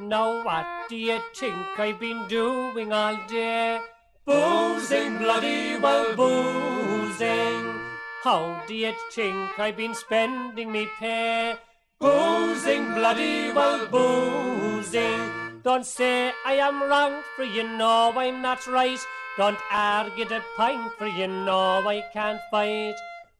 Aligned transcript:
Now 0.00 0.42
what 0.44 0.66
do 0.88 0.96
you 0.96 1.20
think 1.36 1.78
I've 1.78 2.00
been 2.00 2.26
doing 2.26 2.92
all 2.92 3.16
day? 3.28 3.78
Boozing, 4.26 5.18
bloody 5.18 5.76
well 5.78 6.16
boozing. 6.16 7.78
How 8.24 8.60
do 8.66 8.74
you 8.74 8.92
think 9.12 9.56
I've 9.56 9.76
been 9.76 9.94
spending 9.94 10.72
me 10.72 10.88
pay? 10.98 11.54
Boozing, 12.00 12.92
bloody 12.94 13.52
well 13.52 13.86
boozing. 13.86 15.60
Don't 15.62 15.86
say 15.86 16.32
I 16.44 16.54
am 16.54 16.82
wrong, 16.82 17.22
for 17.36 17.44
you 17.44 17.62
know 17.62 18.12
I'm 18.16 18.42
not 18.42 18.66
right. 18.66 18.98
Don't 19.36 19.58
argue 19.70 20.24
the 20.24 20.42
point, 20.56 20.92
for 20.98 21.06
you 21.06 21.28
know 21.28 21.86
I 21.86 22.02
can't 22.12 22.40
fight. 22.50 22.96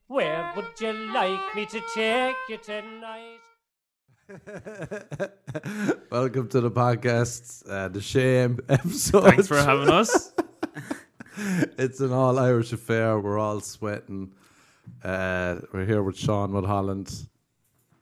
Where 0.07 0.53
would 0.55 0.81
you 0.81 0.93
like 1.13 1.55
me 1.57 1.67
to 1.67 1.81
take 1.95 2.37
you 2.49 2.59
tonight? 2.59 3.41
Welcome 6.11 6.49
to 6.49 6.61
the 6.63 6.71
podcast, 6.71 7.69
uh, 7.69 7.89
the 7.89 8.01
shame 8.01 8.59
episode. 8.71 9.25
Thanks 9.25 9.49
for 9.49 9.57
having 9.59 9.91
us. 9.91 10.33
it's 11.79 12.01
an 12.01 12.11
all 12.13 12.39
Irish 12.39 12.73
affair. 12.73 13.19
We're 13.21 13.39
all 13.39 13.61
sweating. 13.61 14.33
Uh, 15.03 15.57
we're 15.73 15.85
here 15.85 16.03
with 16.03 16.17
Sean 16.17 16.53
Mulholland. 16.53 17.13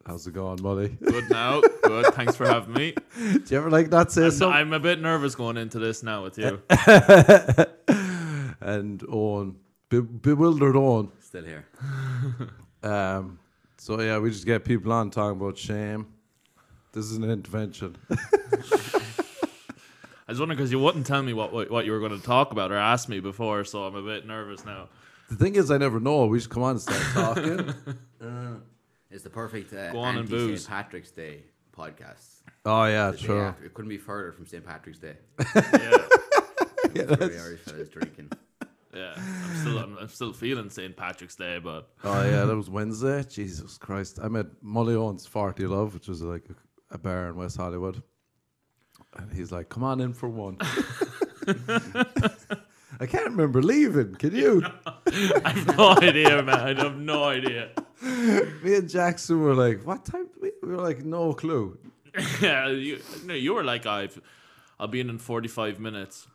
How's 0.07 0.25
it 0.27 0.35
going, 0.35 0.63
Molly? 0.63 0.97
Good 1.03 1.29
now. 1.29 1.61
Good. 1.83 2.15
Thanks 2.15 2.37
for 2.37 2.47
having 2.47 2.75
me. 2.75 2.95
Do 3.17 3.43
you 3.49 3.57
ever 3.57 3.71
like 3.71 3.91
that 3.91 4.13
say 4.13 4.25
And 4.25 4.33
something? 4.33 4.57
I'm 4.57 4.73
a 4.73 4.81
bit 4.81 5.01
nervous 5.01 5.35
going 5.35 5.57
into 5.57 5.81
this 5.81 6.05
now 6.05 6.23
with 6.23 6.39
you. 6.39 6.61
and 8.61 9.03
Owen, 9.09 9.57
be- 9.89 10.01
bewildered 10.01 10.77
Owen. 10.77 11.11
Still 11.21 11.45
here. 11.45 11.67
Um, 12.85 13.39
so 13.83 14.01
yeah, 14.01 14.17
we 14.19 14.31
just 14.31 14.47
get 14.47 14.65
people 14.65 14.93
on 14.93 15.11
talking 15.11 15.41
about 15.41 15.59
shame. 15.59 16.07
This 16.93 17.07
is 17.07 17.17
an 17.17 17.29
intervention. 17.29 17.97
I 18.11 18.15
was 20.29 20.39
wondering 20.39 20.57
because 20.57 20.71
you 20.71 20.79
wouldn't 20.79 21.05
tell 21.07 21.21
me 21.23 21.33
what, 21.33 21.53
what 21.53 21.69
what 21.69 21.85
you 21.85 21.91
were 21.91 21.99
going 21.99 22.17
to 22.19 22.25
talk 22.25 22.53
about 22.53 22.71
or 22.71 22.77
ask 22.77 23.09
me 23.09 23.19
before, 23.19 23.65
so 23.65 23.83
I'm 23.85 23.97
a 23.97 24.03
bit 24.03 24.25
nervous 24.25 24.65
now. 24.65 24.89
the 25.29 25.35
thing 25.37 25.57
is, 25.57 25.71
I 25.73 25.79
never 25.79 25.99
know. 25.99 26.27
We 26.27 26.39
just 26.39 26.49
come 26.51 26.63
on 26.63 26.71
and 26.73 26.81
start 26.81 27.03
talking. 27.13 27.75
It's 29.11 29.23
the 29.25 29.29
perfect 29.31 29.75
uh, 29.75 29.93
Go 29.93 29.99
on 29.99 30.17
and 30.17 30.21
anti 30.21 30.31
booze. 30.31 30.61
St. 30.63 30.71
Patrick's 30.71 31.11
Day 31.11 31.43
podcast. 31.77 32.41
oh 32.65 32.85
yeah, 32.87 33.11
The 33.11 33.17
day 33.19 33.23
true. 33.27 33.43
after. 33.43 33.65
It 33.67 33.75
couldn't 33.75 33.91
be 33.91 33.99
further 33.99 34.33
from 34.33 34.47
St. 34.47 34.65
Patrick's 34.65 34.99
Day. 35.01 35.17
Yeah, 35.55 35.99
Yeah, 36.95 37.05
Very 37.05 37.05
that's- 37.05 37.45
Irish 37.45 37.61
fellas 37.61 37.89
drinking. 37.91 38.31
Yeah. 38.95 39.15
I'm 39.17 39.57
still 39.57 39.79
I'm, 39.79 39.99
I'm 39.99 40.09
still 40.09 40.33
feeling 40.33 40.71
St. 40.71 40.97
Patrick's 40.97 41.37
Day, 41.37 41.59
but 41.59 41.91
Oh 42.05 42.25
yeah, 42.25 42.45
that 42.45 42.57
was 42.57 42.71
Wednesday. 42.71 43.25
Jesus 43.25 43.79
Christ! 43.79 44.19
I 44.23 44.29
met 44.29 44.47
Molly 44.63 44.95
Owens 44.95 45.27
Forty 45.27 45.67
Love, 45.67 45.95
which 45.95 46.09
was 46.09 46.23
like 46.23 46.45
a, 46.51 46.95
a 46.95 46.99
bar 46.99 47.29
in 47.29 47.37
West 47.37 47.57
Hollywood, 47.57 48.03
and 49.17 49.33
he's 49.33 49.53
like, 49.53 49.69
"Come 49.69 49.85
on 49.85 50.01
in 50.01 50.13
for 50.13 50.29
one." 50.29 50.59
I 53.01 53.07
can't 53.07 53.31
remember 53.31 53.63
leaving. 53.63 54.15
Can 54.15 54.35
you? 54.35 54.63
I 54.87 55.51
have 55.51 55.77
no 55.77 55.97
idea, 55.97 56.43
man. 56.43 56.79
I 56.79 56.83
have 56.83 56.97
no 56.97 57.25
idea. 57.25 57.71
Me 58.63 58.77
and 58.77 58.89
Jackson 58.89 59.41
were 59.41 59.55
like, 59.55 59.85
"What 59.87 60.05
time?" 60.05 60.29
We, 60.41 60.53
we 60.63 60.69
were 60.69 60.83
like, 60.83 61.05
"No 61.05 61.33
clue." 61.33 61.79
Yeah, 62.41 62.69
you, 62.69 63.01
no, 63.25 63.33
you 63.35 63.55
were 63.55 63.65
like 63.65 63.87
I've 63.87 64.21
I'll 64.79 64.89
be 64.89 65.01
in 65.01 65.09
in 65.09 65.19
45 65.19 65.81
minutes, 65.81 66.27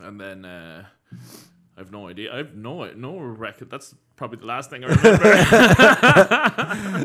and 0.00 0.20
then 0.20 0.44
uh, 0.44 0.86
I've 1.76 1.90
no 1.90 2.08
idea. 2.08 2.32
I've 2.32 2.54
no 2.54 2.84
no 2.94 3.18
record. 3.18 3.68
That's 3.70 3.94
probably 4.16 4.38
the 4.38 4.46
last 4.46 4.70
thing 4.70 4.84
I 4.84 4.88
remember. 4.88 5.24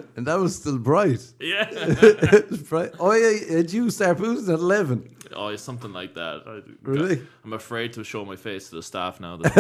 And 0.16 0.28
that 0.28 0.38
was 0.40 0.56
still 0.58 0.78
bright. 0.78 1.22
yeah. 1.40 1.68
it 1.72 2.50
was 2.50 2.62
bright. 2.70 2.92
Oh 3.00 3.14
yeah, 3.14 3.58
and 3.58 3.72
you 3.74 3.90
start 3.90 4.18
boozing 4.18 4.54
at 4.54 4.60
eleven. 4.60 5.16
Oh, 5.36 5.48
it's 5.48 5.64
something 5.64 5.94
like 5.94 6.14
that. 6.16 6.44
I, 6.46 6.62
Really? 6.82 7.22
I'm 7.44 7.54
afraid 7.54 7.94
to 7.94 8.04
show 8.04 8.26
my 8.26 8.36
face 8.36 8.70
to 8.70 8.76
the 8.76 8.84
staff 8.84 9.20
now. 9.20 9.38
That, 9.38 9.54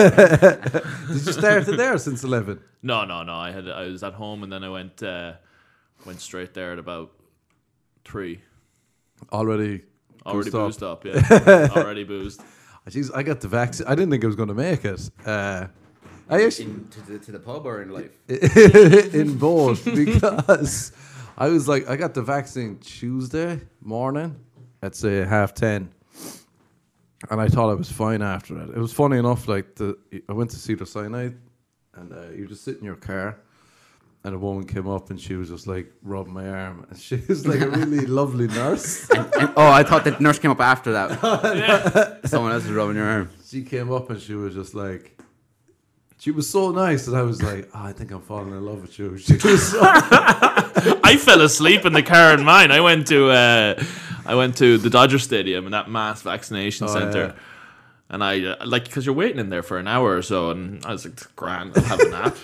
Did 1.07 1.25
you 1.25 1.31
start 1.31 1.67
it 1.67 1.77
there 1.77 1.97
since 1.97 2.23
eleven? 2.23 2.59
no, 2.83 3.05
no, 3.05 3.23
no. 3.23 3.33
I 3.35 3.51
had 3.51 3.67
I 3.69 3.87
was 3.87 4.03
at 4.03 4.13
home 4.13 4.43
and 4.43 4.51
then 4.51 4.63
I 4.63 4.69
went 4.69 5.01
uh, 5.01 5.33
went 6.05 6.21
straight 6.21 6.53
there 6.53 6.73
at 6.73 6.79
about 6.79 7.11
three. 8.05 8.41
Already. 9.31 9.83
Already 10.25 10.51
Boozed 10.51 10.81
boozed 10.81 10.83
up, 10.83 11.05
yeah. 11.05 11.69
Already 11.75 12.03
boozed. 12.03 12.41
Jeez, 12.89 13.11
I 13.13 13.23
got 13.23 13.39
the 13.39 13.47
vaccine. 13.47 13.85
I 13.87 13.93
didn't 13.95 14.09
think 14.09 14.23
I 14.23 14.27
was 14.27 14.35
going 14.35 14.49
to 14.49 14.55
make 14.55 14.83
it. 14.83 15.09
Uh, 15.25 15.67
I 16.29 16.43
actually 16.43 16.65
In, 16.65 16.87
to, 16.89 17.01
the, 17.01 17.19
to 17.19 17.31
the 17.31 17.39
pub 17.39 17.65
or 17.65 17.81
in 17.81 17.89
life? 17.89 18.11
in 19.13 19.37
both 19.37 19.85
because 19.95 20.91
I 21.37 21.49
was 21.49 21.67
like, 21.67 21.87
I 21.89 21.95
got 21.95 22.13
the 22.13 22.21
vaccine 22.21 22.77
Tuesday 22.79 23.59
morning 23.81 24.35
at 24.81 24.95
say 24.95 25.25
half 25.25 25.53
ten, 25.53 25.91
and 27.29 27.41
I 27.41 27.47
thought 27.47 27.69
I 27.69 27.73
was 27.73 27.91
fine 27.91 28.21
after 28.21 28.59
it. 28.59 28.69
It 28.69 28.77
was 28.77 28.93
funny 28.93 29.17
enough. 29.17 29.47
Like 29.47 29.75
the, 29.75 29.97
I 30.27 30.33
went 30.33 30.49
to 30.51 30.57
Cedar 30.57 30.85
Sinai, 30.85 31.29
and 31.95 32.13
uh, 32.13 32.29
you 32.29 32.47
just 32.47 32.63
sit 32.63 32.77
in 32.77 32.85
your 32.85 32.95
car, 32.95 33.39
and 34.23 34.35
a 34.35 34.37
woman 34.37 34.65
came 34.65 34.87
up 34.87 35.09
and 35.09 35.19
she 35.19 35.35
was 35.35 35.49
just 35.49 35.65
like 35.67 35.91
rubbing 36.03 36.33
my 36.33 36.47
arm, 36.49 36.85
and 36.89 36.99
she 37.07 37.21
was 37.27 37.47
like 37.47 37.61
a 37.61 37.69
really 37.69 38.05
lovely 38.19 38.47
nurse. 38.47 39.09
And- 39.09 39.29
oh, 39.55 39.71
I 39.71 39.83
thought 39.83 40.03
the 40.03 40.11
nurse 40.19 40.39
came 40.39 40.51
up 40.51 40.59
after 40.61 40.91
that. 40.93 42.19
Someone 42.25 42.51
else 42.51 42.63
was 42.63 42.73
rubbing 42.73 42.95
your 42.97 43.05
arm. 43.07 43.29
She 43.47 43.63
came 43.63 43.91
up 43.91 44.09
and 44.09 44.19
she 44.21 44.33
was 44.33 44.53
just 44.53 44.73
like. 44.75 45.15
She 46.21 46.31
was 46.31 46.49
so 46.49 46.71
nice, 46.71 47.07
and 47.07 47.15
I 47.15 47.21
was 47.21 47.41
like, 47.41 47.69
oh, 47.73 47.79
"I 47.81 47.93
think 47.93 48.11
I'm 48.11 48.19
falling 48.19 48.49
in 48.51 48.65
love 48.65 48.81
with 48.81 48.99
you." 48.99 49.17
She 49.17 49.35
was 49.35 49.71
so 49.71 49.79
I 49.81 51.15
fell 51.17 51.39
asleep 51.41 51.85
in 51.85 51.93
the 51.93 52.03
car 52.03 52.33
in 52.33 52.43
mine. 52.43 52.71
I 52.71 52.81
went 52.81 53.07
to 53.07 53.29
uh, 53.29 53.81
I 54.25 54.35
went 54.35 54.57
to 54.57 54.77
the 54.77 54.89
Dodger 54.89 55.17
Stadium 55.19 55.63
and 55.63 55.73
that 55.73 55.89
mass 55.89 56.21
vaccination 56.21 56.87
Oh, 56.89 56.93
center. 56.93 57.33
yeah. 57.37 57.41
And 58.11 58.23
I 58.23 58.43
uh, 58.43 58.65
like 58.65 58.85
because 58.85 59.05
you're 59.05 59.13
waiting 59.13 59.37
in 59.37 59.49
there 59.49 59.61
for 59.61 59.77
an 59.77 59.87
hour 59.87 60.15
or 60.17 60.23
so, 60.23 60.49
and 60.49 60.83
I 60.83 60.91
was 60.93 61.05
like, 61.05 61.35
"Grand, 61.35 61.73
I'll 61.75 61.83
have 61.83 61.99
a 61.99 62.09
nap." 62.09 62.37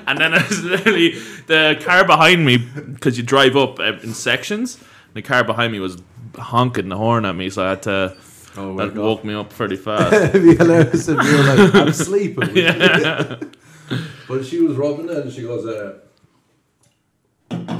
and 0.08 0.18
then 0.18 0.34
I 0.34 0.44
was 0.48 0.64
literally 0.64 1.10
the 1.46 1.80
car 1.84 2.04
behind 2.04 2.44
me 2.44 2.56
because 2.56 3.16
you 3.16 3.22
drive 3.22 3.56
up 3.56 3.78
uh, 3.78 3.98
in 4.02 4.12
sections. 4.12 4.78
The 5.14 5.22
car 5.22 5.44
behind 5.44 5.72
me 5.72 5.78
was 5.78 6.02
honking 6.36 6.88
the 6.88 6.96
horn 6.96 7.24
at 7.24 7.36
me, 7.36 7.50
so 7.50 7.64
I 7.64 7.70
had 7.70 7.82
to. 7.84 8.16
Oh, 8.56 8.76
that 8.78 8.88
up. 8.88 8.94
woke 8.96 9.24
me 9.24 9.34
up 9.34 9.50
pretty 9.50 9.76
fast. 9.86 10.12
It'd 10.12 10.42
be 10.42 10.56
hilarious 10.56 11.08
if 11.08 11.22
you 11.22 11.36
were 11.36 11.44
like, 11.44 11.74
I'm 11.74 11.92
sleeping. 11.92 12.50
yeah. 12.56 13.38
But 14.26 14.44
she 14.44 14.60
was 14.60 14.76
rubbing 14.76 15.08
it 15.08 15.18
and 15.18 15.32
she 15.32 15.42
goes, 15.42 15.64
uh, 15.66 15.98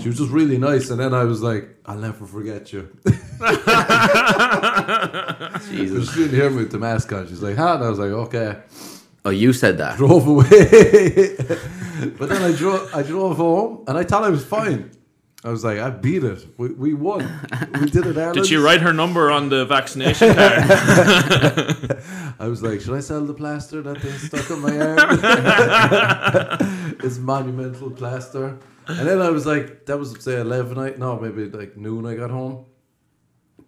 she 0.00 0.08
was 0.08 0.18
just 0.18 0.30
really 0.30 0.58
nice. 0.58 0.90
And 0.90 1.00
then 1.00 1.12
I 1.12 1.24
was 1.24 1.42
like, 1.42 1.76
I'll 1.86 1.98
never 1.98 2.24
forget 2.24 2.72
you. 2.72 2.88
But 3.40 3.64
Jesus. 5.68 6.12
she 6.12 6.20
didn't 6.20 6.36
hear 6.36 6.50
me 6.50 6.56
with 6.56 6.72
the 6.72 6.78
mask 6.78 7.12
on. 7.12 7.28
She's 7.28 7.42
like, 7.42 7.56
huh? 7.56 7.76
And 7.76 7.84
I 7.84 7.88
was 7.88 7.98
like, 7.98 8.10
okay. 8.10 8.58
Oh, 9.24 9.30
you 9.30 9.52
said 9.52 9.78
that. 9.78 9.96
Drove 9.96 10.26
away. 10.26 10.48
but 12.18 12.28
then 12.28 12.42
I 12.42 12.52
drove, 12.52 12.94
I 12.94 13.02
drove 13.02 13.36
home 13.36 13.84
and 13.88 13.98
I 13.98 14.04
thought 14.04 14.24
I 14.24 14.30
was 14.30 14.44
fine. 14.44 14.90
I 15.42 15.48
was 15.48 15.64
like, 15.64 15.78
I 15.78 15.88
beat 15.88 16.22
it. 16.22 16.46
We, 16.58 16.68
we 16.68 16.92
won. 16.92 17.20
We 17.80 17.88
did 17.88 18.06
it, 18.06 18.18
Ireland. 18.18 18.34
Did 18.34 18.46
she 18.46 18.56
write 18.56 18.82
her 18.82 18.92
number 18.92 19.30
on 19.30 19.48
the 19.48 19.64
vaccination 19.64 20.34
card? 20.34 20.52
I 22.38 22.46
was 22.46 22.62
like, 22.62 22.82
should 22.82 22.94
I 22.94 23.00
sell 23.00 23.24
the 23.24 23.32
plaster 23.32 23.80
that 23.80 24.02
they 24.02 24.12
stuck 24.12 24.50
on 24.50 24.60
my 24.60 24.78
arm? 24.78 24.98
it's 27.02 27.16
monumental 27.16 27.90
plaster. 27.90 28.58
And 28.86 29.08
then 29.08 29.22
I 29.22 29.30
was 29.30 29.46
like, 29.46 29.86
that 29.86 29.98
was 29.98 30.22
say 30.22 30.38
eleven 30.40 30.76
night. 30.76 30.98
No, 30.98 31.18
maybe 31.18 31.46
like 31.46 31.74
noon. 31.74 32.04
I 32.04 32.16
got 32.16 32.30
home. 32.30 32.66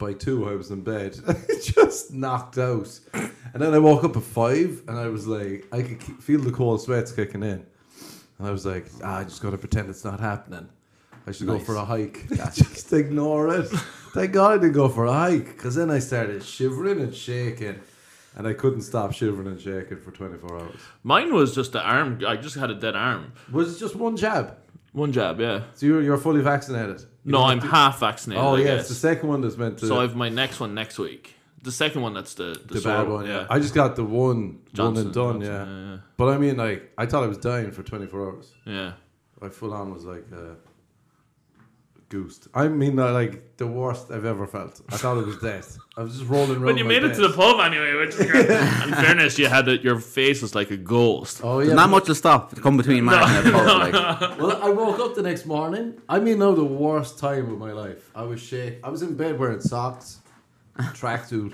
By 0.02 0.14
two, 0.14 0.48
I 0.48 0.56
was 0.56 0.72
in 0.72 0.80
bed, 0.82 1.16
just 1.62 2.12
knocked 2.12 2.58
out. 2.58 2.98
And 3.14 3.62
then 3.62 3.72
I 3.72 3.78
woke 3.78 4.02
up 4.02 4.16
at 4.16 4.24
five, 4.24 4.82
and 4.88 4.98
I 4.98 5.06
was 5.06 5.28
like, 5.28 5.64
I 5.70 5.82
could 5.82 6.02
feel 6.20 6.40
the 6.40 6.50
cold 6.50 6.82
sweats 6.82 7.12
kicking 7.12 7.44
in. 7.44 7.64
And 8.38 8.48
I 8.48 8.50
was 8.50 8.66
like, 8.66 8.86
ah, 9.04 9.18
I 9.18 9.22
just 9.22 9.40
got 9.40 9.50
to 9.50 9.58
pretend 9.58 9.88
it's 9.90 10.04
not 10.04 10.18
happening. 10.18 10.68
I 11.24 11.30
should 11.30 11.46
go 11.46 11.60
for 11.60 11.76
a 11.76 11.84
hike. 11.84 12.28
just 12.52 12.92
ignore 12.92 13.54
it. 13.54 13.68
Thank 14.12 14.32
God 14.32 14.54
I 14.54 14.58
didn't 14.58 14.72
go 14.72 14.88
for 14.88 15.04
a 15.04 15.12
hike, 15.12 15.46
because 15.46 15.76
then 15.76 15.88
I 15.88 16.00
started 16.00 16.42
shivering 16.42 17.00
and 17.00 17.14
shaking. 17.14 17.78
And 18.34 18.48
I 18.48 18.54
couldn't 18.54 18.82
stop 18.82 19.12
shivering 19.12 19.46
and 19.46 19.60
shaking 19.60 20.00
for 20.00 20.10
24 20.10 20.58
hours. 20.58 20.80
Mine 21.04 21.32
was 21.32 21.54
just 21.54 21.74
the 21.74 21.80
arm. 21.80 22.20
I 22.26 22.34
just 22.34 22.56
had 22.56 22.72
a 22.72 22.74
dead 22.74 22.96
arm. 22.96 23.34
Was 23.52 23.76
it 23.76 23.78
just 23.78 23.94
one 23.94 24.16
jab? 24.16 24.56
One 24.90 25.12
jab, 25.12 25.38
yeah. 25.38 25.62
So 25.74 25.86
you're, 25.86 26.02
you're 26.02 26.18
fully 26.18 26.40
vaccinated? 26.40 27.04
You 27.24 27.32
No, 27.32 27.44
I'm 27.44 27.60
to- 27.60 27.66
half 27.66 28.00
vaccinated. 28.00 28.42
Oh, 28.44 28.56
I 28.56 28.58
yeah, 28.58 28.64
guess. 28.64 28.80
it's 28.80 28.88
the 28.90 28.94
second 28.96 29.28
one 29.28 29.40
that's 29.42 29.56
meant 29.56 29.78
to. 29.78 29.86
so 29.86 29.98
I 29.98 30.02
have 30.02 30.16
my 30.16 30.28
next 30.28 30.58
one 30.60 30.74
next 30.74 30.98
week. 30.98 31.34
The 31.62 31.70
second 31.70 32.02
one 32.02 32.12
that's 32.14 32.34
the 32.34 32.60
the, 32.66 32.74
the 32.74 32.80
bad 32.80 33.08
one, 33.08 33.26
yeah. 33.26 33.46
I 33.48 33.60
just 33.60 33.72
got 33.74 33.94
the 33.94 34.02
one, 34.04 34.58
Johnson, 34.72 34.94
one 34.94 34.96
and 35.06 35.14
done, 35.14 35.40
Johnson, 35.40 35.90
yeah. 35.92 35.98
But 36.16 36.28
I 36.34 36.38
mean, 36.38 36.56
like, 36.56 36.90
I 36.98 37.06
thought 37.06 37.22
I 37.22 37.28
was 37.28 37.38
dying 37.38 37.70
for 37.70 37.82
24 37.84 38.20
hours. 38.26 38.52
yeah. 38.66 38.72
yeah. 38.72 38.92
I 39.40 39.48
full 39.48 39.72
on 39.72 39.92
was 39.94 40.04
like, 40.04 40.24
uh, 40.32 40.54
goosed. 42.12 42.42
I 42.54 42.68
mean, 42.68 42.98
uh, 42.98 43.10
like 43.20 43.56
the 43.56 43.66
worst 43.66 44.04
I've 44.14 44.24
ever 44.34 44.46
felt. 44.46 44.74
I 44.94 44.96
thought 44.96 45.16
it 45.22 45.26
was 45.26 45.38
death. 45.50 45.68
I 45.96 46.02
was 46.02 46.12
just 46.18 46.28
rolling 46.30 46.58
around. 46.58 46.64
But 46.74 46.78
you 46.78 46.84
my 46.84 46.94
made 46.94 47.04
it 47.04 47.08
bed. 47.12 47.16
to 47.20 47.28
the 47.28 47.34
pub 47.42 47.56
anyway, 47.68 47.92
which 48.00 48.14
is 48.14 48.30
good. 48.30 48.50
In 48.88 48.94
fairness, 49.04 49.38
you 49.40 49.48
had 49.56 49.66
it, 49.68 49.80
your 49.88 49.98
face 49.98 50.38
was 50.44 50.54
like 50.54 50.70
a 50.70 50.76
ghost. 50.76 51.40
Oh 51.42 51.58
yeah. 51.58 51.66
There's 51.66 51.76
not 51.82 51.90
much 51.96 52.06
to 52.06 52.14
stop 52.14 52.40
to 52.54 52.60
come 52.60 52.76
between 52.76 53.02
Mark 53.10 53.28
and 53.28 53.46
the 53.46 53.52
pub. 53.52 53.66
Like, 53.84 54.38
Well, 54.38 54.62
I 54.62 54.70
woke 54.70 54.98
up 55.00 55.14
the 55.14 55.22
next 55.30 55.44
morning. 55.46 55.86
I 56.08 56.20
mean, 56.20 56.38
now 56.38 56.52
the 56.54 56.64
worst 56.86 57.18
time 57.18 57.50
of 57.52 57.58
my 57.58 57.72
life. 57.72 58.10
I 58.14 58.22
was 58.30 58.40
shake. 58.40 58.74
I 58.84 58.88
was 58.90 59.02
in 59.02 59.14
bed 59.16 59.38
wearing 59.40 59.60
socks, 59.60 60.20
tracksuit, 60.78 61.52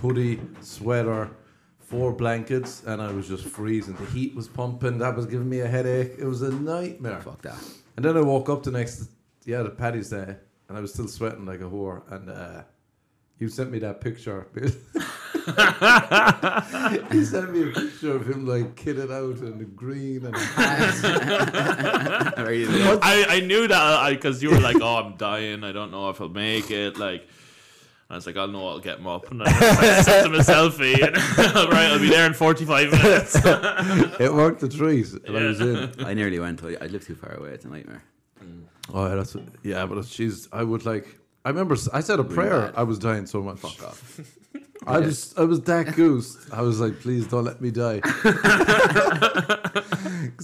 hoodie, 0.00 0.40
sweater, 0.60 1.30
four 1.78 2.12
blankets, 2.12 2.82
and 2.86 3.00
I 3.00 3.12
was 3.12 3.28
just 3.28 3.44
freezing. 3.44 3.94
The 3.94 4.06
heat 4.06 4.34
was 4.34 4.48
pumping. 4.48 4.98
That 4.98 5.16
was 5.16 5.26
giving 5.26 5.48
me 5.48 5.60
a 5.60 5.68
headache. 5.68 6.12
It 6.18 6.26
was 6.26 6.42
a 6.42 6.52
nightmare. 6.52 7.20
fuck 7.20 7.42
that. 7.42 7.58
And 7.96 8.04
then 8.04 8.16
I 8.16 8.20
woke 8.20 8.48
up 8.48 8.62
the 8.62 8.70
next, 8.70 9.08
yeah, 9.46 9.62
the 9.62 9.70
Paddy's 9.70 10.10
Day, 10.10 10.36
and 10.68 10.76
I 10.76 10.80
was 10.80 10.92
still 10.92 11.08
sweating 11.08 11.46
like 11.46 11.60
a 11.60 11.64
whore. 11.64 12.02
And 12.12 12.28
uh, 12.28 12.62
you 13.38 13.48
sent 13.48 13.70
me 13.70 13.78
that 13.78 14.00
picture. 14.00 14.48
he 17.12 17.24
sent 17.24 17.52
me 17.52 17.62
a 17.62 17.72
picture 17.72 18.16
of 18.16 18.28
him 18.28 18.44
like 18.44 18.74
kitted 18.74 19.12
out 19.12 19.38
in 19.38 19.58
the 19.58 19.64
green 19.64 20.26
and 20.26 20.34
a 20.34 20.38
hat. 20.38 22.34
Very 22.36 22.64
easy. 22.64 22.82
I, 22.82 23.24
I 23.28 23.40
knew 23.40 23.68
that 23.68 24.10
because 24.10 24.42
you 24.42 24.50
were 24.50 24.58
like, 24.58 24.78
"Oh, 24.80 24.96
I'm 24.96 25.16
dying. 25.16 25.62
I 25.62 25.70
don't 25.70 25.92
know 25.92 26.10
if 26.10 26.20
I'll 26.20 26.28
make 26.28 26.72
it." 26.72 26.98
Like, 26.98 27.28
I 28.10 28.16
was 28.16 28.26
like, 28.26 28.36
"I'll 28.36 28.48
know 28.48 28.66
I'll 28.66 28.80
get 28.80 28.98
him 28.98 29.06
up," 29.06 29.30
and 29.30 29.44
I, 29.44 29.46
I 29.46 30.02
sent 30.02 30.26
him 30.26 30.34
a 30.34 30.38
selfie. 30.38 31.00
And, 31.00 31.16
right, 31.72 31.92
I'll 31.92 32.00
be 32.00 32.08
there 32.08 32.26
in 32.26 32.34
45 32.34 32.90
minutes. 32.90 33.36
It 34.20 34.34
worked 34.34 34.60
the 34.60 34.68
trees, 34.68 35.14
and 35.14 35.36
I 35.36 35.44
was 35.44 35.60
in. 35.60 35.92
I 36.04 36.14
nearly 36.14 36.40
went. 36.40 36.64
I 36.64 36.76
I 36.80 36.86
live 36.86 37.06
too 37.06 37.14
far 37.14 37.34
away. 37.34 37.50
It's 37.50 37.64
a 37.64 37.68
nightmare. 37.68 38.02
Oh, 38.92 39.08
yeah, 39.08 39.14
that's 39.16 39.36
yeah, 39.62 39.86
but 39.86 40.04
she's. 40.04 40.48
I 40.52 40.62
would 40.62 40.84
like. 40.86 41.18
I 41.44 41.48
remember 41.50 41.76
I 41.92 42.00
said 42.00 42.18
a 42.18 42.24
prayer. 42.24 42.72
I 42.76 42.82
was 42.82 42.98
dying 42.98 43.26
so 43.26 43.42
much. 43.42 43.58
Fuck 43.58 43.82
off. 43.86 44.20
I 44.86 44.98
was 45.00 45.34
I 45.36 45.42
was 45.42 45.60
that 45.62 45.94
goose. 45.96 46.36
I 46.52 46.62
was 46.62 46.80
like, 46.80 47.00
please 47.00 47.26
don't 47.26 47.44
let 47.44 47.60
me 47.60 47.70
die, 47.70 48.00
because 48.00 48.32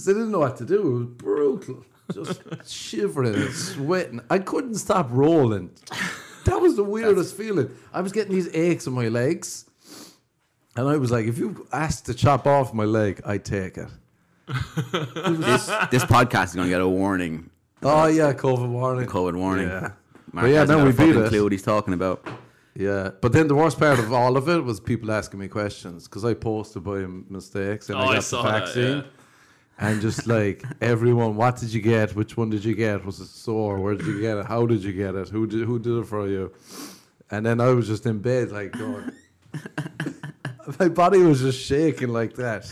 I 0.07 0.11
didn't 0.13 0.31
know 0.31 0.39
what 0.39 0.57
to 0.57 0.65
do. 0.65 0.75
It 0.81 0.93
was 0.93 1.05
brutal, 1.05 1.85
just 2.13 2.41
shivering 2.69 3.35
and 3.35 3.53
sweating. 3.53 4.19
I 4.29 4.39
couldn't 4.39 4.75
stop 4.75 5.07
rolling. 5.11 5.71
That 6.45 6.59
was 6.59 6.75
the 6.75 6.83
weirdest 6.83 7.37
feeling. 7.37 7.69
I 7.93 8.01
was 8.01 8.11
getting 8.11 8.33
these 8.33 8.53
aches 8.53 8.85
in 8.85 8.93
my 8.93 9.07
legs, 9.07 9.65
and 10.75 10.89
I 10.89 10.97
was 10.97 11.09
like, 11.11 11.25
if 11.25 11.37
you 11.37 11.65
asked 11.71 12.05
to 12.07 12.13
chop 12.13 12.45
off 12.45 12.73
my 12.73 12.83
leg, 12.85 13.21
I'd 13.25 13.45
take 13.45 13.77
it. 13.77 13.87
This 14.47 15.67
this 15.89 16.03
podcast 16.03 16.45
is 16.47 16.55
gonna 16.55 16.69
get 16.69 16.81
a 16.81 16.87
warning. 16.87 17.49
Oh 17.83 18.05
yeah, 18.07 18.33
COVID 18.33 18.69
warning. 18.69 19.07
COVID 19.07 19.35
warning. 19.35 19.67
Yeah. 19.69 19.91
Mark 20.31 20.45
But 20.45 20.47
yeah, 20.47 20.59
hasn't 20.61 20.81
a 20.81 20.83
we 20.85 20.91
beat 20.91 20.97
fucking 20.97 21.23
it. 21.25 21.29
clue 21.29 21.43
what 21.43 21.51
he's 21.51 21.63
talking 21.63 21.93
about. 21.93 22.27
Yeah, 22.75 23.11
but 23.21 23.33
then 23.33 23.47
the 23.47 23.53
worst 23.55 23.77
part 23.79 23.99
of 23.99 24.11
all 24.11 24.35
of 24.35 24.49
it 24.49 24.63
was 24.63 24.79
people 24.79 25.11
asking 25.11 25.39
me 25.39 25.47
questions 25.47 26.07
because 26.07 26.25
I 26.25 26.33
posted 26.33 26.83
by 26.83 27.05
mistakes 27.29 27.89
and 27.89 27.97
Oh, 27.99 28.01
I 28.01 28.07
I 28.07 28.13
got 28.15 28.23
saw 28.23 28.41
the 28.43 28.49
that, 28.51 28.59
vaccine. 28.65 28.97
yeah. 28.97 29.03
And 29.79 30.01
just 30.01 30.25
like 30.27 30.63
everyone, 30.81 31.35
what 31.35 31.57
did 31.57 31.71
you 31.73 31.81
get? 31.81 32.15
Which 32.15 32.35
one 32.35 32.49
did 32.49 32.63
you 32.65 32.73
get? 32.73 33.05
Was 33.05 33.19
it 33.19 33.27
sore? 33.27 33.79
Where 33.79 33.93
did 33.95 34.07
you 34.07 34.19
get 34.21 34.37
it? 34.37 34.45
How 34.47 34.65
did 34.65 34.83
you 34.83 34.91
get 34.93 35.13
it? 35.15 35.29
Who 35.29 35.45
did 35.45 35.65
who 35.67 35.77
did 35.77 35.99
it 35.99 36.05
for 36.07 36.27
you? 36.27 36.51
And 37.29 37.45
then 37.45 37.59
I 37.61 37.67
was 37.69 37.87
just 37.87 38.05
in 38.05 38.19
bed, 38.19 38.51
like 38.51 38.71
going. 38.71 39.11
My 40.79 40.87
body 40.89 41.19
was 41.19 41.41
just 41.41 41.59
shaking 41.59 42.09
like 42.09 42.35
that. 42.35 42.71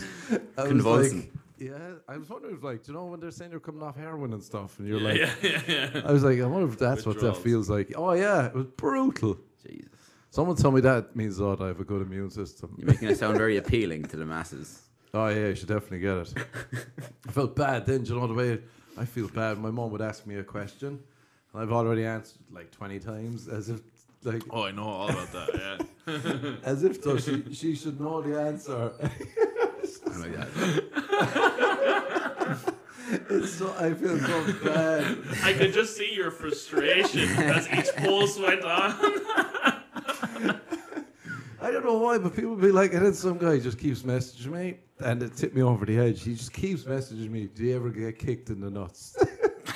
I 0.56 0.62
was 0.62 0.68
Convulsing. 0.68 1.30
Like, 1.70 1.80
yeah, 1.80 1.92
I 2.08 2.16
was 2.18 2.28
wondering, 2.28 2.56
if, 2.56 2.62
like, 2.62 2.82
do 2.84 2.92
you 2.92 2.98
know 2.98 3.06
when 3.06 3.20
they're 3.20 3.30
saying 3.30 3.50
you're 3.50 3.60
coming 3.60 3.82
off 3.82 3.96
heroin 3.96 4.32
and 4.32 4.42
stuff, 4.42 4.78
and 4.78 4.88
you're 4.88 5.00
Yeah, 5.00 5.08
like, 5.08 5.42
yeah, 5.42 5.60
yeah, 5.68 5.90
yeah. 5.94 6.00
I 6.04 6.12
was 6.12 6.24
like, 6.24 6.40
I 6.40 6.46
wonder 6.46 6.68
if 6.72 6.78
that's 6.78 7.04
what 7.06 7.16
that 7.20 7.22
Withdrawals. 7.22 7.44
feels 7.44 7.70
like. 7.70 7.92
Oh 7.96 8.12
yeah, 8.12 8.46
it 8.46 8.54
was 8.54 8.66
brutal. 8.66 9.38
Jesus. 9.66 9.88
Someone 10.30 10.56
told 10.56 10.74
me 10.74 10.80
that 10.80 11.14
means 11.14 11.36
that 11.36 11.58
I 11.60 11.66
have 11.68 11.80
a 11.80 11.84
good 11.84 12.02
immune 12.02 12.30
system. 12.30 12.74
You're 12.78 12.88
making 12.88 13.08
it 13.08 13.18
sound 13.18 13.36
very 13.36 13.58
appealing 13.58 14.04
to 14.04 14.16
the 14.16 14.26
masses. 14.26 14.82
Oh 15.14 15.28
yeah, 15.28 15.48
you 15.48 15.54
should 15.54 15.68
definitely 15.68 15.98
get 15.98 16.16
it. 16.16 16.34
I 17.28 17.32
felt 17.32 17.54
bad 17.54 17.84
then. 17.84 18.02
Do 18.02 18.14
you 18.14 18.18
know 18.20 18.26
the 18.26 18.32
way 18.32 18.60
I 18.96 19.04
feel 19.04 19.28
bad? 19.28 19.58
My 19.58 19.70
mom 19.70 19.90
would 19.90 20.00
ask 20.00 20.26
me 20.26 20.36
a 20.36 20.42
question, 20.42 20.98
and 21.52 21.62
I've 21.62 21.70
already 21.70 22.06
answered 22.06 22.38
like 22.50 22.70
twenty 22.70 22.98
times, 22.98 23.46
as 23.46 23.68
if 23.68 23.80
like 24.24 24.42
Oh, 24.48 24.62
I 24.62 24.70
know 24.70 24.84
all 24.84 25.10
about 25.10 25.30
that. 25.32 25.86
Yeah. 26.06 26.52
as 26.64 26.82
if 26.82 27.02
though 27.02 27.18
she 27.18 27.44
she 27.52 27.74
should 27.76 28.00
know 28.00 28.22
the 28.22 28.40
answer. 28.40 28.90
I'm 30.12 30.20
like 30.20 30.36
that. 30.36 30.48
it's 33.30 33.52
so 33.52 33.74
I 33.78 33.94
feel 33.94 34.18
so 34.18 34.52
bad. 34.64 35.18
I 35.42 35.52
could 35.52 35.72
just 35.72 35.96
see 35.96 36.14
your 36.14 36.30
frustration 36.30 37.28
as 37.38 37.68
each 37.72 37.94
post 37.96 38.40
went 38.40 38.62
on. 38.62 38.94
I 41.60 41.70
don't 41.70 41.84
know 41.84 41.98
why, 41.98 42.18
but 42.18 42.34
people 42.34 42.56
be 42.56 42.72
like, 42.72 42.92
and 42.92 43.06
then 43.06 43.14
some 43.14 43.38
guy 43.38 43.60
just 43.60 43.78
keeps 43.78 44.02
messaging 44.02 44.46
me, 44.48 44.78
and 44.98 45.22
it 45.22 45.36
tipped 45.36 45.54
me 45.54 45.62
over 45.62 45.86
the 45.86 45.96
edge. 45.96 46.22
He 46.22 46.34
just 46.34 46.52
keeps 46.52 46.82
messaging 46.82 47.30
me. 47.30 47.46
Do 47.46 47.62
you 47.64 47.76
ever 47.76 47.90
get 47.90 48.18
kicked 48.18 48.50
in 48.50 48.60
the 48.60 48.70
nuts? 48.70 49.16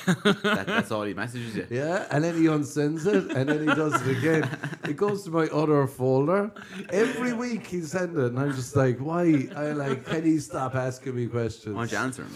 that. 0.07 0.63
That's 0.67 0.91
all 0.91 1.03
he 1.03 1.13
messages 1.13 1.55
you. 1.55 1.67
Yeah, 1.69 2.07
and 2.11 2.23
then 2.23 2.35
he 2.37 2.47
unsends 2.47 3.05
it, 3.05 3.31
and 3.31 3.47
then 3.49 3.59
he 3.59 3.65
does 3.67 4.01
it 4.07 4.17
again. 4.17 4.49
It 4.87 4.95
goes 4.97 5.23
to 5.25 5.31
my 5.31 5.45
other 5.47 5.85
folder. 5.87 6.51
Every 6.89 7.33
week 7.33 7.67
he 7.67 7.81
sends 7.81 8.17
it, 8.17 8.25
and 8.25 8.39
I'm 8.39 8.53
just 8.53 8.75
like, 8.75 8.97
why? 8.99 9.47
I 9.55 9.71
like, 9.71 10.05
can 10.05 10.23
he 10.23 10.39
stop 10.39 10.75
asking 10.75 11.15
me 11.15 11.27
questions? 11.27 11.75
Why 11.75 11.81
don't 11.83 11.91
you 11.91 11.97
answer 11.97 12.23
him? 12.23 12.33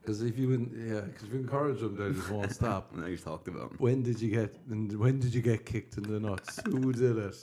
Because 0.00 0.22
if 0.22 0.38
you, 0.38 0.52
en- 0.54 0.86
yeah, 0.94 1.00
because 1.02 1.24
if 1.24 1.32
you 1.34 1.40
encourage 1.40 1.80
them, 1.80 1.94
they 1.96 2.10
just 2.16 2.30
won't 2.30 2.50
stop. 2.52 2.92
now 2.94 3.06
you've 3.06 3.22
talked 3.22 3.48
about 3.48 3.72
him. 3.72 3.76
When 3.78 4.02
did 4.02 4.20
you 4.20 4.30
get? 4.30 4.56
And 4.70 4.92
when 4.98 5.20
did 5.20 5.34
you 5.34 5.42
get 5.42 5.66
kicked 5.66 5.98
in 5.98 6.04
the 6.04 6.18
nuts? 6.20 6.60
Who 6.66 6.92
did 6.92 7.18
it? 7.18 7.36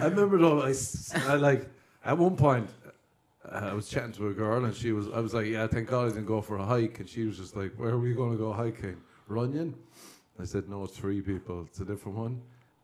I 0.00 0.04
remember 0.06 0.38
though. 0.38 0.62
I, 0.62 0.70
s- 0.70 1.12
I 1.26 1.34
like 1.34 1.68
at 2.04 2.16
one 2.16 2.36
point. 2.36 2.70
Uh, 3.50 3.70
I 3.70 3.72
was 3.72 3.88
chatting 3.88 4.12
to 4.12 4.28
a 4.28 4.32
girl 4.32 4.64
and 4.64 4.74
she 4.74 4.92
was. 4.92 5.08
I 5.08 5.20
was 5.20 5.34
like, 5.34 5.46
"Yeah, 5.46 5.66
thank 5.66 5.88
God 5.88 6.06
I 6.06 6.08
didn't 6.08 6.26
go 6.26 6.40
for 6.40 6.56
a 6.58 6.64
hike." 6.64 7.00
And 7.00 7.08
she 7.08 7.24
was 7.24 7.38
just 7.38 7.56
like, 7.56 7.72
"Where 7.76 7.90
are 7.90 7.98
we 7.98 8.14
going 8.14 8.32
to 8.32 8.38
go 8.38 8.52
hiking? 8.52 8.96
Runyon?" 9.26 9.74
I 10.40 10.44
said, 10.44 10.68
"No, 10.68 10.84
it's 10.84 10.96
three 10.96 11.20
people. 11.20 11.64
It's 11.68 11.80
a 11.80 11.84
different 11.84 12.18
one." 12.18 12.40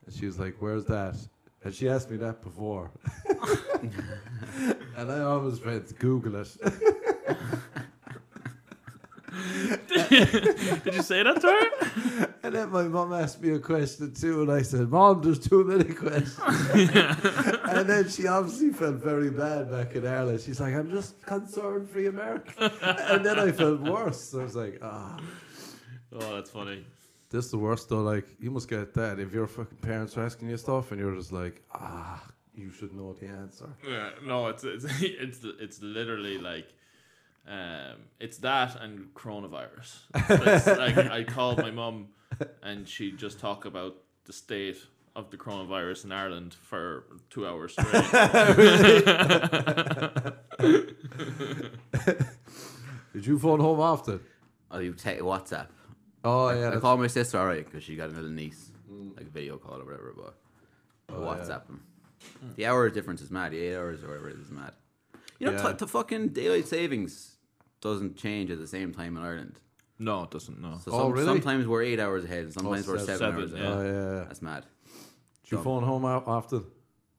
And 0.07 0.15
she 0.15 0.27
was 0.27 0.39
like, 0.39 0.57
"Where's 0.61 0.85
that?" 0.87 1.17
And 1.65 1.75
she 1.75 1.89
asked 1.89 2.11
me 2.11 2.17
that 2.19 2.43
before. 2.43 2.91
and 4.97 5.11
I 5.11 5.21
always 5.21 5.61
went 5.65 5.99
Google 5.99 6.37
it. 6.37 6.57
Did 10.85 10.95
you 10.95 11.03
say 11.03 11.23
that 11.23 11.41
to 11.41 11.47
her? 11.49 12.35
And 12.43 12.55
then 12.55 12.71
my 12.71 12.83
mum 12.85 13.13
asked 13.13 13.41
me 13.43 13.51
a 13.51 13.59
question 13.59 14.13
too, 14.15 14.43
and 14.43 14.53
I 14.53 14.63
said, 14.63 14.89
"Mom, 14.91 15.23
there's 15.23 15.39
too 15.39 15.65
many 15.65 15.93
questions." 15.95 16.39
and 17.65 17.89
then 17.89 18.09
she 18.09 18.27
obviously 18.27 18.71
felt 18.71 18.97
very 18.97 19.31
bad 19.31 19.71
back 19.71 19.95
in 19.95 20.07
Ireland. 20.07 20.41
She's 20.41 20.61
like, 20.61 20.75
"I'm 20.75 20.91
just 20.91 21.21
concerned 21.23 21.89
for 21.89 22.01
you, 22.01 22.11
America," 22.11 22.73
and 23.11 23.25
then 23.25 23.39
I 23.39 23.51
felt 23.53 23.81
worse. 23.81 24.35
I 24.35 24.43
was 24.43 24.55
like, 24.57 24.79
"Ah, 24.83 25.19
Oh, 26.13 26.35
that's 26.35 26.51
funny. 26.51 26.85
this 27.31 27.47
is 27.47 27.51
the 27.51 27.59
worst 27.59 27.89
though." 27.89 28.03
Like, 28.03 28.27
you 28.39 28.51
must 28.51 28.69
get 28.69 28.95
that 28.95 29.19
if 29.19 29.33
your 29.33 29.47
fucking 29.47 29.79
parents 29.79 30.17
are 30.17 30.25
asking 30.25 30.51
you 30.51 30.57
stuff, 30.57 30.93
and 30.93 31.01
you're 31.01 31.15
just 31.17 31.33
like, 31.33 31.63
"Ah, 31.75 32.23
you 32.55 32.71
should 32.71 32.93
know 32.95 33.15
the 33.15 33.27
answer." 33.27 33.69
Yeah, 33.89 34.11
no, 34.25 34.49
it's 34.49 34.65
it's 34.65 34.85
it's 35.01 35.41
it's 35.61 35.83
literally 35.83 36.39
like, 36.39 36.69
um, 37.47 37.97
it's 38.21 38.39
that 38.39 38.81
and 38.81 39.13
coronavirus. 39.15 39.99
Like 40.79 40.97
I 41.11 41.25
called 41.25 41.59
my 41.59 41.71
mum, 41.71 42.09
and 42.63 42.89
she 42.89 43.13
just 43.13 43.39
talk 43.41 43.65
about 43.65 43.97
the 44.25 44.33
state 44.33 44.79
of 45.17 45.31
the 45.31 45.37
coronavirus 45.37 46.05
in 46.07 46.13
Ireland 46.13 46.55
for 46.55 47.05
two 47.31 47.47
hours 47.47 47.73
straight. 47.73 47.95
Did 53.13 53.27
you 53.27 53.39
phone 53.39 53.61
home 53.61 53.81
often? 53.81 54.21
Oh, 54.71 54.79
you 54.81 54.93
take 54.95 55.21
WhatsApp. 55.21 55.69
Oh 56.25 56.47
I, 56.47 56.53
yeah, 56.55 56.59
I 56.59 56.63
that's- 56.65 56.81
call 56.81 56.97
my 56.97 57.07
sister 57.07 57.39
alright 57.39 57.65
because 57.65 57.83
she 57.85 57.97
got 57.97 58.09
a 58.11 58.13
little 58.13 58.31
niece, 58.31 58.71
like 59.17 59.31
video 59.31 59.57
call 59.59 59.81
or 59.81 59.85
whatever. 59.85 60.13
But 60.17 60.35
I 61.11 61.17
Oh, 61.17 61.23
yeah. 61.23 61.27
WhatsApp 61.39 61.67
them. 61.67 61.83
The 62.57 62.67
hour 62.67 62.89
difference 62.91 63.21
is 63.21 63.31
mad. 63.31 63.53
The 63.53 63.59
eight 63.59 63.77
hours 63.77 64.03
or 64.03 64.09
whatever 64.09 64.31
it 64.31 64.39
is 64.39 64.51
mad. 64.51 64.73
You 65.39 65.47
know, 65.49 65.53
Yeah. 65.53 65.73
t- 65.73 65.77
the 65.79 65.87
fucking 65.87 66.29
daylight 66.29 66.67
savings 66.67 67.34
doesn't 67.85 68.17
change 68.17 68.51
at 68.51 68.59
the 68.59 68.67
same 68.67 68.93
time 68.93 69.17
in 69.17 69.23
Ireland. 69.23 69.61
no, 70.01 70.25
it 70.25 70.31
doesn't. 70.33 70.61
No. 70.61 70.79
So 70.85 70.91
Oh, 70.91 70.99
some, 71.03 71.13
really? 71.13 71.25
sometimes 71.27 71.67
we're 71.69 71.83
eight 71.83 72.01
hours 72.01 72.25
ahead, 72.25 72.45
and 72.45 72.53
sometimes 72.53 72.89
we're 72.89 72.99
seven. 72.99 73.19
seven, 73.19 73.49
Seven, 73.49 73.51
hours 73.51 73.53
yeah. 73.53 73.61
ahead. 73.61 73.79
Oh 73.79 73.83
yeah. 74.13 74.19
yeah. 74.19 74.25
That's 74.25 74.43
mad. 74.43 74.65
Do 75.49 75.57
you 75.57 75.63
phone 75.63 75.85
home 75.85 76.05
o- 76.05 76.25
often? 76.27 76.65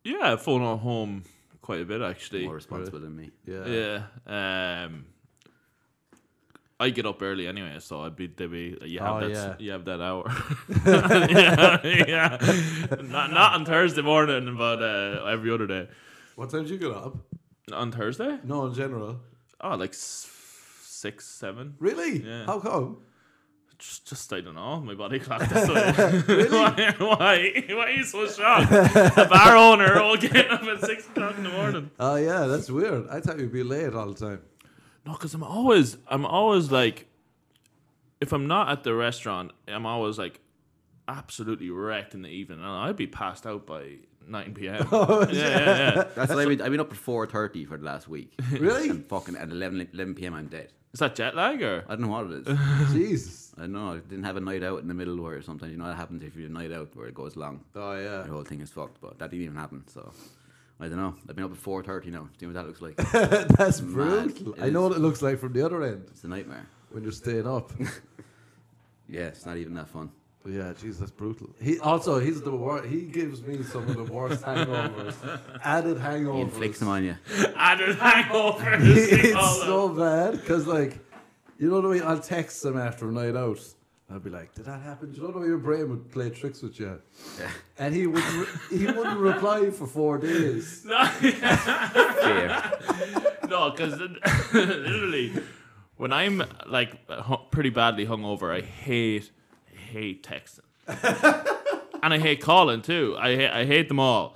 Yeah, 0.03 0.34
I 0.34 0.36
phone 0.36 0.62
at 0.63 0.79
home 0.79 1.24
quite 1.62 1.79
a 1.81 1.86
bit 1.86 2.01
actually. 2.01 2.45
More 2.45 2.55
responsible 2.55 3.00
than 3.00 3.15
me. 3.15 3.31
Yeah. 3.45 3.65
Yeah. 4.27 4.84
Um, 4.86 5.05
I 6.77 6.89
get 6.89 7.05
up 7.05 7.22
early 7.22 7.48
anyway, 7.48 7.77
so 7.79 8.01
I'd 8.01 8.15
be 8.17 8.27
they'd 8.27 8.51
be 8.51 8.77
you 8.84 9.00
have 9.00 9.15
Oh, 9.15 9.19
that 9.22 9.31
yeah. 9.31 9.55
you 9.60 9.72
have 9.72 9.86
that 9.86 10.01
hour. 10.01 10.25
yeah, 10.86 11.79
yeah. 12.07 12.38
Not 13.01 13.31
not 13.31 13.53
on 13.53 13.63
Thursday 13.65 14.01
morning, 14.01 14.55
but 14.57 14.81
uh, 14.81 15.24
every 15.25 15.51
other 15.51 15.67
day. 15.67 15.88
What 16.36 16.50
time 16.50 16.63
did 16.63 16.72
you 16.72 16.77
get 16.77 16.91
up? 16.91 17.15
On 17.72 17.91
Thursday? 17.91 18.39
No, 18.43 18.65
in 18.65 18.74
general. 18.74 19.22
Oh, 19.62 19.75
like 19.75 19.91
s- 19.91 20.29
six, 20.96 21.25
seven. 21.28 21.75
Really? 21.80 22.24
Yeah. 22.24 22.46
How 22.46 22.60
come? 22.60 22.98
Just, 23.78 24.08
just 24.08 24.32
I 24.32 24.40
don't 24.40 24.56
know. 24.56 24.80
My 24.80 24.94
body 24.94 25.20
clock. 25.25 25.42
That's 25.50 25.68
why. 25.70 25.92
why, 26.48 26.96
why? 26.98 27.64
Why 27.75 27.75
are 27.86 27.90
you 27.92 28.04
so 28.06 28.25
shocked? 28.28 28.72
A 28.72 29.28
bar 29.30 29.56
owner 29.58 30.00
all 30.00 30.16
getting 30.16 30.50
up 30.50 30.64
at 30.64 30.80
six 30.86 31.06
o'clock 31.08 31.38
in 31.38 31.44
the 31.44 31.50
morning. 31.50 31.92
Oh 32.00 32.16
yeah, 32.16 32.46
that's 32.48 32.70
weird. 32.72 33.08
I 33.10 33.20
thought 33.20 33.38
you'd 33.40 33.52
be 33.52 33.64
late 33.64 33.94
all 33.94 34.14
the 34.14 34.25
time. 34.25 34.42
No, 35.06 35.12
because 35.14 35.34
I'm 35.34 35.44
always, 35.44 35.98
I'm 36.08 36.25
always 36.25 36.72
like, 36.72 37.08
if 38.22 38.32
I'm 38.32 38.48
not 38.48 38.70
at 38.70 38.84
the 38.84 38.94
restaurant, 38.96 39.52
I'm 39.68 39.86
always 39.86 40.18
like, 40.18 40.40
absolutely 41.08 41.70
wrecked 41.70 42.16
in 42.16 42.22
the 42.24 42.30
evening, 42.30 42.60
and 42.60 42.68
I'd 42.68 42.96
be 42.96 43.06
passed 43.08 43.46
out 43.46 43.68
by 43.68 43.98
nine 44.25 44.54
p.m. 44.56 44.88
Oh, 44.92 45.28
yeah, 45.30 45.34
yeah, 45.34 45.60
yeah. 45.68 46.04
That's 46.16 46.30
what 46.30 46.40
I've 46.40 46.48
been. 46.48 46.62
I've 46.62 46.72
been 46.72 46.80
up 46.80 46.92
at 46.92 46.98
four 46.98 47.28
thirty 47.28 47.66
for 47.66 47.78
the 47.78 47.84
last 47.84 48.08
week. 48.08 48.34
Really? 48.52 48.90
And 48.90 49.06
fucking 49.08 49.36
at 49.36 49.50
11, 49.50 49.90
11 49.94 50.16
p.m. 50.16 50.34
I'm 50.34 50.48
dead. 50.48 50.72
Is 50.96 51.00
that 51.00 51.14
jet 51.14 51.36
lag 51.36 51.62
or? 51.62 51.84
I 51.90 51.96
don't 51.96 52.04
know 52.04 52.08
what 52.08 52.32
it 52.32 52.48
is. 52.48 52.94
Jesus. 52.94 53.54
I 53.58 53.64
don't 53.64 53.74
know. 53.74 53.92
I 53.92 53.98
didn't 53.98 54.24
have 54.24 54.38
a 54.38 54.40
night 54.40 54.64
out 54.64 54.80
in 54.80 54.88
the 54.88 54.94
middle 54.94 55.22
where 55.22 55.42
sometimes 55.42 55.74
you 55.74 55.78
know 55.78 55.88
that 55.88 55.96
happens 55.98 56.24
if 56.24 56.38
you 56.38 56.44
have 56.44 56.52
a 56.52 56.54
night 56.54 56.72
out 56.72 56.96
where 56.96 57.08
it 57.08 57.14
goes 57.14 57.36
long. 57.36 57.60
Oh 57.75 57.94
yeah. 58.00 58.22
The 58.22 58.32
whole 58.32 58.44
thing 58.46 58.62
is 58.62 58.70
fucked. 58.72 59.02
But 59.02 59.20
that 59.20 59.30
didn't 59.30 59.44
even 59.44 59.58
happen. 59.58 59.84
So 59.94 60.14
I 60.80 60.88
don't 60.88 60.96
know. 60.98 61.14
I've 61.28 61.36
been 61.36 61.44
up 61.44 61.52
at 61.52 61.58
four 61.58 61.84
thirty 61.84 62.12
now. 62.12 62.30
See 62.40 62.46
what 62.46 62.56
that 62.56 62.66
looks 62.66 62.82
like. 62.82 62.96
That's 63.58 63.82
Mad. 63.82 63.94
brutal. 64.36 64.54
It 64.54 64.64
I 64.64 64.70
know 64.70 64.86
is. 64.86 64.90
what 64.92 64.98
it 64.98 65.02
looks 65.02 65.22
like 65.22 65.38
from 65.40 65.52
the 65.52 65.66
other 65.66 65.84
end 65.84 66.06
It's 66.12 66.24
a 66.24 66.30
nightmare. 66.30 66.66
when 66.92 67.04
you're 67.04 67.12
staying 67.12 67.46
up. 67.46 67.72
Yeah, 69.08 69.25
it's 69.28 69.46
not 69.46 69.58
even 69.58 69.75
that 69.75 69.88
fun. 69.90 70.10
Yeah, 70.52 70.74
jeez, 70.74 71.00
that's 71.00 71.12
brutal. 71.12 71.50
He 71.62 71.80
also 71.80 72.20
he's 72.20 72.42
the 72.42 72.56
worst. 72.56 72.88
He 72.88 73.02
gives 73.02 73.42
me 73.42 73.64
some 73.64 73.88
of 73.88 73.96
the 73.96 74.04
worst 74.04 74.44
hangovers, 74.44 75.16
added 75.64 75.98
hangovers. 75.98 76.18
He 76.18 76.25
hangovers. 76.25 76.42
inflicts 76.42 76.80
them 76.80 76.88
on 76.90 77.04
you. 77.04 77.16
Added 77.56 77.98
hangovers. 77.98 78.80
it's 78.82 79.58
so 79.62 79.90
bad 79.90 80.34
because 80.34 80.68
like, 80.68 81.00
you 81.58 81.70
know 81.70 81.82
the 81.82 81.90
way 81.90 82.02
I'll 82.02 82.20
text 82.20 82.64
him 82.64 82.78
after 82.78 83.10
a 83.10 83.12
night 83.12 83.36
out. 83.36 83.60
I'll 84.08 84.20
be 84.20 84.30
like, 84.30 84.54
"Did 84.54 84.66
that 84.66 84.82
happen?" 84.82 85.12
Do 85.12 85.18
you 85.20 85.28
know 85.28 85.34
the 85.34 85.40
way 85.40 85.48
your 85.48 85.58
brain 85.58 85.90
would 85.90 86.12
play 86.12 86.30
tricks 86.30 86.62
with 86.62 86.80
you? 86.80 87.02
Yeah. 87.40 87.50
And 87.80 87.96
he 87.96 88.06
would 88.06 88.24
re- 88.24 88.46
he 88.70 88.86
wouldn't 88.86 89.18
reply 89.20 89.72
for 89.72 89.88
four 89.88 90.20
days. 90.20 90.86
Fear. 91.20 92.72
No, 93.50 93.72
because 93.72 94.00
literally, 94.54 95.34
when 95.98 96.14
I'm 96.14 96.44
like 96.68 96.92
pretty 97.50 97.72
badly 97.72 98.06
hungover, 98.06 98.56
I 98.56 98.62
hate, 98.62 99.32
hate 99.96 100.24
texting, 100.24 100.60
and 102.04 102.14
I 102.14 102.20
hate 102.20 102.42
calling 102.42 102.82
too. 102.82 103.16
I 103.18 103.36
hate, 103.36 103.50
I 103.50 103.66
hate 103.66 103.88
them 103.88 104.00
all. 104.00 104.36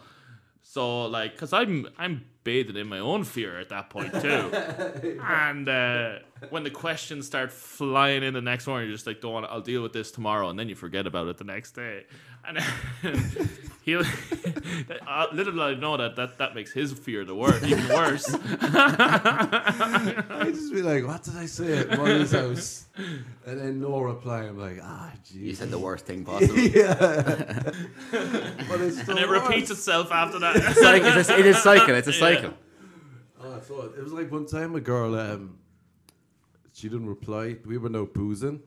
So 0.63 1.05
like, 1.05 1.37
cause 1.37 1.51
I'm 1.51 1.87
I'm 1.97 2.25
bathed 2.43 2.77
in 2.77 2.87
my 2.87 2.99
own 2.99 3.23
fear 3.23 3.59
at 3.59 3.69
that 3.69 3.89
point 3.89 4.13
too. 4.21 5.19
and 5.23 5.67
uh, 5.67 6.19
when 6.49 6.63
the 6.63 6.69
questions 6.69 7.27
start 7.27 7.51
flying 7.51 8.23
in 8.23 8.33
the 8.33 8.41
next 8.41 8.67
morning, 8.67 8.87
you're 8.87 8.95
just 8.95 9.05
like, 9.05 9.19
don't 9.21 9.33
want. 9.33 9.45
I'll 9.49 9.61
deal 9.61 9.83
with 9.83 9.93
this 9.93 10.11
tomorrow, 10.11 10.49
and 10.49 10.57
then 10.57 10.69
you 10.69 10.75
forget 10.75 11.05
about 11.05 11.27
it 11.27 11.37
the 11.37 11.43
next 11.43 11.71
day. 11.73 12.05
And 12.49 12.59
he'll 13.83 14.01
uh, 15.07 15.27
little 15.33 15.53
did 15.53 15.61
I 15.61 15.75
know 15.75 15.97
that, 15.97 16.15
that 16.15 16.39
that 16.39 16.55
makes 16.55 16.71
his 16.71 16.93
fear 16.93 17.23
the 17.23 17.35
worst, 17.35 17.63
even 17.63 17.87
worse. 17.89 18.25
I 18.61 20.45
just 20.47 20.73
be 20.73 20.81
like, 20.81 21.05
"What 21.05 21.21
did 21.23 21.37
I 21.37 21.45
say 21.45 21.77
at 21.77 21.95
Molly's 21.95 22.31
house?" 22.31 22.87
And 23.45 23.59
then 23.59 23.79
no 23.79 23.99
reply. 23.99 24.45
I'm 24.45 24.57
like, 24.57 24.79
"Ah, 24.81 25.11
jeez. 25.23 25.35
You 25.35 25.53
said 25.53 25.69
the 25.69 25.77
worst 25.77 26.07
thing 26.07 26.25
possible. 26.25 26.57
yeah. 26.57 26.93
but 28.67 28.81
it's 28.81 29.07
and 29.07 29.19
it 29.19 29.29
repeats 29.29 29.69
itself 29.69 30.11
after 30.11 30.39
that. 30.39 30.55
It's 30.55 30.81
like 30.81 31.03
it's 31.03 31.29
a, 31.29 31.39
it 31.39 31.45
is 31.45 31.57
cycle. 31.61 31.93
It's 31.93 32.07
a 32.07 32.13
cycle. 32.13 32.53
Oh, 33.41 33.55
I 33.55 33.59
thought 33.59 33.93
it 33.95 34.03
was 34.03 34.11
like 34.11 34.31
one 34.31 34.47
time 34.47 34.75
a 34.75 34.81
girl, 34.81 35.13
um, 35.17 35.59
she 36.73 36.89
didn't 36.89 37.07
reply. 37.07 37.57
We 37.63 37.77
were 37.77 37.89
no 37.89 38.05
boozing, 38.05 38.63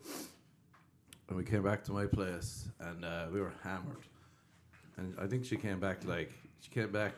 and 1.32 1.38
we 1.38 1.44
came 1.50 1.62
back 1.62 1.82
to 1.82 1.92
my 1.92 2.04
place, 2.04 2.68
and 2.78 3.04
uh, 3.06 3.24
we 3.32 3.40
were 3.40 3.54
hammered. 3.64 4.04
And 4.98 5.14
I 5.18 5.26
think 5.26 5.46
she 5.46 5.56
came 5.56 5.80
back 5.80 6.04
like 6.04 6.30
she 6.60 6.68
came 6.70 6.92
back 6.92 7.14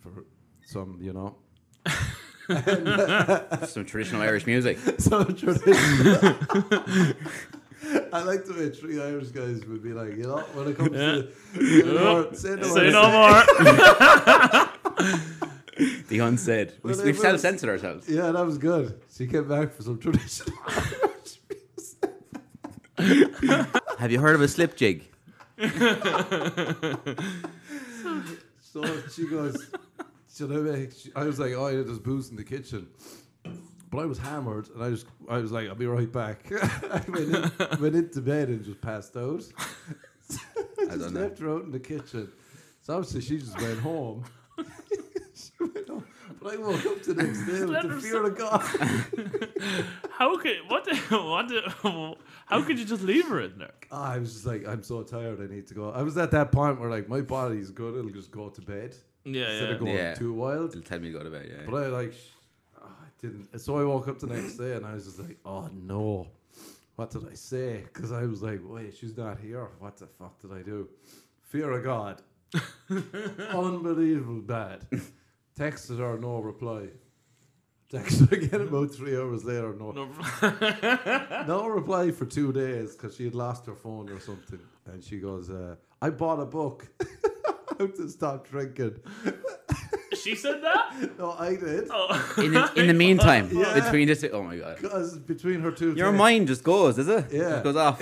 for 0.00 0.24
some, 0.64 0.98
you 1.02 1.12
know, 1.12 1.36
Some 3.66 3.84
traditional 3.84 4.22
Irish 4.22 4.46
music. 4.46 4.78
some 4.98 5.34
tradition. 5.36 5.74
I 8.12 8.22
like 8.22 8.46
the 8.46 8.54
way 8.56 8.70
three 8.70 9.00
Irish 9.02 9.28
guys 9.28 9.64
would 9.66 9.82
be 9.82 9.92
like, 9.92 10.16
you 10.16 10.22
know, 10.24 10.38
when 10.54 10.68
it 10.68 10.76
comes 10.78 10.90
to 10.92 11.28
say 11.54 11.82
no 11.84 11.98
more, 12.22 12.34
say 12.34 12.56
no 12.56 12.62
Say 12.74 12.90
more. 12.90 13.02
no 13.02 13.10
more. 13.12 13.42
The 16.08 16.18
unsaid. 16.20 16.72
We, 16.82 16.92
Well, 16.92 17.04
we've 17.04 17.16
it 17.16 17.20
self-censored 17.20 17.68
ourselves. 17.68 18.08
Yeah, 18.08 18.30
that 18.30 18.46
was 18.46 18.56
good. 18.58 18.98
She 19.14 19.26
came 19.26 19.46
back 19.48 19.72
for 19.74 19.82
some 19.82 19.98
traditional 19.98 20.56
Irish 20.66 20.90
music. 20.92 21.03
Have 23.98 24.10
you 24.10 24.20
heard 24.20 24.34
of 24.34 24.40
a 24.40 24.48
slip 24.48 24.76
jig? 24.76 25.04
So 28.60 28.84
she 29.14 29.26
goes, 29.28 29.70
should 30.34 30.50
I 30.50 30.56
make? 30.56 30.92
she- 30.92 31.12
I 31.14 31.24
was 31.24 31.38
like, 31.38 31.52
oh 31.52 31.68
yeah, 31.68 31.82
there's 31.82 31.98
booze 32.00 32.30
in 32.30 32.36
the 32.36 32.44
kitchen. 32.44 32.88
But 33.90 33.98
I 34.00 34.06
was 34.06 34.18
hammered, 34.18 34.68
and 34.74 34.82
I 34.82 34.90
just, 34.90 35.06
I 35.28 35.38
was 35.38 35.52
like, 35.52 35.68
I'll 35.68 35.76
be 35.76 35.86
right 35.86 36.10
back. 36.10 36.50
I 36.52 37.00
went, 37.06 37.34
in, 37.36 37.50
went 37.80 37.94
into 37.94 38.20
bed 38.20 38.48
and 38.48 38.64
just 38.64 38.80
passed 38.80 39.16
out. 39.16 39.44
I 40.80 40.96
just 40.96 40.98
that. 40.98 41.12
left 41.14 41.38
her 41.38 41.50
out 41.50 41.62
in 41.64 41.70
the 41.70 41.78
kitchen. 41.78 42.32
So 42.82 42.96
obviously 42.96 43.20
she 43.20 43.38
just 43.38 43.56
went 43.60 43.78
home. 43.78 44.24
she 44.58 45.50
went 45.60 45.88
home. 45.88 46.04
But 46.40 46.54
I 46.54 46.56
woke 46.58 46.86
up 46.86 47.02
the 47.02 47.14
next 47.14 47.44
day 47.46 47.64
with 47.64 47.82
the 47.82 48.00
fear 48.00 48.24
of 48.26 48.36
God. 48.36 48.60
How 50.10 50.36
could 50.36 50.56
what? 50.68 50.84
The, 50.84 50.96
what? 51.18 51.48
The, 51.48 52.14
how 52.46 52.62
could 52.62 52.78
you 52.78 52.84
just 52.84 53.02
leave 53.02 53.26
her 53.28 53.40
in 53.40 53.58
there? 53.58 53.72
Ah, 53.90 54.12
I 54.12 54.18
was 54.18 54.32
just 54.34 54.46
like, 54.46 54.66
I'm 54.66 54.82
so 54.82 55.02
tired. 55.02 55.40
I 55.40 55.52
need 55.52 55.66
to 55.68 55.74
go. 55.74 55.90
I 55.90 56.02
was 56.02 56.16
at 56.18 56.30
that 56.32 56.52
point 56.52 56.80
where 56.80 56.90
like 56.90 57.08
my 57.08 57.20
body's 57.20 57.70
good. 57.70 57.96
It'll 57.98 58.10
just 58.10 58.30
go 58.30 58.48
to 58.48 58.60
bed 58.60 58.94
Yeah, 59.24 59.50
instead 59.50 59.68
yeah. 59.68 59.74
of 59.74 59.80
going 59.80 59.94
Yeah. 59.96 60.14
too 60.14 60.32
wild. 60.34 60.70
It'll 60.70 60.82
tell 60.82 60.98
me 61.00 61.12
to 61.12 61.18
go 61.18 61.24
to 61.24 61.30
bed. 61.30 61.46
Yeah. 61.50 61.70
But 61.70 61.82
I 61.84 61.86
like, 61.88 62.14
oh, 62.80 62.86
I 62.86 63.08
didn't. 63.20 63.58
So 63.60 63.78
I 63.78 63.84
woke 63.84 64.08
up 64.08 64.18
the 64.18 64.26
next 64.28 64.54
day 64.56 64.74
and 64.74 64.84
I 64.86 64.94
was 64.94 65.04
just 65.06 65.18
like, 65.18 65.38
oh 65.44 65.68
no, 65.72 66.28
what 66.96 67.10
did 67.10 67.26
I 67.30 67.34
say? 67.34 67.82
Because 67.92 68.12
I 68.12 68.24
was 68.24 68.42
like, 68.42 68.60
wait, 68.64 68.96
she's 68.96 69.16
not 69.16 69.40
here. 69.40 69.68
What 69.78 69.96
the 69.96 70.06
fuck 70.06 70.38
did 70.40 70.52
I 70.52 70.62
do? 70.62 70.88
Fear 71.42 71.70
of 71.72 71.84
God. 71.84 72.22
Unbelievable 73.52 74.42
bad. 74.42 74.86
Texted 75.58 75.98
her, 75.98 76.18
no 76.18 76.38
reply. 76.40 76.88
Texted 77.92 78.32
again 78.32 78.62
about 78.62 78.90
three 78.92 79.16
hours 79.16 79.44
later, 79.44 79.72
no, 79.74 79.92
No, 79.92 80.08
no 81.46 81.66
reply 81.68 82.10
for 82.10 82.24
two 82.26 82.52
days 82.52 82.96
because 82.96 83.14
she 83.16 83.24
had 83.24 83.34
lost 83.34 83.66
her 83.66 83.74
phone 83.74 84.08
or 84.08 84.18
something. 84.18 84.58
And 84.86 85.02
she 85.04 85.18
goes, 85.18 85.50
uh, 85.50 85.76
I 86.02 86.10
bought 86.10 86.40
a 86.40 86.46
book. 86.46 86.88
How 87.78 87.86
to 87.86 88.08
stop 88.08 88.48
drinking. 88.48 88.96
she 90.14 90.34
said 90.34 90.62
that. 90.62 91.18
No, 91.18 91.32
I 91.32 91.50
did. 91.56 91.88
Oh. 91.90 92.34
in, 92.38 92.52
the, 92.52 92.72
in 92.76 92.86
the 92.88 92.94
meantime, 92.94 93.48
Yeah. 93.52 93.74
between 93.80 94.08
this, 94.08 94.24
oh 94.32 94.42
my 94.42 94.56
god, 94.56 94.78
Because 94.80 95.16
between 95.18 95.60
her 95.60 95.70
two 95.72 95.92
your 95.94 96.06
texts- 96.08 96.18
mind 96.18 96.46
just 96.48 96.64
goes, 96.64 96.98
is 96.98 97.08
it? 97.08 97.26
Yeah. 97.32 97.50
Just 97.50 97.64
goes 97.64 97.76
off. 97.76 98.00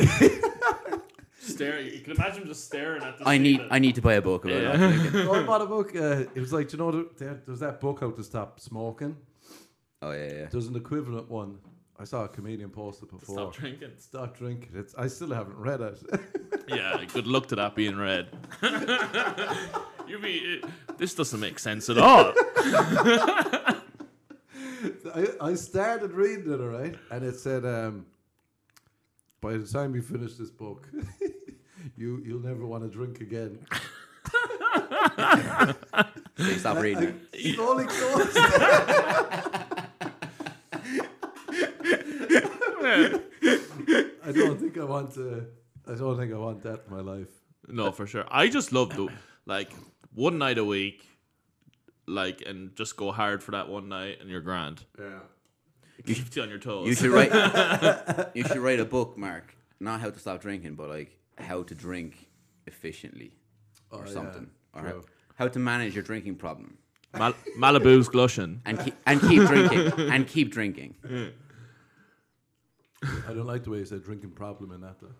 Staring. 1.62 1.86
You 1.94 2.00
can 2.00 2.12
imagine 2.12 2.46
just 2.46 2.64
staring 2.64 3.02
at 3.02 3.18
the. 3.18 3.28
I 3.28 3.38
need, 3.38 3.56
ceiling. 3.56 3.68
I 3.72 3.78
need 3.78 3.94
to 3.96 4.02
buy 4.02 4.14
a 4.14 4.22
book 4.22 4.44
about 4.44 4.62
Yeah. 4.62 4.76
that. 4.76 4.98
drinking. 5.00 5.28
Oh, 5.28 5.34
I 5.34 5.42
bought 5.44 5.60
a 5.62 5.66
book. 5.66 5.94
Uh, 5.96 6.24
it 6.34 6.40
was 6.40 6.52
like, 6.52 6.68
do 6.68 6.76
you 6.76 6.82
know, 6.82 6.90
there, 7.18 7.34
there 7.34 7.40
was 7.46 7.60
that 7.60 7.80
book 7.80 8.00
how 8.00 8.10
to 8.10 8.22
stop 8.24 8.60
smoking. 8.60 9.16
Oh 10.02 10.12
yeah, 10.12 10.32
yeah. 10.32 10.46
There's 10.50 10.66
an 10.66 10.76
equivalent 10.76 11.30
one. 11.30 11.58
I 11.98 12.04
saw 12.04 12.24
a 12.24 12.28
comedian 12.28 12.70
post 12.70 13.02
it 13.02 13.10
before. 13.10 13.36
Stop 13.36 13.54
drinking. 13.54 13.90
Stop 13.98 14.36
drinking. 14.36 14.70
It's. 14.74 14.94
I 14.96 15.06
still 15.06 15.30
haven't 15.32 15.56
read 15.56 15.80
it. 15.80 15.98
Yeah, 16.68 17.04
good 17.12 17.26
luck 17.26 17.48
to 17.48 17.56
that 17.56 17.74
being 17.74 17.96
read. 17.96 18.28
you 20.08 20.18
be. 20.20 20.62
This 20.96 21.12
doesn't 21.14 21.40
make 21.40 21.58
sense 21.58 21.90
at 21.90 21.98
all. 21.98 22.32
I, 25.14 25.26
I 25.40 25.54
started 25.54 26.12
reading 26.12 26.52
it, 26.52 26.60
all 26.60 26.68
right, 26.68 26.94
and 27.10 27.24
it 27.24 27.36
said, 27.36 27.64
um, 27.66 28.06
by 29.40 29.54
the 29.56 29.66
time 29.66 29.94
you 29.94 30.02
finish 30.02 30.34
this 30.34 30.50
book, 30.50 30.88
you 31.96 32.22
you'll 32.24 32.42
never 32.42 32.66
want 32.66 32.82
to 32.84 32.90
drink 32.90 33.20
again. 33.20 33.58
Stop 36.58 36.78
reading. 36.78 37.20
it. 37.32 37.34
I 37.34 37.54
slowly 37.54 37.84
closed. 37.86 38.38
I 44.24 44.32
don't 44.32 44.58
think 44.58 44.78
I 44.78 44.84
want 44.84 45.14
to. 45.14 45.46
I 45.86 45.94
don't 45.94 46.16
think 46.16 46.32
I 46.32 46.36
want 46.36 46.62
that 46.62 46.82
in 46.86 46.94
my 46.94 47.00
life. 47.00 47.28
No, 47.68 47.92
for 47.92 48.06
sure. 48.06 48.24
I 48.30 48.48
just 48.48 48.72
love 48.72 48.94
the 48.96 49.08
like 49.46 49.72
one 50.14 50.38
night 50.38 50.58
a 50.58 50.64
week, 50.64 51.06
like, 52.06 52.42
and 52.46 52.74
just 52.76 52.96
go 52.96 53.12
hard 53.12 53.42
for 53.42 53.52
that 53.52 53.68
one 53.68 53.88
night, 53.88 54.18
and 54.20 54.30
you're 54.30 54.40
grand. 54.40 54.84
Yeah. 54.98 55.20
You 55.98 56.14
keep 56.14 56.34
you 56.34 56.42
on 56.42 56.48
your 56.48 56.58
toes. 56.58 56.88
You 56.88 56.94
should 56.94 57.10
write. 57.10 57.32
you 58.34 58.44
should 58.44 58.58
write 58.58 58.80
a 58.80 58.84
book, 58.84 59.16
Mark. 59.16 59.54
Not 59.80 60.00
how 60.00 60.10
to 60.10 60.18
stop 60.18 60.40
drinking, 60.40 60.74
but 60.74 60.88
like 60.88 61.16
how 61.38 61.62
to 61.64 61.74
drink 61.74 62.28
efficiently 62.66 63.32
or 63.90 64.00
Oh, 64.00 64.04
yeah, 64.06 64.12
something, 64.12 64.50
or 64.74 64.82
how, 64.82 65.00
how 65.34 65.48
to 65.48 65.58
manage 65.58 65.94
your 65.94 66.02
drinking 66.04 66.36
problem 66.36 66.78
Mal- 67.14 67.34
Malibu's 67.58 68.08
glushing. 68.08 68.62
and 68.64 68.78
keep 68.80 68.94
and 69.06 69.20
keep 69.20 69.42
drinking 69.46 69.92
and 70.10 70.26
keep 70.26 70.50
drinking. 70.50 70.94
I 73.02 73.32
don't 73.34 73.46
like 73.46 73.64
the 73.64 73.70
way 73.70 73.78
you 73.78 73.84
said 73.84 74.04
drinking 74.04 74.30
problem 74.30 74.70
in 74.72 74.80
that. 74.82 75.00
Though. 75.00 75.14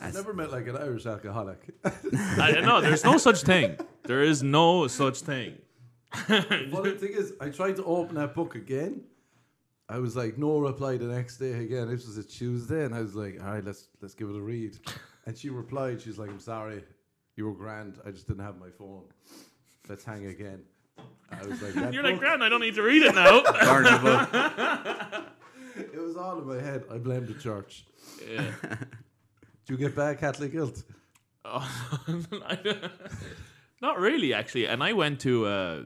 I 0.00 0.10
never 0.12 0.32
met 0.32 0.50
like 0.50 0.66
an 0.68 0.76
Irish 0.76 1.06
alcoholic. 1.06 1.58
I 1.84 2.60
know 2.62 2.80
there's 2.80 3.04
no 3.04 3.18
such 3.18 3.42
thing. 3.42 3.76
There 4.04 4.22
is 4.22 4.42
no 4.42 4.86
such 4.86 5.20
thing. 5.20 5.58
Well, 6.28 6.82
the 6.82 6.96
thing 6.98 7.12
is, 7.12 7.34
I 7.40 7.50
tried 7.50 7.76
to 7.76 7.84
open 7.84 8.14
that 8.16 8.34
book 8.34 8.54
again. 8.54 9.02
I 9.88 9.98
was 9.98 10.16
like, 10.16 10.38
no 10.38 10.58
reply 10.58 10.96
the 10.96 11.04
next 11.06 11.36
day 11.38 11.52
again. 11.64 11.88
This 11.88 12.06
was 12.06 12.16
a 12.16 12.24
Tuesday, 12.24 12.84
and 12.84 12.94
I 12.94 13.00
was 13.02 13.14
like, 13.14 13.40
all 13.42 13.52
right, 13.52 13.64
let's 13.64 13.88
let's 14.00 14.14
give 14.14 14.30
it 14.30 14.36
a 14.36 14.40
read. 14.40 14.78
And 15.26 15.36
she 15.36 15.48
replied, 15.50 16.00
she's 16.00 16.18
like, 16.18 16.30
I'm 16.30 16.40
sorry, 16.40 16.82
you 17.36 17.46
were 17.46 17.52
grand. 17.54 17.98
I 18.06 18.10
just 18.10 18.26
didn't 18.26 18.42
have 18.44 18.58
my 18.58 18.70
phone. 18.70 19.04
Let's 19.88 20.04
hang 20.04 20.26
again. 20.26 20.62
I 21.30 21.46
was 21.46 21.62
like, 21.62 21.74
that 21.74 21.92
You're 21.92 22.02
like, 22.02 22.14
book- 22.14 22.20
Grand, 22.20 22.42
I 22.44 22.48
don't 22.48 22.60
need 22.60 22.74
to 22.74 22.82
read 22.82 23.02
it 23.02 23.14
now. 23.14 23.42
Burn 23.62 23.84
the 23.84 23.98
book. 24.02 25.24
it 25.94 26.00
was 26.02 26.16
all 26.16 26.38
in 26.40 26.46
my 26.46 26.60
head. 26.60 26.84
I 26.90 26.98
blamed 26.98 27.28
the 27.28 27.34
church. 27.34 27.84
yeah. 28.30 28.50
Do 29.66 29.74
you 29.74 29.76
get 29.76 29.94
bad 29.94 30.18
Catholic 30.18 30.52
guilt? 30.52 30.82
Not 33.82 33.98
really, 33.98 34.34
actually. 34.34 34.66
And 34.66 34.82
I 34.82 34.92
went 34.92 35.20
to 35.20 35.46
uh, 35.46 35.82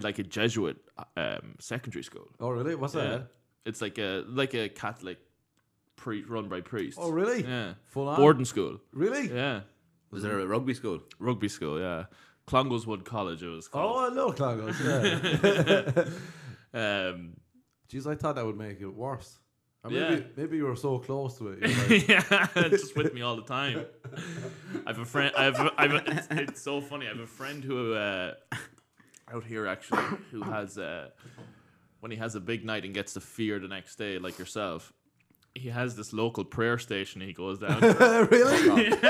like 0.00 0.18
a 0.18 0.22
Jesuit 0.22 0.76
um, 1.16 1.54
secondary 1.58 2.02
school. 2.04 2.28
Oh, 2.40 2.50
really? 2.50 2.74
What's 2.74 2.94
Yeah. 2.94 3.08
that? 3.08 3.28
It's 3.64 3.80
like 3.80 3.98
a 3.98 4.22
like 4.28 4.54
a 4.54 4.68
Catholic 4.68 5.18
pre 5.96 6.22
run 6.24 6.48
by 6.48 6.60
priests. 6.60 6.98
Oh, 7.02 7.10
really? 7.10 7.42
Yeah. 7.42 7.74
Full 7.86 8.08
on? 8.08 8.16
Boarding 8.16 8.44
school. 8.44 8.78
Really? 8.92 9.28
Yeah. 9.32 9.60
Was 10.10 10.22
there 10.22 10.38
a 10.38 10.46
rugby 10.46 10.74
school? 10.74 11.00
Rugby 11.18 11.48
school, 11.48 11.80
yeah. 11.80 12.04
Clongowes 12.46 12.86
Wood 12.86 13.04
College 13.04 13.42
it 13.42 13.48
was 13.48 13.68
Oh. 13.72 14.06
I 14.06 14.14
know 14.14 14.30
Clongowes, 14.32 14.78
yeah. 14.84 16.04
Um, 17.08 17.32
Jeez, 17.88 18.06
I 18.06 18.14
thought 18.14 18.34
that 18.36 18.44
would 18.44 18.56
make 18.58 18.80
it 18.80 18.86
worse. 18.88 19.38
Or 19.82 19.90
Yeah. 19.90 20.10
maybe, 20.10 20.26
maybe 20.36 20.56
you 20.58 20.64
were 20.64 20.76
so 20.76 20.98
close 20.98 21.38
to 21.38 21.48
it. 21.48 21.62
Like, 21.62 22.08
yeah, 22.08 22.48
it's 22.56 22.82
just 22.82 22.96
with 22.96 23.14
me 23.14 23.22
all 23.22 23.36
the 23.36 23.42
time. 23.42 23.86
I 24.84 24.90
have 24.90 24.98
a 24.98 25.04
friend. 25.04 25.32
I 25.36 25.44
have. 25.44 25.72
I 25.78 25.82
have 25.86 25.92
a, 25.94 26.02
it's, 26.10 26.26
it's 26.30 26.62
so 26.62 26.80
funny. 26.80 27.06
I 27.06 27.10
have 27.10 27.20
a 27.20 27.26
friend 27.26 27.62
who 27.64 27.94
uh, 27.94 28.34
out 29.32 29.44
here 29.44 29.66
actually 29.66 30.02
who 30.32 30.42
has 30.42 30.76
uh, 30.78 31.10
when 32.00 32.10
he 32.10 32.16
has 32.18 32.34
a 32.34 32.40
big 32.40 32.64
night 32.64 32.84
and 32.84 32.92
gets 32.94 33.14
the 33.14 33.20
fear 33.20 33.58
the 33.58 33.68
next 33.68 33.96
day, 33.96 34.18
like 34.18 34.38
yourself. 34.38 34.92
He 35.58 35.70
has 35.70 35.96
this 35.96 36.12
local 36.12 36.44
prayer 36.44 36.78
station 36.78 37.20
he 37.20 37.32
goes 37.32 37.58
down. 37.58 37.80
to. 37.80 38.28
really? 38.30 38.92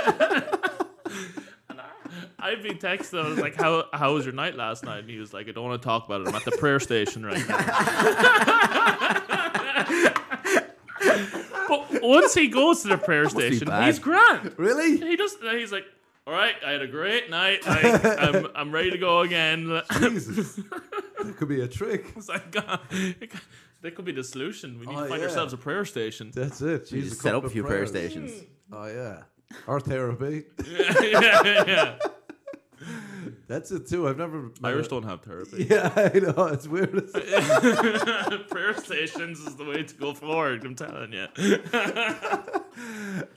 I'd 2.38 2.62
be 2.62 2.70
texting. 2.70 3.24
I 3.24 3.28
was 3.28 3.38
like, 3.38 3.56
"How 3.56 3.86
how 3.92 4.14
was 4.14 4.24
your 4.24 4.34
night 4.34 4.54
last 4.54 4.84
night?" 4.84 5.00
And 5.00 5.10
he 5.10 5.18
was 5.18 5.34
like, 5.34 5.48
"I 5.48 5.52
don't 5.52 5.64
want 5.64 5.82
to 5.82 5.86
talk 5.86 6.06
about 6.06 6.20
it. 6.20 6.28
I'm 6.28 6.34
at 6.34 6.44
the 6.44 6.52
prayer 6.52 6.78
station 6.78 7.26
right 7.26 7.48
now." 7.48 7.56
but 11.68 12.02
once 12.02 12.34
he 12.34 12.46
goes 12.46 12.82
to 12.82 12.88
the 12.88 12.98
prayer 12.98 13.28
station, 13.28 13.66
bad. 13.66 13.86
he's 13.86 13.98
grand. 13.98 14.52
really? 14.58 14.96
He 14.98 15.16
just 15.16 15.38
he's 15.42 15.72
like, 15.72 15.86
all 16.26 16.32
right, 16.32 16.54
I 16.66 16.72
had 16.72 16.82
a 16.82 16.88
great 16.88 17.30
night. 17.30 17.60
I, 17.66 18.16
I'm 18.18 18.48
I'm 18.54 18.72
ready 18.72 18.90
to 18.90 18.98
go 18.98 19.20
again. 19.20 19.82
Jesus. 19.98 20.56
that 20.56 21.36
could 21.36 21.48
be 21.48 21.60
a 21.60 21.68
trick. 21.68 22.12
It's 22.16 22.28
like, 22.28 22.50
God, 22.50 22.80
that 23.86 23.94
could 23.94 24.04
be 24.04 24.12
the 24.12 24.24
solution. 24.24 24.78
We 24.80 24.86
need 24.86 24.96
Oh, 24.96 25.02
to 25.04 25.08
find 25.08 25.20
yeah. 25.22 25.28
ourselves 25.28 25.52
a 25.52 25.56
prayer 25.56 25.84
station. 25.84 26.30
That's 26.34 26.60
it. 26.60 26.90
You 26.92 27.00
Jeez, 27.02 27.08
just 27.10 27.20
set 27.22 27.34
up 27.34 27.44
a 27.44 27.48
few 27.50 27.62
of 27.62 27.68
prayer 27.68 27.86
stations. 27.86 28.32
Oh, 28.72 28.86
yeah. 28.86 29.22
Or 29.66 29.80
therapy. 29.80 30.44
yeah, 30.68 30.94
yeah. 31.02 31.64
yeah. 31.66 31.98
That's 33.48 33.70
it, 33.70 33.88
too. 33.88 34.08
I've 34.08 34.18
never. 34.18 34.42
met 34.42 34.52
Irish 34.64 34.86
a- 34.86 34.90
don't 34.90 35.04
have 35.04 35.22
therapy. 35.22 35.64
Yeah, 35.70 35.90
I 35.96 36.18
know. 36.18 36.46
It's 36.46 36.66
weird. 36.66 37.12
prayer 38.50 38.74
stations 38.76 39.38
is 39.40 39.54
the 39.56 39.64
way 39.64 39.82
to 39.84 39.94
go 39.94 40.12
forward. 40.14 40.64
I'm 40.64 40.74
telling 40.74 41.12
you. 41.12 41.26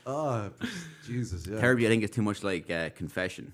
oh, 0.06 0.50
Jesus, 1.06 1.46
yeah. 1.48 1.60
Therapy, 1.60 1.86
I 1.86 1.90
think, 1.90 2.04
is 2.04 2.10
too 2.12 2.22
much 2.24 2.44
like 2.44 2.70
uh, 2.72 2.90
confession. 2.90 3.54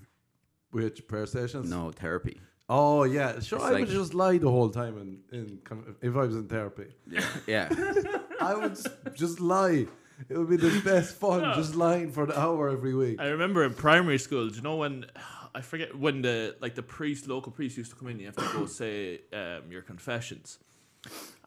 Which 0.70 1.06
prayer 1.06 1.26
stations? 1.26 1.70
No, 1.70 1.90
therapy. 1.90 2.40
Oh, 2.68 3.04
yeah. 3.04 3.38
Sure, 3.40 3.60
I 3.60 3.70
like- 3.70 3.80
would 3.80 3.88
just 3.88 4.14
lie 4.14 4.38
the 4.38 4.50
whole 4.50 4.70
time 4.70 4.98
in, 4.98 5.38
in 5.38 5.58
if 6.02 6.16
I 6.16 6.20
was 6.20 6.34
in 6.36 6.48
therapy. 6.48 6.88
Yeah. 7.08 7.24
Yeah. 7.46 7.68
I 8.40 8.54
would 8.54 8.74
just, 8.74 8.88
just 9.14 9.40
lie. 9.40 9.86
It 10.28 10.36
would 10.36 10.48
be 10.48 10.56
the 10.56 10.80
best 10.80 11.16
fun, 11.16 11.54
just 11.54 11.74
lying 11.74 12.10
for 12.10 12.24
an 12.24 12.32
hour 12.32 12.70
every 12.70 12.94
week. 12.94 13.20
I 13.20 13.26
remember 13.28 13.64
in 13.64 13.74
primary 13.74 14.18
school. 14.18 14.48
Do 14.48 14.56
you 14.56 14.62
know 14.62 14.76
when? 14.76 15.06
I 15.54 15.60
forget 15.60 15.96
when 15.96 16.22
the 16.22 16.56
like 16.60 16.74
the 16.74 16.82
priest, 16.82 17.28
local 17.28 17.52
priest, 17.52 17.76
used 17.76 17.90
to 17.90 17.96
come 17.96 18.08
in. 18.08 18.18
You 18.18 18.26
have 18.26 18.36
to 18.36 18.48
go 18.52 18.66
say 18.66 19.20
um, 19.32 19.70
your 19.70 19.82
confessions, 19.82 20.58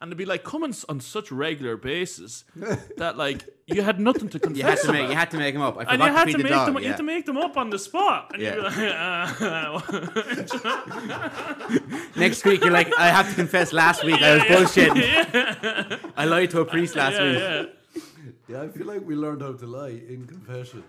and 0.00 0.10
they'd 0.10 0.16
be 0.16 0.24
like 0.24 0.44
coming 0.44 0.74
on 0.88 1.00
such 1.00 1.30
regular 1.30 1.76
basis 1.76 2.44
that 2.96 3.16
like 3.18 3.44
you 3.66 3.82
had 3.82 4.00
nothing 4.00 4.28
to 4.30 4.38
confess. 4.38 4.58
You 4.58 4.64
had 4.64 4.80
to 4.80 4.92
make 4.92 5.00
about. 5.02 5.10
you 5.10 5.16
had 5.16 5.30
to 5.30 5.36
make 5.38 5.54
them 5.54 5.62
up. 5.62 5.76
I 5.78 5.82
and 5.84 6.02
you 6.02 6.08
had 6.08 6.26
feed 6.26 6.32
to 6.32 6.38
make 6.38 6.52
dog. 6.52 6.66
them. 6.66 6.82
You 6.82 6.88
had 6.88 6.96
to 6.96 7.02
make 7.02 7.26
them 7.26 7.36
up 7.36 7.56
on 7.56 7.70
the 7.70 7.78
spot, 7.78 8.30
and 8.32 8.42
Yeah. 8.42 8.54
you'd 8.56 8.74
be 8.74 8.86
like, 8.90 9.42
uh, 9.42 9.80
Next 12.16 12.44
week, 12.44 12.62
you're 12.64 12.72
like, 12.72 12.90
I 12.98 13.08
have 13.08 13.28
to 13.28 13.34
confess. 13.34 13.72
Last 13.72 14.04
week, 14.04 14.20
I 14.22 14.34
was 14.34 14.42
bullshitting. 14.44 16.10
I 16.16 16.24
lied 16.24 16.50
to 16.50 16.60
a 16.60 16.64
priest 16.64 16.96
last 16.96 17.14
yeah, 17.14 17.24
week, 17.24 17.38
yeah. 17.38 17.64
Yeah, 18.48 18.62
I 18.62 18.68
feel 18.68 18.86
like 18.86 19.02
we 19.06 19.14
learned 19.14 19.42
how 19.42 19.52
to 19.52 19.66
lie 19.66 19.90
in 20.08 20.26
confession. 20.26 20.82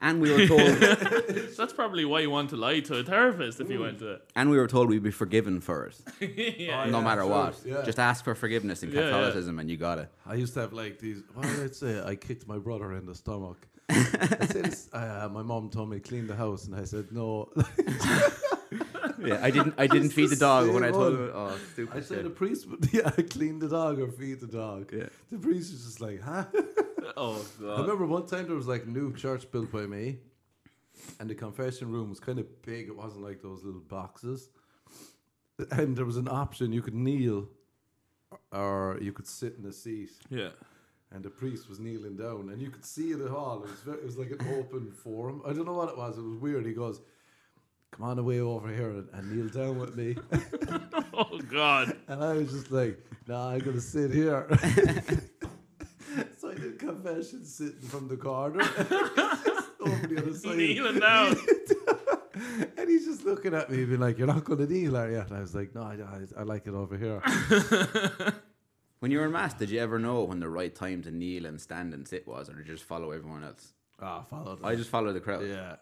And 0.00 0.20
we 0.20 0.30
were 0.32 0.46
told, 0.46 0.60
that's 1.56 1.72
probably 1.72 2.04
why 2.04 2.20
you 2.20 2.30
want 2.30 2.50
to 2.50 2.56
lie 2.56 2.80
to 2.80 2.96
a 2.98 3.04
therapist 3.04 3.60
if 3.60 3.70
you 3.70 3.80
went 3.80 3.98
to. 4.00 4.12
It. 4.14 4.30
and 4.36 4.50
we 4.50 4.56
were 4.58 4.66
told 4.66 4.88
we'd 4.88 5.02
be 5.02 5.10
forgiven 5.10 5.60
for 5.60 5.86
it, 5.86 6.00
yeah. 6.58 6.84
no 6.86 6.98
yeah, 6.98 7.04
matter 7.04 7.26
what. 7.26 7.60
yeah. 7.64 7.82
Just 7.84 7.98
ask 7.98 8.24
for 8.24 8.34
forgiveness 8.34 8.82
in 8.82 8.90
Yeah, 8.90 9.00
yeah. 9.00 9.06
Catholicism, 9.10 9.58
and 9.58 9.70
you 9.70 9.76
got 9.76 9.98
it. 9.98 10.08
I 10.26 10.34
used 10.34 10.54
to 10.54 10.60
have 10.60 10.72
like 10.72 10.98
these. 10.98 11.22
What 11.34 11.46
did 11.46 11.62
I 11.70 11.72
say? 11.72 12.02
I 12.04 12.14
kicked 12.16 12.46
my 12.46 12.58
brother 12.58 12.92
in 12.94 13.06
the 13.06 13.14
stomach. 13.14 13.66
I 13.88 14.46
said, 14.46 14.64
this- 14.64 14.88
uh, 14.92 15.28
my 15.30 15.42
mom 15.42 15.68
told 15.70 15.90
me 15.90 16.00
clean 16.00 16.26
the 16.26 16.34
house, 16.36 16.66
and 16.66 16.74
I 16.74 16.84
said 16.84 17.12
no. 17.12 17.50
Yeah, 19.24 19.38
I 19.42 19.50
didn't. 19.50 19.74
I 19.78 19.86
didn't 19.86 20.10
feed 20.10 20.30
the 20.30 20.36
dog 20.36 20.68
when 20.70 20.82
I 20.82 20.88
same 20.88 20.94
told 20.94 21.14
one. 21.18 21.22
him. 21.28 21.32
Oh, 21.34 21.46
I 21.46 21.72
stupid 21.72 22.04
said 22.04 22.18
the 22.18 22.22
shit. 22.24 22.34
priest 22.36 22.68
would 22.68 22.88
yeah, 22.92 23.10
clean 23.30 23.58
the 23.58 23.68
dog 23.68 23.98
or 24.00 24.08
feed 24.10 24.40
the 24.40 24.46
dog. 24.46 24.90
Yeah. 24.92 25.08
The 25.30 25.38
priest 25.38 25.72
was 25.72 25.84
just 25.84 26.00
like, 26.00 26.20
huh? 26.20 26.44
Oh 27.16 27.44
I 27.62 27.80
remember 27.80 28.06
one 28.06 28.26
time 28.26 28.46
there 28.46 28.56
was 28.56 28.68
like 28.68 28.84
a 28.84 28.88
new 28.88 29.12
church 29.14 29.50
built 29.50 29.70
by 29.72 29.86
me, 29.86 30.18
and 31.20 31.28
the 31.28 31.34
confession 31.34 31.90
room 31.90 32.10
was 32.10 32.20
kind 32.20 32.38
of 32.38 32.62
big. 32.62 32.88
It 32.88 32.96
wasn't 32.96 33.22
like 33.22 33.42
those 33.42 33.64
little 33.64 33.80
boxes, 33.80 34.48
and 35.70 35.96
there 35.96 36.04
was 36.04 36.16
an 36.16 36.28
option 36.28 36.72
you 36.72 36.82
could 36.82 36.94
kneel, 36.94 37.48
or 38.52 38.98
you 39.00 39.12
could 39.12 39.26
sit 39.26 39.56
in 39.58 39.66
a 39.66 39.72
seat. 39.72 40.10
Yeah. 40.30 40.50
And 41.12 41.22
the 41.22 41.30
priest 41.30 41.68
was 41.68 41.78
kneeling 41.78 42.16
down, 42.16 42.48
and 42.50 42.60
you 42.60 42.70
could 42.70 42.84
see 42.84 43.12
it 43.12 43.20
at 43.20 43.30
all. 43.30 43.62
It 43.62 43.70
was 43.70 43.80
very, 43.80 43.98
it 43.98 44.04
was 44.04 44.18
like 44.18 44.32
an 44.32 44.40
open 44.58 44.90
forum. 44.90 45.42
I 45.46 45.52
don't 45.52 45.64
know 45.64 45.74
what 45.74 45.88
it 45.88 45.96
was. 45.96 46.18
It 46.18 46.22
was 46.22 46.38
weird. 46.38 46.66
He 46.66 46.72
goes, 46.72 47.00
"Come 47.92 48.04
on 48.06 48.18
away 48.18 48.40
over 48.40 48.68
here 48.68 48.90
and, 48.90 49.08
and 49.12 49.30
kneel 49.30 49.48
down 49.48 49.78
with 49.78 49.94
me." 49.96 50.16
Oh 51.16 51.38
god. 51.38 51.96
And 52.08 52.22
I 52.22 52.34
was 52.34 52.50
just 52.50 52.70
like, 52.70 52.98
nah, 53.26 53.50
I'm 53.50 53.60
gonna 53.60 53.80
sit 53.80 54.10
here. 54.10 54.48
so 57.04 57.10
I 57.10 57.14
did 57.14 57.22
confession 57.22 57.44
sitting 57.44 57.88
from 57.88 58.08
the 58.08 58.16
corner. 58.16 58.60
over 59.80 60.06
the 60.06 60.18
other 60.18 60.34
side. 60.34 60.56
Kneeling 60.56 61.00
down. 61.00 61.36
And 62.76 62.88
he's 62.90 63.04
just 63.06 63.24
looking 63.24 63.54
at 63.54 63.70
me, 63.70 63.84
being 63.84 64.00
like, 64.00 64.18
You're 64.18 64.26
not 64.26 64.42
gonna 64.44 64.66
kneel, 64.66 64.96
are 64.96 65.08
you? 65.08 65.20
And 65.20 65.32
I 65.32 65.40
was 65.40 65.54
like, 65.54 65.72
No, 65.74 65.82
I, 65.82 65.94
I, 65.94 66.40
I 66.40 66.42
like 66.42 66.66
it 66.66 66.74
over 66.74 66.96
here. 66.98 67.22
When 69.00 69.10
you 69.10 69.18
were 69.18 69.26
in 69.26 69.32
mass, 69.32 69.52
did 69.52 69.68
you 69.70 69.80
ever 69.80 69.98
know 69.98 70.24
when 70.24 70.40
the 70.40 70.48
right 70.48 70.74
time 70.74 71.02
to 71.02 71.10
kneel 71.10 71.44
and 71.44 71.60
stand 71.60 71.92
and 71.92 72.08
sit 72.08 72.26
was, 72.26 72.48
or 72.48 72.54
did 72.54 72.66
you 72.66 72.72
just 72.74 72.84
follow 72.84 73.10
everyone 73.10 73.44
else? 73.44 73.74
Ah, 74.00 74.22
follow 74.22 74.56
that. 74.56 74.66
I 74.66 74.74
just 74.76 74.88
follow 74.88 75.12
the 75.12 75.20
crowd. 75.20 75.46
Yeah. 75.46 75.76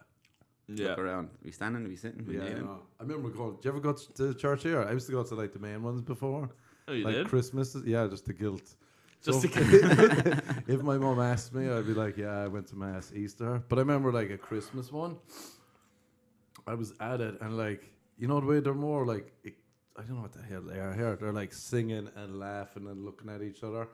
Yeah. 0.67 0.89
Look 0.89 0.99
around. 0.99 1.29
we 1.41 1.51
standing? 1.51 1.87
we 1.87 1.95
sitting? 1.95 2.25
we 2.25 2.35
Yeah, 2.37 2.43
kneeling? 2.49 2.65
no. 2.65 2.81
I 2.99 3.03
remember 3.03 3.29
going. 3.29 3.55
Did 3.55 3.65
you 3.65 3.71
ever 3.71 3.79
go 3.79 3.93
to 3.93 4.23
the 4.27 4.33
church 4.33 4.63
here? 4.63 4.83
I 4.83 4.91
used 4.91 5.05
to 5.05 5.13
go 5.13 5.23
to 5.23 5.35
like 5.35 5.53
the 5.53 5.59
main 5.59 5.81
ones 5.81 6.01
before, 6.01 6.49
Oh, 6.89 6.91
you 6.93 7.05
like 7.05 7.15
did? 7.15 7.27
Christmas. 7.29 7.75
Yeah, 7.85 8.07
just 8.07 8.25
the 8.25 8.33
guilt. 8.33 8.75
Just 9.23 9.41
So- 9.41 9.47
to 9.47 10.41
if 10.67 10.81
my 10.81 10.97
mom 10.97 11.19
asked 11.19 11.53
me, 11.53 11.69
I'd 11.69 11.87
be 11.87 11.93
like, 11.93 12.17
"Yeah, 12.17 12.43
I 12.43 12.47
went 12.47 12.67
to 12.67 12.75
mass 12.75 13.11
Easter." 13.15 13.63
But 13.69 13.79
I 13.79 13.81
remember 13.81 14.11
like 14.11 14.29
a 14.29 14.37
Christmas 14.37 14.91
one. 14.91 15.17
I 16.67 16.73
was 16.75 16.93
at 16.99 17.21
it, 17.21 17.39
and 17.41 17.57
like 17.57 17.89
you 18.17 18.27
know 18.27 18.39
the 18.39 18.45
way 18.45 18.59
they're 18.59 18.73
more 18.73 19.05
like 19.05 19.31
it, 19.43 19.53
I 19.97 20.01
don't 20.01 20.15
know 20.17 20.21
what 20.23 20.33
the 20.33 20.41
hell 20.43 20.61
they 20.61 20.79
are 20.79 20.93
here. 20.93 21.15
They're 21.15 21.31
like 21.33 21.53
singing 21.53 22.09
and 22.15 22.39
laughing 22.39 22.87
and 22.87 23.05
looking 23.05 23.29
at 23.29 23.41
each 23.41 23.63
other. 23.63 23.87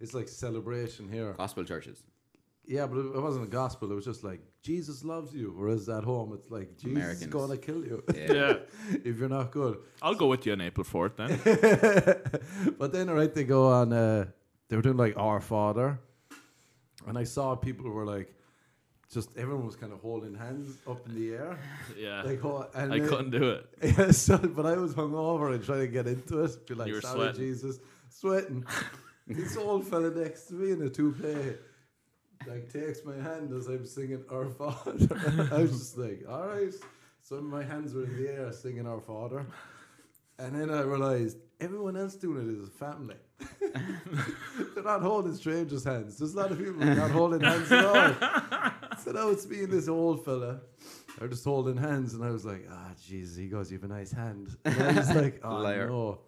It's 0.00 0.14
like 0.14 0.28
celebration 0.28 1.10
here. 1.10 1.34
Gospel 1.36 1.64
churches. 1.64 2.02
Yeah, 2.66 2.86
but 2.86 2.98
it, 2.98 3.06
it 3.16 3.20
wasn't 3.20 3.44
a 3.44 3.48
gospel. 3.48 3.90
It 3.90 3.94
was 3.94 4.04
just 4.04 4.22
like 4.24 4.40
Jesus 4.62 5.04
loves 5.04 5.34
you. 5.34 5.52
Whereas 5.56 5.88
at 5.88 6.04
home, 6.04 6.32
it's 6.34 6.50
like 6.50 6.76
Jesus 6.78 7.20
is 7.22 7.26
gonna 7.26 7.56
kill 7.56 7.84
you 7.84 8.02
Yeah. 8.14 8.32
Yeah. 8.32 8.54
if 9.04 9.18
you're 9.18 9.28
not 9.28 9.50
good. 9.50 9.78
I'll 10.00 10.14
go 10.14 10.26
with 10.28 10.46
you 10.46 10.52
on 10.52 10.60
April 10.60 10.84
4th 10.86 11.16
then. 11.16 12.72
but 12.78 12.92
then, 12.92 13.10
right, 13.10 13.34
they 13.34 13.44
go 13.44 13.68
on. 13.68 13.92
Uh, 13.92 14.26
they 14.70 14.76
were 14.76 14.82
doing 14.82 14.96
like 14.96 15.18
Our 15.18 15.40
Father, 15.40 15.98
and 17.06 17.18
I 17.18 17.24
saw 17.24 17.54
people 17.56 17.84
who 17.84 17.90
were 17.92 18.06
like, 18.06 18.32
just 19.12 19.36
everyone 19.36 19.66
was 19.66 19.74
kind 19.76 19.92
of 19.92 20.00
holding 20.00 20.34
hands 20.34 20.78
up 20.88 21.04
in 21.08 21.14
the 21.16 21.34
air, 21.34 21.58
Yeah. 21.98 22.22
like, 22.22 22.42
oh, 22.44 22.66
and 22.74 22.92
I 22.94 23.00
couldn't 23.00 23.30
do 23.32 23.50
it. 23.50 23.66
Yeah, 23.98 24.12
so, 24.12 24.38
but 24.38 24.64
I 24.66 24.76
was 24.76 24.94
hungover 24.94 25.52
and 25.54 25.62
trying 25.64 25.80
to 25.80 25.88
get 25.88 26.06
into 26.06 26.44
it. 26.44 26.66
Be 26.66 26.74
like, 26.74 26.88
You 26.88 26.94
were 26.94 27.00
sorry, 27.00 27.16
sweating. 27.18 27.40
Jesus, 27.40 27.78
sweating. 28.08 28.64
this 29.26 29.56
old 29.56 29.86
fella 29.86 30.10
next 30.10 30.44
to 30.46 30.54
me 30.54 30.72
in 30.72 30.82
a 30.82 30.88
toupee 30.88 31.54
like 32.46 32.72
takes 32.72 33.04
my 33.04 33.16
hand 33.16 33.52
as 33.52 33.66
I'm 33.66 33.84
singing 33.84 34.24
Our 34.30 34.48
Father. 34.48 34.96
I 35.52 35.58
was 35.62 35.72
just 35.72 35.98
like, 35.98 36.24
all 36.28 36.46
right. 36.46 36.72
So 37.22 37.40
my 37.42 37.62
hands 37.62 37.92
were 37.94 38.04
in 38.04 38.16
the 38.16 38.32
air 38.32 38.52
singing 38.52 38.86
Our 38.86 39.00
Father. 39.00 39.44
And 40.38 40.58
then 40.58 40.70
I 40.70 40.80
realized 40.80 41.36
everyone 41.60 41.96
else 41.96 42.14
doing 42.14 42.48
it 42.48 42.60
is 42.60 42.68
a 42.68 42.70
family. 42.70 43.16
They're 44.74 44.82
not 44.84 45.02
holding 45.02 45.34
strangers' 45.34 45.84
hands. 45.84 46.18
There's 46.18 46.34
a 46.34 46.36
lot 46.36 46.50
of 46.50 46.58
people 46.58 46.74
not 46.74 47.10
holding 47.10 47.40
hands 47.40 47.70
at 47.70 47.84
all. 47.84 48.72
So 49.02 49.12
now 49.12 49.28
it's 49.28 49.46
me 49.46 49.64
and 49.64 49.72
this 49.72 49.88
old 49.88 50.24
fella. 50.24 50.60
They're 51.18 51.28
just 51.28 51.44
holding 51.44 51.76
hands, 51.76 52.14
and 52.14 52.24
I 52.24 52.30
was 52.30 52.44
like, 52.44 52.66
ah, 52.70 52.90
Jesus. 53.02 53.36
He 53.36 53.46
goes, 53.48 53.70
you 53.70 53.78
have 53.78 53.90
a 53.90 53.92
nice 53.92 54.12
hand. 54.12 54.56
And 54.64 54.82
I 54.82 54.92
was 54.92 55.14
like, 55.14 55.40
oh, 55.44 55.56
Liar. 55.56 55.88
no. 55.88 56.20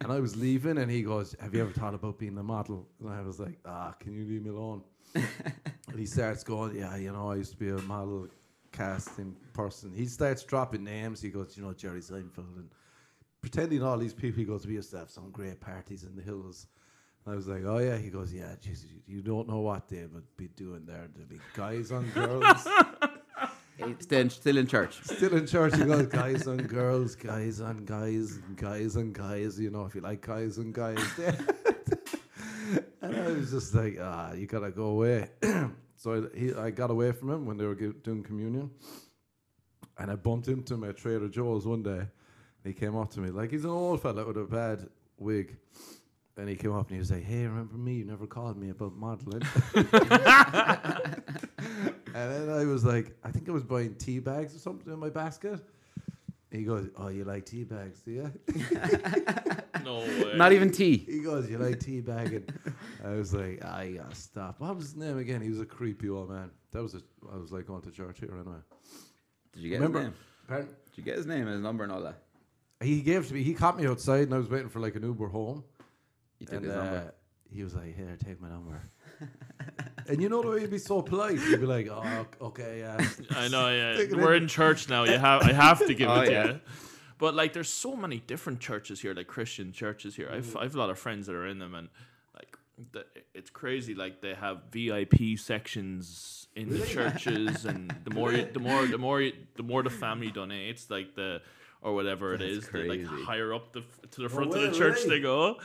And 0.00 0.12
I 0.12 0.20
was 0.20 0.36
leaving, 0.36 0.78
and 0.78 0.90
he 0.90 1.02
goes, 1.02 1.34
have 1.40 1.54
you 1.54 1.60
ever 1.62 1.72
thought 1.72 1.94
about 1.94 2.18
being 2.18 2.36
a 2.38 2.42
model? 2.42 2.86
And 3.00 3.10
I 3.10 3.22
was 3.22 3.38
like, 3.38 3.58
ah, 3.66 3.94
can 3.98 4.14
you 4.14 4.24
leave 4.24 4.42
me 4.42 4.50
alone? 4.50 4.82
and 5.14 5.98
he 5.98 6.06
starts 6.06 6.42
going, 6.44 6.76
yeah, 6.76 6.96
you 6.96 7.12
know, 7.12 7.30
I 7.30 7.36
used 7.36 7.52
to 7.52 7.56
be 7.56 7.70
a 7.70 7.78
model 7.82 8.28
casting 8.72 9.34
person. 9.52 9.92
He 9.94 10.06
starts 10.06 10.42
dropping 10.42 10.84
names. 10.84 11.20
He 11.20 11.30
goes, 11.30 11.56
you 11.56 11.62
know, 11.62 11.72
Jerry 11.72 12.00
Seinfeld, 12.00 12.56
and 12.56 12.70
pretending 13.50 13.80
all 13.80 13.96
these 13.96 14.12
people. 14.12 14.40
He 14.40 14.44
goes, 14.44 14.66
we 14.66 14.74
used 14.74 14.90
to 14.90 14.98
have 14.98 15.08
some 15.10 15.30
great 15.30 15.60
parties 15.60 16.02
in 16.02 16.16
the 16.16 16.22
hills. 16.22 16.66
And 17.24 17.32
I 17.32 17.36
was 17.36 17.46
like, 17.46 17.62
oh 17.64 17.78
yeah. 17.78 17.96
He 17.96 18.10
goes, 18.10 18.34
yeah, 18.34 18.56
Jesus, 18.60 18.86
you- 18.90 19.02
you 19.06 19.22
don't 19.22 19.48
know 19.48 19.60
what 19.60 19.88
they 19.88 20.04
would 20.04 20.26
be 20.36 20.48
doing 20.48 20.84
there. 20.84 21.06
There'd 21.14 21.28
be 21.28 21.38
guys 21.54 21.92
on 21.92 22.08
girls. 22.10 22.66
Still, 24.00 24.30
still 24.30 24.56
in 24.56 24.66
church. 24.66 24.98
Still 25.04 25.36
in 25.36 25.46
church, 25.46 25.76
he 25.76 25.84
goes, 25.84 26.06
guys 26.06 26.46
on 26.48 26.56
girls, 26.56 27.14
guys 27.14 27.60
on 27.60 27.84
guys, 27.84 28.38
guys 28.56 28.96
on 28.96 29.12
guys. 29.12 29.60
You 29.60 29.70
know, 29.70 29.84
if 29.84 29.94
you 29.94 30.00
like 30.00 30.22
guys 30.26 30.58
on 30.58 30.72
guys. 30.72 30.98
and 33.02 33.16
I 33.16 33.28
was 33.32 33.50
just 33.50 33.74
like, 33.74 33.98
ah, 34.00 34.32
you 34.32 34.46
gotta 34.46 34.70
go 34.70 34.86
away. 34.86 35.28
so 35.96 36.14
I, 36.14 36.36
he, 36.38 36.54
I 36.54 36.70
got 36.70 36.90
away 36.90 37.12
from 37.12 37.30
him 37.30 37.44
when 37.46 37.58
they 37.58 37.66
were 37.66 37.74
doing 37.74 38.22
communion. 38.24 38.70
And 39.98 40.10
I 40.10 40.16
bumped 40.16 40.48
into 40.48 40.72
him 40.74 40.84
at 40.84 40.96
Trader 40.96 41.28
Joe's 41.28 41.66
one 41.66 41.82
day. 41.82 42.06
And 42.66 42.74
he 42.74 42.80
came 42.80 42.96
up 42.96 43.10
to 43.12 43.20
me, 43.20 43.30
like 43.30 43.52
he's 43.52 43.62
an 43.62 43.70
old 43.70 44.02
fella 44.02 44.26
with 44.26 44.36
a 44.38 44.42
bad 44.42 44.88
wig. 45.18 45.56
And 46.36 46.48
he 46.48 46.56
came 46.56 46.72
up 46.72 46.88
and 46.88 46.96
he 46.96 46.98
was 46.98 47.12
like, 47.12 47.22
Hey, 47.22 47.46
remember 47.46 47.76
me? 47.76 47.98
You 47.98 48.04
never 48.06 48.26
called 48.26 48.56
me 48.58 48.70
about 48.70 48.96
modeling. 48.96 49.42
and 49.76 49.86
then 52.12 52.50
I 52.50 52.64
was 52.64 52.84
like, 52.84 53.16
I 53.22 53.30
think 53.30 53.48
I 53.48 53.52
was 53.52 53.62
buying 53.62 53.94
tea 53.94 54.18
bags 54.18 54.52
or 54.56 54.58
something 54.58 54.92
in 54.92 54.98
my 54.98 55.10
basket. 55.10 55.60
He 56.50 56.64
goes, 56.64 56.88
Oh, 56.96 57.06
you 57.06 57.22
like 57.22 57.46
tea 57.46 57.62
bags, 57.62 58.00
do 58.00 58.10
you? 58.10 58.32
No 59.84 59.98
way. 59.98 60.32
Not 60.34 60.50
even 60.50 60.72
tea. 60.72 60.96
He 60.96 61.20
goes, 61.20 61.48
You 61.48 61.58
like 61.58 61.78
tea 61.78 62.00
bagging? 62.00 62.48
I 63.04 63.10
was 63.10 63.32
like, 63.32 63.64
"I 63.64 63.92
gotta 63.92 64.16
stop. 64.16 64.58
What 64.58 64.74
was 64.74 64.86
his 64.86 64.96
name 64.96 65.18
again? 65.18 65.40
He 65.40 65.50
was 65.50 65.60
a 65.60 65.64
creepy 65.66 66.08
old 66.08 66.30
man. 66.30 66.50
That 66.72 66.82
was 66.82 66.94
a, 66.96 67.02
I 67.32 67.36
was 67.36 67.52
like 67.52 67.68
going 67.68 67.82
to 67.82 67.92
church 67.92 68.18
here 68.18 68.32
anyway. 68.34 68.56
Did 69.52 69.62
you 69.62 69.68
get 69.68 69.76
Remember? 69.76 70.00
his 70.00 70.08
name? 70.08 70.16
Pardon? 70.48 70.66
Did 70.86 70.98
you 70.98 71.04
get 71.04 71.16
his 71.16 71.26
name 71.26 71.42
and 71.42 71.50
his 71.50 71.60
number 71.60 71.84
and 71.84 71.92
all 71.92 72.00
that? 72.02 72.22
He 72.80 73.00
gave 73.00 73.26
to 73.28 73.34
me, 73.34 73.42
he 73.42 73.54
caught 73.54 73.78
me 73.78 73.86
outside 73.86 74.22
and 74.24 74.34
I 74.34 74.38
was 74.38 74.48
waiting 74.50 74.68
for 74.68 74.80
like 74.80 74.94
an 74.96 75.02
Uber 75.02 75.28
home. 75.28 75.64
You 76.38 76.46
took 76.46 76.56
And 76.56 76.64
his 76.66 76.74
uh, 76.74 76.82
number. 76.84 77.14
he 77.50 77.62
was 77.64 77.74
like, 77.74 77.96
Here, 77.96 78.16
take 78.22 78.40
my 78.40 78.48
number. 78.48 78.82
and 80.08 80.20
you 80.20 80.28
know 80.28 80.42
the 80.42 80.48
way 80.48 80.60
he'd 80.60 80.70
be 80.70 80.78
so 80.78 81.00
polite? 81.02 81.38
He'd 81.38 81.60
be 81.60 81.66
like, 81.66 81.88
Oh, 81.90 82.26
okay, 82.42 82.80
yeah. 82.80 83.08
I 83.30 83.48
know, 83.48 83.68
yeah. 83.70 84.04
We're 84.14 84.34
in. 84.34 84.42
in 84.44 84.48
church 84.48 84.88
now. 84.88 85.04
You 85.04 85.18
have 85.18 85.42
I 85.42 85.52
have 85.52 85.86
to 85.86 85.94
give 85.94 86.08
Oh, 86.10 86.20
it 86.20 86.26
to 86.26 86.32
yeah. 86.32 86.46
you. 86.46 86.60
But 87.18 87.34
like 87.34 87.54
there's 87.54 87.70
so 87.70 87.96
many 87.96 88.18
different 88.18 88.60
churches 88.60 89.00
here, 89.00 89.14
like 89.14 89.26
Christian 89.26 89.72
churches 89.72 90.14
here. 90.16 90.28
I've 90.30 90.54
I've 90.56 90.74
a 90.74 90.78
lot 90.78 90.90
of 90.90 90.98
friends 90.98 91.26
that 91.28 91.34
are 91.34 91.46
in 91.46 91.58
them 91.58 91.74
and 91.74 91.88
like 92.34 92.58
the, 92.92 93.06
it's 93.34 93.48
crazy 93.48 93.94
like 93.94 94.20
they 94.20 94.34
have 94.34 94.64
VIP 94.70 95.38
sections 95.38 96.48
in 96.54 96.68
the 96.68 96.84
churches 96.84 97.64
and 97.64 97.90
the 98.04 98.10
more 98.14 98.32
you, 98.32 98.46
the 98.52 98.60
more 98.60 98.86
the 98.86 98.98
more 98.98 99.22
you, 99.22 99.32
the 99.56 99.62
more 99.62 99.82
the 99.82 99.88
family 99.88 100.30
donates 100.30 100.90
like 100.90 101.14
the 101.14 101.40
or 101.86 101.94
whatever 101.94 102.34
it 102.34 102.38
That's 102.40 102.50
is 102.52 102.68
they 102.68 102.88
like 102.88 103.06
crazy. 103.06 103.24
higher 103.24 103.54
up 103.54 103.72
the 103.72 103.82
to 104.10 104.20
the 104.22 104.28
front 104.28 104.50
well, 104.50 104.64
of 104.64 104.72
the 104.72 104.76
church 104.78 104.96
right. 104.98 105.08
they 105.08 105.20
go 105.20 105.56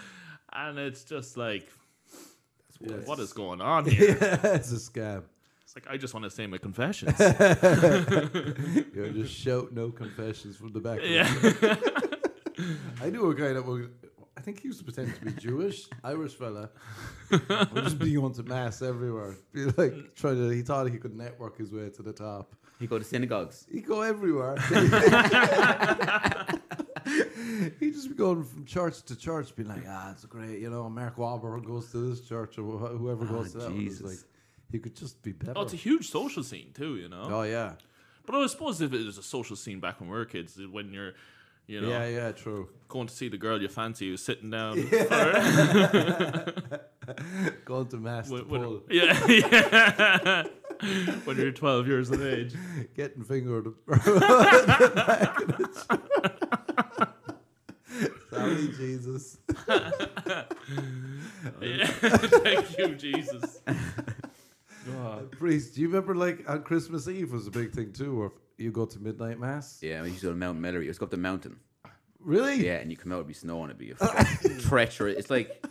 and 0.53 0.77
it's 0.77 1.03
just 1.03 1.35
like 1.35 1.67
Yes. 2.83 3.05
what 3.05 3.19
is 3.19 3.31
going 3.31 3.61
on 3.61 3.85
here? 3.85 4.17
it's 4.21 4.71
a 4.71 4.75
scam. 4.75 5.23
It's 5.63 5.75
like 5.75 5.87
I 5.87 5.97
just 5.97 6.13
want 6.15 6.23
to 6.23 6.31
say 6.31 6.47
my 6.47 6.57
confessions. 6.67 7.19
You're 8.95 9.09
just 9.13 9.33
shout 9.35 9.71
no 9.71 9.91
confessions 9.91 10.57
from 10.57 10.73
the 10.73 10.79
back. 10.79 10.99
yeah. 11.03 11.27
I 13.01 13.09
knew 13.11 13.29
a 13.29 13.35
guy 13.35 13.53
that 13.53 13.63
was, 13.65 13.85
I 14.37 14.41
think 14.41 14.61
he 14.61 14.67
used 14.67 14.79
to 14.79 14.85
pretend 14.85 15.13
to 15.15 15.21
be 15.25 15.31
Jewish, 15.33 15.87
Irish 16.03 16.33
fella. 16.33 16.69
Would 17.29 17.83
just 17.83 17.99
be 17.99 18.13
going 18.15 18.33
to 18.33 18.43
mass 18.43 18.81
everywhere. 18.81 19.35
Be 19.53 19.65
like, 19.65 20.15
trying 20.15 20.37
to, 20.37 20.49
he 20.49 20.61
thought 20.63 20.89
he 20.89 20.97
could 20.97 21.15
network 21.15 21.57
his 21.59 21.71
way 21.71 21.89
to 21.89 22.01
the 22.03 22.13
top. 22.13 22.55
He 22.81 22.87
go 22.87 22.97
to 22.99 23.05
synagogues. 23.05 23.65
He'd 23.71 23.85
go 23.85 24.01
everywhere. 24.01 24.55
He'd 27.79 27.93
just 27.93 28.09
be 28.09 28.15
going 28.15 28.43
from 28.43 28.65
church 28.65 29.01
to 29.03 29.15
church, 29.15 29.55
being 29.55 29.69
like, 29.69 29.83
ah, 29.87 30.11
it's 30.11 30.25
great, 30.25 30.59
you 30.59 30.69
know, 30.69 30.89
Mark 30.89 31.15
Wahlberg 31.17 31.65
goes 31.65 31.91
to 31.91 31.97
this 32.09 32.21
church 32.27 32.57
or 32.57 32.63
wh- 32.63 32.97
whoever 32.97 33.25
goes 33.25 33.51
to 33.53 33.59
that. 33.59 33.71
one. 33.71 33.81
It's 33.81 33.97
Jesus. 33.99 34.05
like, 34.09 34.17
he 34.71 34.79
could 34.79 34.95
just 34.95 35.21
be 35.21 35.31
better. 35.31 35.53
Oh, 35.55 35.61
it's 35.61 35.73
a 35.73 35.77
huge 35.77 36.09
social 36.09 36.43
scene 36.43 36.71
too, 36.73 36.95
you 36.97 37.07
know. 37.09 37.27
oh, 37.29 37.43
yeah. 37.43 37.73
But 38.25 38.35
I 38.35 38.45
suppose 38.47 38.81
if 38.81 38.93
it 38.93 39.05
was 39.05 39.17
a 39.17 39.23
social 39.23 39.55
scene 39.55 39.79
back 39.79 39.99
when 39.99 40.09
we 40.09 40.15
were 40.15 40.25
kids, 40.25 40.59
when 40.71 40.91
you're, 40.93 41.13
you 41.67 41.81
know, 41.81 41.89
Yeah, 41.89 42.07
yeah, 42.07 42.31
true. 42.31 42.69
going 42.87 43.07
to 43.07 43.13
see 43.13 43.27
the 43.29 43.37
girl 43.37 43.61
you 43.61 43.67
fancy 43.67 44.09
who's 44.09 44.23
sitting 44.23 44.49
down, 44.51 44.75
Going 47.65 47.87
to 47.87 47.97
mass 47.97 48.27
to 48.27 48.33
when, 48.35 48.47
when- 48.49 48.61
pull, 48.63 48.81
yeah, 48.89 49.27
yeah. 49.27 50.43
when 51.25 51.37
you're 51.37 51.51
12 51.51 51.87
years 51.87 52.09
of 52.09 52.25
age. 52.25 52.53
getting 52.95 53.23
fingered. 53.23 53.73
Sorry, 58.29 58.67
Jesus. 58.77 59.37
Yeah. 61.61 61.85
Thank 61.85 62.77
you, 62.77 62.95
Jesus. 62.95 63.59
Uh, 63.67 65.19
priest, 65.31 65.75
do 65.75 65.81
you 65.81 65.87
remember 65.87 66.15
like 66.15 66.49
on 66.49 66.63
Christmas 66.63 67.07
Eve 67.07 67.31
was 67.31 67.45
a 67.47 67.51
big 67.51 67.71
thing 67.71 67.93
too, 67.93 68.17
where 68.17 68.31
you 68.57 68.71
go 68.71 68.85
to 68.85 68.99
midnight 68.99 69.39
mass? 69.39 69.79
Yeah, 69.81 70.01
we 70.01 70.09
used 70.09 70.21
to 70.21 70.27
go 70.27 70.31
to 70.31 70.37
Mount 70.37 70.59
Melleray. 70.59 70.87
Let's 70.87 70.97
go 70.97 71.05
up 71.05 71.11
the 71.11 71.17
mountain. 71.17 71.59
Really? 72.19 72.65
Yeah, 72.65 72.77
and 72.77 72.89
you 72.89 72.97
come 72.97 73.11
out, 73.11 73.15
it'd 73.17 73.27
be 73.27 73.33
snowing, 73.33 73.65
it'd 73.65 73.77
be 73.77 73.91
a 73.91 73.95
fucking 73.95 74.59
treacherous. 74.59 75.17
It's 75.17 75.29
like 75.29 75.63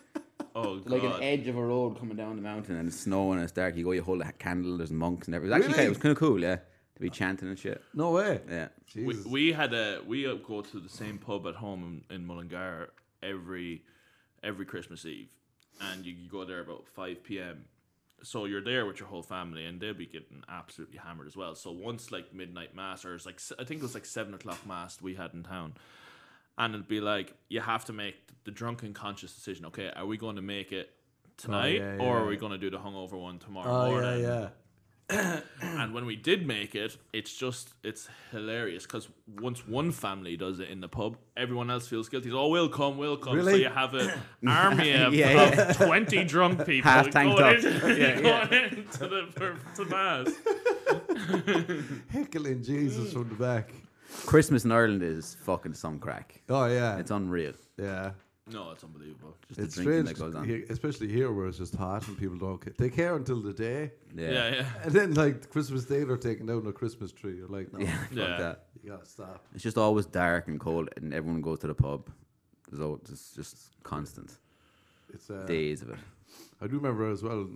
Oh 0.54 0.78
God. 0.78 0.90
like 0.90 1.02
an 1.02 1.22
edge 1.22 1.46
of 1.48 1.56
a 1.56 1.62
road 1.64 1.98
coming 1.98 2.16
down 2.16 2.36
the 2.36 2.42
mountain, 2.42 2.76
and 2.76 2.88
it's 2.88 3.00
snowing 3.00 3.34
and 3.34 3.42
it's 3.42 3.52
dark. 3.52 3.76
You 3.76 3.84
go, 3.84 3.92
you 3.92 4.02
hold 4.02 4.20
a 4.22 4.32
candle, 4.32 4.76
there's 4.76 4.90
monks 4.90 5.26
and 5.28 5.34
everything. 5.34 5.52
It 5.54 5.58
was 5.58 5.64
actually, 5.66 5.74
Really? 5.74 5.76
kind 5.76 5.86
of, 5.86 5.86
it 5.86 5.98
was 5.98 6.02
kind 6.02 6.12
of 6.12 6.18
cool, 6.18 6.40
yeah, 6.42 6.56
to 6.96 7.00
be 7.00 7.10
chanting 7.10 7.48
and 7.48 7.58
shit. 7.58 7.82
No 7.94 8.10
way. 8.12 8.40
Yeah, 8.48 8.68
we, 8.96 9.02
Jesus. 9.14 9.26
we 9.26 9.52
had 9.52 9.72
a 9.74 10.00
we 10.06 10.26
uh, 10.26 10.34
go 10.34 10.60
to 10.62 10.80
the 10.80 10.88
same 10.88 11.18
pub 11.18 11.46
at 11.46 11.54
home 11.56 12.02
in, 12.10 12.16
in 12.16 12.26
Mullingar 12.26 12.90
every 13.22 13.82
every 14.42 14.64
Christmas 14.66 15.04
Eve, 15.04 15.30
and 15.80 16.04
you, 16.04 16.12
you 16.12 16.28
go 16.28 16.44
there 16.44 16.60
about 16.60 16.86
five 16.88 17.22
p.m. 17.22 17.64
So 18.22 18.44
you're 18.44 18.60
there 18.62 18.84
with 18.84 19.00
your 19.00 19.08
whole 19.08 19.22
family, 19.22 19.64
and 19.64 19.80
they'll 19.80 19.94
be 19.94 20.04
getting 20.04 20.42
absolutely 20.46 20.98
hammered 20.98 21.26
as 21.26 21.36
well. 21.38 21.54
So 21.54 21.70
once 21.70 22.12
like 22.12 22.34
midnight 22.34 22.74
mass, 22.74 23.04
or 23.06 23.14
it's 23.14 23.24
like 23.24 23.36
s- 23.36 23.52
I 23.58 23.64
think 23.64 23.80
it 23.80 23.82
was 23.82 23.94
like 23.94 24.04
seven 24.04 24.34
o'clock 24.34 24.66
mass 24.66 25.00
we 25.00 25.14
had 25.14 25.32
in 25.32 25.42
town, 25.42 25.72
and 26.60 26.74
it'd 26.74 26.86
be 26.88 27.00
like 27.00 27.34
you 27.48 27.60
have 27.60 27.84
to 27.86 27.92
make 27.92 28.14
the 28.44 28.52
drunken 28.52 28.94
conscious 28.94 29.32
decision. 29.34 29.66
Okay, 29.66 29.90
are 29.96 30.06
we 30.06 30.16
going 30.16 30.36
to 30.36 30.42
make 30.42 30.70
it 30.70 30.90
tonight, 31.36 31.80
yeah, 31.80 31.96
or 31.98 32.18
are 32.20 32.26
we 32.26 32.36
going 32.36 32.52
to 32.52 32.58
do 32.58 32.70
the 32.70 32.78
hungover 32.78 33.18
one 33.20 33.38
tomorrow 33.40 33.68
Oh 33.68 33.90
morning? 33.90 34.22
yeah. 34.22 34.48
And 35.62 35.92
when 35.92 36.06
we 36.06 36.14
did 36.14 36.46
make 36.46 36.74
it, 36.76 36.96
it's 37.12 37.34
just 37.34 37.70
it's 37.82 38.08
hilarious 38.30 38.84
because 38.84 39.08
once 39.40 39.66
one 39.66 39.90
family 39.90 40.36
does 40.36 40.60
it 40.60 40.68
in 40.68 40.80
the 40.80 40.88
pub, 40.88 41.16
everyone 41.36 41.68
else 41.70 41.88
feels 41.88 42.08
guilty. 42.08 42.30
Oh, 42.32 42.48
we'll 42.48 42.68
come, 42.68 42.96
we'll 42.96 43.16
come. 43.16 43.42
So 43.42 43.50
you 43.50 43.68
have 43.70 43.94
an 43.94 44.10
army 44.46 44.92
of, 44.92 45.12
Yeah, 45.14 45.30
of 45.70 45.76
twenty 45.76 46.22
drunk 46.24 46.64
people 46.70 46.90
Half 46.90 47.10
going, 47.12 47.56
into, 47.56 47.70
Yeah, 47.98 48.20
yeah. 48.20 48.46
going 48.48 48.64
into 48.78 49.08
the 49.08 49.56
to 49.76 49.84
mass. 49.86 50.28
Heckling 52.12 52.62
Jesus 52.62 53.12
from 53.12 53.28
the 53.30 53.34
back. 53.34 53.72
Christmas 54.26 54.64
in 54.64 54.72
Ireland 54.72 55.02
is 55.02 55.34
fucking 55.44 55.74
some 55.74 55.98
crack. 55.98 56.42
Oh 56.48 56.66
yeah, 56.66 56.98
It's 56.98 57.10
unreal. 57.10 57.52
yeah. 57.78 58.12
No, 58.52 58.72
it's 58.72 58.82
unbelievable. 58.82 59.36
Just 59.48 59.60
It's 59.60 59.74
the 59.76 59.84
drinking 59.84 60.06
strange, 60.06 60.18
that 60.18 60.24
goes 60.24 60.34
on. 60.34 60.44
here- 60.48 60.64
especially 60.70 61.06
here 61.06 61.30
where 61.32 61.46
it's 61.46 61.58
just 61.58 61.76
hot 61.76 62.08
and 62.08 62.18
people 62.18 62.36
don't 62.36 62.58
care. 62.60 62.74
They 62.76 62.90
care 62.90 63.14
until 63.14 63.40
the 63.40 63.52
day, 63.52 63.92
Yeah, 64.12 64.30
Yeah, 64.32 64.54
yeah. 64.56 64.66
and 64.84 64.92
then 64.92 65.14
like 65.14 65.50
Christmas 65.50 65.84
Day 65.84 66.02
they're 66.02 66.16
taking 66.16 66.46
down 66.46 66.66
a 66.66 66.72
Christmas 66.72 67.12
tree. 67.12 67.36
You're 67.36 67.46
like, 67.48 67.72
no, 67.72 67.78
Yeah, 67.78 67.96
fuck 68.08 68.12
Yeah. 68.12 68.36
that. 68.38 68.64
you 68.82 68.90
gotta 68.90 69.06
stop. 69.06 69.44
It's 69.54 69.62
just 69.62 69.78
always 69.78 70.06
dark 70.06 70.48
and 70.48 70.58
cold, 70.58 70.88
and 70.96 71.14
everyone 71.14 71.42
goes 71.42 71.60
to 71.60 71.68
the 71.68 71.74
pub. 71.74 72.10
There's 72.68 72.80
always, 72.82 73.02
it's 73.08 73.34
just 73.36 73.56
constant 73.84 74.36
It's 75.14 75.30
uh, 75.30 75.44
days 75.46 75.82
of 75.82 75.90
it. 75.90 75.98
I 76.60 76.66
do 76.66 76.76
remember 76.76 77.08
as 77.10 77.22
well 77.22 77.46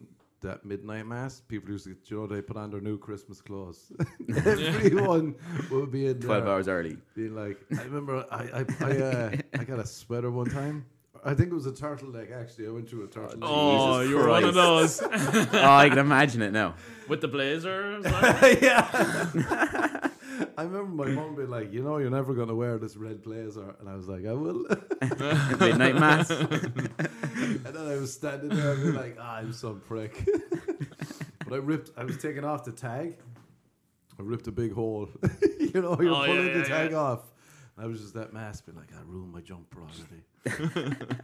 that 0.44 0.64
midnight 0.64 1.06
mass. 1.06 1.40
People 1.40 1.70
used 1.70 1.84
to, 1.84 1.96
you 2.06 2.16
know, 2.16 2.26
they 2.26 2.40
put 2.40 2.56
on 2.56 2.70
their 2.70 2.80
new 2.80 2.96
Christmas 2.96 3.40
clothes. 3.40 3.92
Everyone 4.28 5.34
would 5.70 5.90
be 5.90 6.06
in 6.06 6.20
Twelve 6.20 6.44
there 6.44 6.52
hours 6.52 6.68
early. 6.68 6.96
being 7.14 7.34
like, 7.34 7.58
I 7.78 7.82
remember 7.82 8.24
I 8.30 8.42
I 8.60 8.64
I, 8.80 8.90
uh, 8.98 9.36
I 9.58 9.64
got 9.64 9.78
a 9.80 9.86
sweater 9.86 10.30
one 10.30 10.48
time. 10.48 10.86
I 11.26 11.32
think 11.32 11.50
it 11.50 11.54
was 11.54 11.66
a 11.66 11.72
turtleneck. 11.72 12.38
Actually, 12.38 12.66
I 12.66 12.70
went 12.70 12.88
to 12.90 13.02
a 13.02 13.08
turtleneck. 13.08 13.38
Oh, 13.42 14.00
Jesus 14.00 14.10
you 14.10 14.16
were 14.18 14.28
one 14.28 14.44
of 14.44 14.54
those 14.54 15.00
oh, 15.02 15.48
I 15.52 15.88
can 15.88 15.98
imagine 15.98 16.42
it 16.42 16.52
now. 16.52 16.74
with 17.08 17.22
the 17.22 17.28
blazer. 17.28 18.00
yeah. 18.62 19.88
I 20.56 20.62
remember 20.62 21.04
my 21.04 21.10
mom 21.10 21.34
being 21.34 21.50
like, 21.50 21.72
"You 21.72 21.82
know, 21.82 21.98
you're 21.98 22.10
never 22.10 22.32
going 22.34 22.48
to 22.48 22.54
wear 22.54 22.78
this 22.78 22.96
red 22.96 23.22
blazer," 23.22 23.74
and 23.80 23.88
I 23.88 23.96
was 23.96 24.06
like, 24.08 24.24
"I 24.26 24.32
will." 24.32 24.66
Midnight 25.60 25.96
mass. 25.96 26.30
and 26.30 27.64
then 27.64 27.76
I 27.88 27.96
was 27.96 28.12
standing 28.12 28.50
there 28.50 28.72
and 28.72 28.82
being 28.82 28.94
like, 28.94 29.16
ah, 29.20 29.36
I'm 29.36 29.52
some 29.52 29.80
prick. 29.80 30.24
but 31.46 31.52
I 31.52 31.56
ripped, 31.56 31.90
I 31.96 32.04
was 32.04 32.16
taking 32.18 32.44
off 32.44 32.64
the 32.64 32.72
tag. 32.72 33.16
I 34.18 34.22
ripped 34.22 34.46
a 34.46 34.52
big 34.52 34.72
hole. 34.72 35.08
you 35.58 35.80
know, 35.82 35.96
you're 36.00 36.12
Oh, 36.14 36.24
pulling 36.24 36.46
yeah, 36.48 36.58
the 36.58 36.64
tag 36.64 36.90
yeah. 36.92 36.98
off. 36.98 37.32
I 37.76 37.86
was 37.86 38.00
just 38.00 38.14
that 38.14 38.32
mass 38.32 38.60
being 38.60 38.78
like, 38.78 38.90
I 38.96 39.02
ruined 39.04 39.32
my 39.32 39.40
jumper 39.40 39.78
already. 39.80 40.22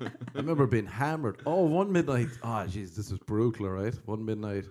I 0.02 0.10
remember 0.34 0.66
being 0.66 0.86
hammered. 0.86 1.40
Oh, 1.46 1.64
one 1.66 1.92
midnight. 1.92 2.28
Oh, 2.42 2.64
jeez, 2.66 2.96
this 2.96 3.12
is 3.12 3.18
brutal, 3.18 3.68
right? 3.70 3.94
One 4.06 4.24
midnight. 4.24 4.64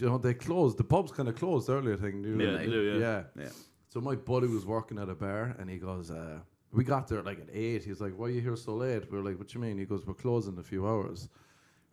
You 0.00 0.08
know, 0.08 0.18
they 0.18 0.34
closed. 0.34 0.78
The 0.78 0.84
pubs 0.84 1.12
kind 1.12 1.28
of 1.28 1.36
closed 1.36 1.68
earlier, 1.68 1.96
thing. 1.96 2.22
think. 2.22 2.40
Yeah, 2.40 2.58
do, 2.58 2.80
yeah. 2.80 2.98
yeah. 2.98 3.22
Yeah. 3.44 3.48
So 3.88 4.00
my 4.00 4.14
buddy 4.14 4.46
was 4.46 4.66
working 4.66 4.98
at 4.98 5.08
a 5.08 5.14
bar 5.14 5.56
and 5.58 5.68
he 5.68 5.78
goes, 5.78 6.10
uh, 6.10 6.40
we 6.72 6.84
got 6.84 7.08
there 7.08 7.22
like 7.22 7.40
at 7.40 7.48
eight. 7.52 7.84
He's 7.84 8.00
like, 8.00 8.12
why 8.16 8.26
are 8.26 8.30
you 8.30 8.40
here 8.40 8.56
so 8.56 8.74
late? 8.74 9.10
We 9.10 9.18
are 9.18 9.22
like, 9.22 9.38
what 9.38 9.54
you 9.54 9.60
mean? 9.60 9.78
He 9.78 9.86
goes, 9.86 10.06
we're 10.06 10.14
closing 10.14 10.54
in 10.54 10.58
a 10.58 10.62
few 10.62 10.86
hours. 10.86 11.28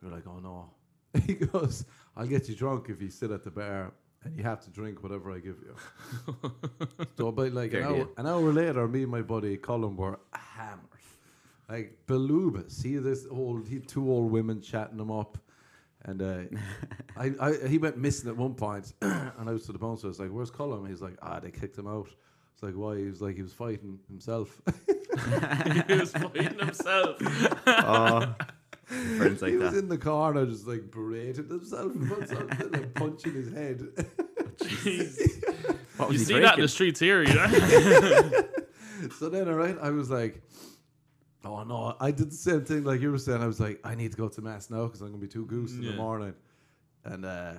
We 0.02 0.08
are 0.08 0.12
like, 0.12 0.26
oh 0.26 0.38
no. 0.38 0.70
He 1.26 1.34
goes, 1.34 1.86
I'll 2.16 2.26
get 2.26 2.48
you 2.48 2.54
drunk 2.54 2.90
if 2.90 3.00
you 3.00 3.08
sit 3.08 3.30
at 3.30 3.42
the 3.42 3.50
bar 3.50 3.92
and 4.24 4.36
you 4.36 4.42
have 4.42 4.60
to 4.64 4.70
drink 4.70 5.02
whatever 5.02 5.32
I 5.32 5.38
give 5.38 5.56
you. 5.62 5.76
so 7.16 7.28
about 7.28 7.52
like 7.52 7.72
an 7.72 7.84
hour, 7.84 8.08
an 8.18 8.26
hour 8.26 8.52
later, 8.52 8.86
me 8.86 9.02
and 9.02 9.10
my 9.10 9.22
buddy 9.22 9.56
Colin 9.56 9.96
were 9.96 10.18
hammered. 10.32 10.80
Like 11.68 11.98
Beluba. 12.06 12.70
See 12.70 12.98
this 12.98 13.26
old, 13.30 13.66
he 13.66 13.76
had 13.76 13.88
two 13.88 14.10
old 14.10 14.30
women 14.30 14.60
chatting 14.60 14.98
him 14.98 15.10
up. 15.10 15.38
And 16.06 16.22
uh, 16.22 16.42
I, 17.16 17.32
I, 17.40 17.68
he 17.68 17.78
went 17.78 17.98
missing 17.98 18.30
at 18.30 18.36
one 18.36 18.54
point, 18.54 18.92
and 19.02 19.48
I 19.48 19.52
was 19.52 19.66
to 19.66 19.72
the 19.72 19.78
bouncer. 19.78 20.06
I 20.06 20.08
was 20.08 20.20
like, 20.20 20.30
"Where's 20.30 20.50
Colin?" 20.50 20.88
He's 20.88 21.02
like, 21.02 21.18
"Ah, 21.20 21.40
they 21.40 21.50
kicked 21.50 21.76
him 21.76 21.88
out." 21.88 22.08
It's 22.54 22.62
like, 22.62 22.74
"Why?" 22.74 22.96
He 22.96 23.04
was 23.04 23.20
like, 23.20 23.36
"He 23.36 23.42
was 23.42 23.52
fighting 23.52 23.98
himself." 24.08 24.62
he 25.88 25.94
was 25.94 26.12
fighting 26.12 26.58
himself. 26.58 27.16
Oh, 27.66 28.34
friends 28.86 29.42
like 29.42 29.50
he 29.50 29.56
was 29.56 29.76
in 29.76 29.88
the 29.88 29.98
corner, 29.98 30.46
just 30.46 30.66
like 30.66 30.90
berating 30.90 31.48
himself, 31.48 31.92
in 31.94 32.26
something, 32.26 32.70
like 32.70 32.94
punching 32.94 33.34
his 33.34 33.52
head. 33.52 33.80
Jeez. 34.58 35.18
You 35.98 36.06
was 36.06 36.20
he 36.20 36.24
see 36.24 36.38
that 36.40 36.54
in 36.54 36.60
the 36.60 36.68
streets 36.68 37.00
here, 37.00 37.22
you 37.22 37.34
know? 37.34 37.46
so 39.18 39.28
then, 39.28 39.48
all 39.48 39.54
right, 39.54 39.76
I 39.80 39.90
was 39.90 40.10
like, 40.10 40.42
"Oh 41.46 41.64
no!" 41.64 41.96
I 42.00 42.10
did 42.10 42.30
the 42.30 42.34
same 42.36 42.64
thing 42.64 42.84
like 42.84 43.00
you 43.00 43.10
were 43.10 43.18
saying. 43.18 43.42
I 43.42 43.46
was 43.46 43.60
like, 43.60 43.80
"I 43.84 43.94
need 43.94 44.10
to 44.12 44.16
go 44.16 44.28
to 44.28 44.40
mass 44.42 44.70
now 44.70 44.84
because 44.86 45.00
I'm 45.00 45.08
gonna 45.08 45.18
be 45.18 45.28
too 45.28 45.46
goose 45.46 45.72
in 45.72 45.84
the 45.84 45.90
Yeah. 45.92 45.96
morning." 45.96 46.34
And 47.04 47.24
uh, 47.24 47.54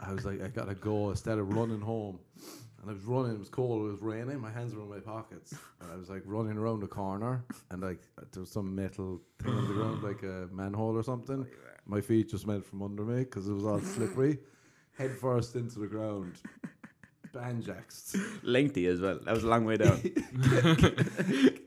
I 0.00 0.12
was 0.12 0.24
like, 0.24 0.40
"I 0.42 0.48
gotta 0.48 0.74
go." 0.74 1.10
Instead 1.10 1.38
of 1.38 1.52
running 1.52 1.80
home, 1.80 2.18
and 2.80 2.90
I 2.90 2.92
was 2.94 3.04
running. 3.04 3.32
It 3.32 3.38
was 3.38 3.48
cold. 3.48 3.86
It 3.88 3.92
was 3.92 4.00
raining. 4.02 4.38
My 4.40 4.50
hands 4.52 4.74
were 4.74 4.82
in 4.82 4.88
my 4.88 5.00
pockets, 5.00 5.54
and 5.80 5.90
I 5.90 5.96
was 5.96 6.08
like 6.08 6.22
running 6.24 6.56
around 6.56 6.80
the 6.80 6.86
corner, 6.86 7.44
and 7.70 7.82
like 7.82 8.00
there 8.32 8.40
was 8.40 8.50
some 8.50 8.74
metal 8.74 9.20
thing 9.42 9.52
on 9.52 9.66
the 9.68 9.74
ground, 9.74 10.02
like 10.02 10.22
a 10.22 10.48
manhole 10.52 10.96
or 10.96 11.02
something. 11.02 11.46
My 11.86 12.00
feet 12.00 12.30
just 12.30 12.46
went 12.46 12.64
from 12.64 12.82
under 12.82 13.04
me 13.04 13.20
because 13.20 13.48
it 13.48 13.52
was 13.52 13.64
all 13.64 13.80
slippery. 13.80 14.38
Head 14.98 15.12
first 15.16 15.56
into 15.56 15.78
the 15.78 15.86
ground. 15.86 16.38
Banjaxed. 17.36 18.16
Lengthy 18.42 18.86
as 18.86 19.00
well. 19.00 19.18
That 19.24 19.34
was 19.34 19.44
a 19.44 19.48
long 19.48 19.64
way 19.64 19.76
down. 19.76 20.00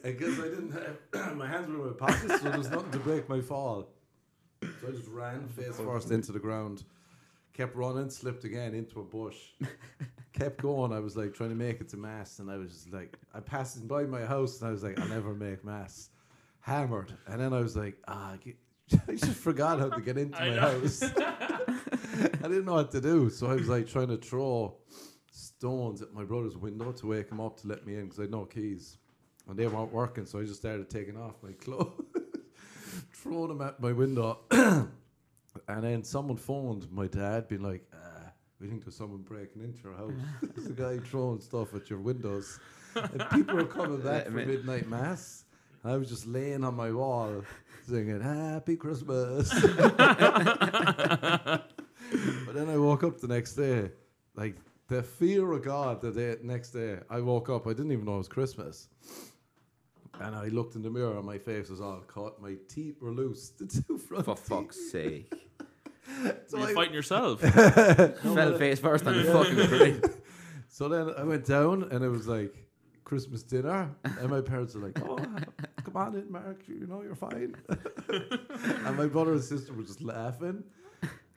I 0.03 0.11
guess 0.11 0.39
I 0.39 0.43
didn't 0.49 0.71
have 1.13 1.35
my 1.37 1.47
hands 1.47 1.67
were 1.69 1.75
in 1.75 1.87
my 1.87 1.93
pockets, 1.93 2.41
so 2.41 2.49
there 2.49 2.57
was 2.57 2.69
nothing 2.69 2.91
to 2.91 2.99
break 2.99 3.27
my 3.29 3.41
fall. 3.41 3.87
So 4.61 4.87
I 4.87 4.91
just 4.91 5.07
ran 5.09 5.47
face 5.47 5.77
first 5.77 6.11
into 6.11 6.31
the 6.31 6.39
ground, 6.39 6.83
kept 7.53 7.75
running, 7.75 8.09
slipped 8.09 8.43
again 8.43 8.73
into 8.73 8.99
a 8.99 9.03
bush, 9.03 9.37
kept 10.33 10.61
going. 10.61 10.91
I 10.91 10.99
was 10.99 11.15
like 11.15 11.33
trying 11.33 11.49
to 11.49 11.55
make 11.55 11.79
it 11.81 11.89
to 11.89 11.97
mass, 11.97 12.39
and 12.39 12.49
I 12.49 12.57
was 12.57 12.71
just 12.73 12.91
like, 12.93 13.17
I 13.33 13.39
passed 13.39 13.87
by 13.87 14.03
my 14.03 14.25
house, 14.25 14.59
and 14.59 14.67
I 14.69 14.71
was 14.71 14.83
like, 14.83 14.99
I'll 14.99 15.07
never 15.07 15.33
make 15.33 15.63
mass. 15.63 16.09
Hammered, 16.61 17.13
and 17.27 17.39
then 17.39 17.53
I 17.53 17.59
was 17.61 17.75
like, 17.77 17.97
ah, 18.07 18.33
I 18.33 18.37
get- 18.37 18.57
I 19.07 19.11
just 19.13 19.33
forgot 19.37 19.79
how 19.79 19.89
to 19.89 20.01
get 20.01 20.17
into 20.17 20.41
I 20.41 20.49
my 20.49 20.55
know. 20.55 20.61
house. 20.61 21.03
I 21.03 22.47
didn't 22.47 22.65
know 22.65 22.73
what 22.73 22.91
to 22.91 22.99
do, 23.01 23.29
so 23.29 23.47
I 23.47 23.53
was 23.53 23.67
like 23.69 23.87
trying 23.87 24.07
to 24.07 24.17
throw 24.17 24.75
stones 25.39 26.01
at 26.01 26.13
my 26.13 26.23
brother's 26.23 26.57
window 26.57 26.91
to 26.91 27.07
wake 27.07 27.29
him 27.29 27.39
up 27.39 27.59
to 27.61 27.67
let 27.67 27.85
me 27.85 27.95
in 27.95 28.05
because 28.05 28.19
I 28.19 28.23
had 28.23 28.31
no 28.31 28.45
keys. 28.45 28.97
And 29.47 29.57
they 29.57 29.67
weren't 29.67 29.91
working, 29.91 30.25
so 30.25 30.39
I 30.39 30.43
just 30.43 30.59
started 30.59 30.89
taking 30.89 31.17
off 31.17 31.35
my 31.41 31.51
clothes, 31.63 32.03
throwing 33.13 33.49
them 33.49 33.61
at 33.61 33.79
my 33.79 33.91
window. 33.91 34.39
and 34.51 35.83
then 35.83 36.03
someone 36.03 36.37
phoned 36.37 36.91
my 36.91 37.07
dad, 37.07 37.47
being 37.47 37.63
like, 37.63 37.83
uh, 37.91 38.29
we 38.59 38.67
think 38.67 38.83
there's 38.83 38.95
someone 38.95 39.21
breaking 39.21 39.63
into 39.63 39.79
your 39.83 39.93
house. 39.95 40.11
There's 40.55 40.67
a 40.67 40.73
guy 40.73 40.97
throwing 40.99 41.39
stuff 41.39 41.73
at 41.73 41.89
your 41.89 41.99
windows. 41.99 42.59
And 42.93 43.25
people 43.31 43.55
were 43.55 43.63
coming 43.65 44.01
back 44.01 44.25
for 44.25 44.31
midnight 44.31 44.89
mass. 44.89 45.45
I 45.85 45.95
was 45.95 46.09
just 46.09 46.27
laying 46.27 46.65
on 46.65 46.75
my 46.75 46.91
wall 46.91 47.43
singing 47.87 48.19
Happy 48.19 48.75
Christmas. 48.75 49.49
but 49.49 50.03
then 52.53 52.69
I 52.69 52.77
woke 52.77 53.03
up 53.05 53.21
the 53.21 53.29
next 53.29 53.53
day, 53.53 53.91
like 54.35 54.55
the 54.89 55.03
fear 55.03 55.51
of 55.51 55.63
God. 55.63 56.01
The 56.01 56.11
day 56.11 56.35
next 56.43 56.71
day, 56.71 56.99
I 57.09 57.21
woke 57.21 57.49
up. 57.49 57.65
I 57.67 57.71
didn't 57.71 57.91
even 57.91 58.05
know 58.05 58.15
it 58.15 58.19
was 58.19 58.27
Christmas, 58.27 58.89
and 60.19 60.35
I 60.35 60.47
looked 60.47 60.75
in 60.75 60.81
the 60.81 60.89
mirror. 60.89 61.17
and 61.17 61.25
My 61.25 61.37
face 61.37 61.69
was 61.69 61.79
all 61.81 62.01
cut. 62.07 62.41
My 62.41 62.55
teeth 62.67 63.01
were 63.01 63.11
loose. 63.11 63.49
The 63.57 63.67
two 63.67 63.97
front 63.97 64.25
For 64.25 64.35
teeth. 64.35 64.45
fuck's 64.45 64.91
sake. 64.91 65.33
So 66.47 66.57
You're 66.57 66.69
I- 66.69 66.73
fighting 66.73 66.93
yourself. 66.95 67.39
Fell 67.41 68.57
face 68.57 68.79
first 68.79 69.05
on 69.05 69.15
the 69.15 69.23
fucking 69.31 69.67
parade. 69.67 70.03
So 70.67 70.89
then 70.89 71.13
I 71.15 71.23
went 71.23 71.45
down, 71.45 71.83
and 71.91 72.03
it 72.03 72.09
was 72.09 72.27
like 72.27 72.53
Christmas 73.03 73.43
dinner, 73.43 73.91
and 74.19 74.29
my 74.29 74.41
parents 74.41 74.73
were 74.73 74.81
like, 74.87 74.99
"Oh, 75.07 75.17
come 75.83 75.95
on 75.95 76.15
in, 76.15 76.31
Mark. 76.31 76.63
You 76.67 76.87
know 76.87 77.03
you're 77.03 77.15
fine." 77.15 77.55
and 78.09 78.97
my 78.97 79.05
brother 79.05 79.33
and 79.33 79.43
sister 79.43 79.71
were 79.71 79.83
just 79.83 80.01
laughing, 80.01 80.63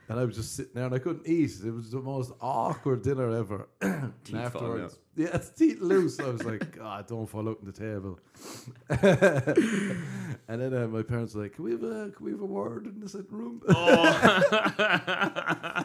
and 0.08 0.18
I 0.18 0.24
was 0.24 0.36
just 0.36 0.56
sitting 0.56 0.72
there, 0.74 0.86
and 0.86 0.94
I 0.94 0.98
couldn't 0.98 1.26
eat. 1.26 1.52
It 1.64 1.70
was 1.70 1.90
the 1.90 2.00
most 2.00 2.32
awkward 2.40 3.02
dinner 3.02 3.30
ever. 3.36 3.68
and 3.80 4.12
afterwards, 4.34 4.98
yeah, 5.16 5.28
it's 5.34 5.50
teeth 5.50 5.80
loose. 5.80 6.18
I 6.20 6.28
was 6.28 6.44
like, 6.44 6.76
"God, 6.78 7.06
don't 7.06 7.26
fall 7.26 7.48
out 7.48 7.58
on 7.60 7.66
the 7.66 7.72
table." 7.72 8.18
and 10.48 10.60
then 10.60 10.74
uh, 10.74 10.88
my 10.88 11.02
parents 11.02 11.34
were 11.34 11.42
like, 11.44 11.54
"Can 11.54 11.64
we 11.64 11.72
have 11.72 11.82
a 11.82 12.10
can 12.10 12.24
we 12.24 12.32
have 12.32 12.40
a 12.40 12.46
word 12.46 12.86
in 12.86 13.00
the 13.00 13.08
sitting 13.08 13.30
room?" 13.30 13.62
Oh, 13.68 15.84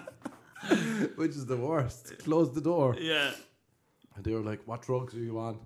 Which 1.15 1.31
is 1.31 1.45
the 1.45 1.57
worst. 1.57 2.17
Close 2.19 2.53
the 2.53 2.61
door. 2.61 2.95
yeah. 2.99 3.31
And 4.15 4.23
they 4.25 4.33
were 4.33 4.41
like, 4.41 4.61
"What 4.65 4.81
drugs 4.81 5.13
are 5.13 5.19
you 5.19 5.37
on?" 5.39 5.59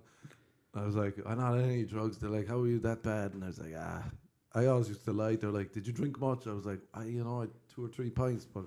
I 0.74 0.84
was 0.84 0.94
like, 0.94 1.16
"I'm 1.26 1.38
not 1.38 1.54
on 1.54 1.60
any 1.64 1.84
drugs." 1.84 2.18
They're 2.18 2.30
like, 2.30 2.48
"How 2.48 2.60
are 2.60 2.66
you 2.66 2.78
that 2.80 3.02
bad?" 3.02 3.32
And 3.34 3.44
I 3.44 3.48
was 3.48 3.58
like, 3.58 3.74
"Ah." 3.78 4.04
I 4.54 4.66
always 4.66 4.88
used 4.88 5.04
to 5.06 5.12
lie. 5.12 5.36
They're 5.36 5.50
like, 5.50 5.72
"Did 5.72 5.86
you 5.86 5.92
drink 5.92 6.20
much?" 6.20 6.46
I 6.46 6.52
was 6.52 6.66
like, 6.66 6.80
"I, 6.94 7.04
you 7.04 7.24
know, 7.24 7.38
I 7.38 7.40
had 7.42 7.50
two 7.74 7.84
or 7.84 7.88
three 7.88 8.10
pints." 8.10 8.44
But 8.44 8.66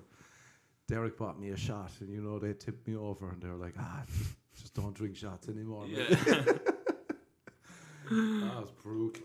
Derek 0.88 1.16
bought 1.16 1.38
me 1.38 1.50
a 1.50 1.56
shot, 1.56 1.92
and 2.00 2.10
you 2.10 2.20
know, 2.20 2.38
they 2.38 2.52
tipped 2.54 2.86
me 2.88 2.96
over, 2.96 3.30
and 3.30 3.40
they 3.40 3.48
were 3.48 3.56
like, 3.56 3.74
"Ah, 3.78 4.02
just 4.60 4.74
don't 4.74 4.94
drink 4.94 5.16
shots 5.16 5.48
anymore." 5.48 5.86
man." 5.86 6.06
Yeah. 6.08 6.16
that 8.10 8.60
was 8.60 8.70
brutal. 8.82 9.22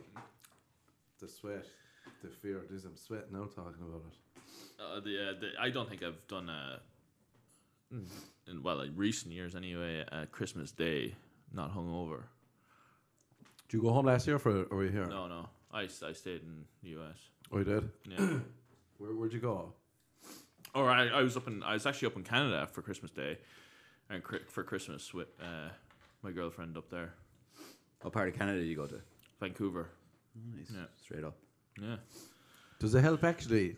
The 1.20 1.28
sweat, 1.28 1.66
the 2.24 2.30
fear. 2.30 2.62
This 2.70 2.86
I'm 2.86 2.96
sweating 2.96 3.34
now 3.34 3.46
talking 3.46 3.82
about 3.82 4.04
it. 4.08 4.18
Uh, 4.80 5.00
the, 5.00 5.30
uh, 5.30 5.40
the, 5.40 5.50
I 5.60 5.70
don't 5.70 5.88
think 5.88 6.02
I've 6.02 6.28
done 6.28 6.50
a, 6.50 6.80
in 7.92 8.64
well, 8.64 8.78
like 8.78 8.90
recent 8.96 9.34
years 9.34 9.56
anyway, 9.56 10.04
a 10.12 10.26
Christmas 10.26 10.72
Day 10.72 11.14
not 11.54 11.76
hungover. 11.76 12.24
Did 13.68 13.78
you 13.78 13.82
go 13.84 13.94
home 13.94 14.06
last 14.06 14.28
year 14.28 14.40
for, 14.40 14.64
or 14.64 14.78
were 14.78 14.86
you 14.86 14.92
here? 14.92 15.06
No, 15.06 15.28
no. 15.28 15.48
I, 15.74 15.84
s- 15.86 16.04
I 16.04 16.14
stayed 16.14 16.42
in 16.42 16.66
the 16.84 16.90
US. 17.02 17.18
Oh, 17.52 17.58
you 17.60 17.64
did. 17.64 17.90
Yeah. 18.08 18.18
Where 18.98 19.12
where'd 19.16 19.34
you 19.34 19.40
go? 19.40 19.74
or 20.76 20.90
I, 20.90 21.08
I 21.08 21.22
was 21.22 21.36
up 21.36 21.48
in 21.48 21.64
I 21.64 21.74
was 21.74 21.86
actually 21.86 22.08
up 22.08 22.16
in 22.16 22.24
Canada 22.24 22.68
for 22.72 22.82
Christmas 22.82 23.12
Day, 23.12 23.38
and 24.10 24.24
cri- 24.24 24.46
for 24.48 24.64
Christmas 24.64 25.14
with 25.14 25.28
uh, 25.42 25.70
my 26.22 26.32
girlfriend 26.32 26.78
up 26.78 26.90
there, 26.90 27.14
What 28.02 28.14
part 28.14 28.30
of 28.30 28.36
Canada 28.38 28.60
did 28.60 28.68
you 28.68 28.76
go 28.76 28.86
to? 28.88 29.02
Vancouver. 29.40 29.90
Nice. 30.56 30.70
Yeah. 30.74 30.86
Straight 31.04 31.24
up. 31.24 31.36
Yeah. 31.82 31.96
Does 32.80 32.94
it 32.96 33.02
help 33.02 33.24
actually? 33.24 33.76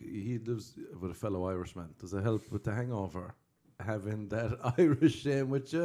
He 0.00 0.38
lives 0.44 0.74
with 1.00 1.10
a 1.12 1.14
fellow 1.14 1.44
Irishman. 1.48 1.90
Does 2.00 2.12
it 2.14 2.22
help 2.22 2.50
with 2.50 2.64
the 2.64 2.72
hangover? 2.74 3.34
Having 3.78 4.28
that 4.30 4.58
Irish 4.78 5.22
shame 5.22 5.50
with 5.50 5.72
you? 5.72 5.84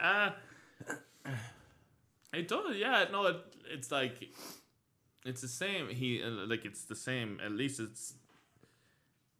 uh, 0.00 0.30
it 2.32 2.48
does, 2.48 2.76
yeah. 2.76 3.04
No, 3.10 3.26
it, 3.26 3.36
it's 3.70 3.90
like 3.90 4.30
it's 5.24 5.40
the 5.40 5.48
same. 5.48 5.88
He 5.88 6.22
uh, 6.22 6.30
like 6.46 6.64
it's 6.64 6.84
the 6.84 6.96
same. 6.96 7.40
At 7.44 7.52
least 7.52 7.80
it's 7.80 8.14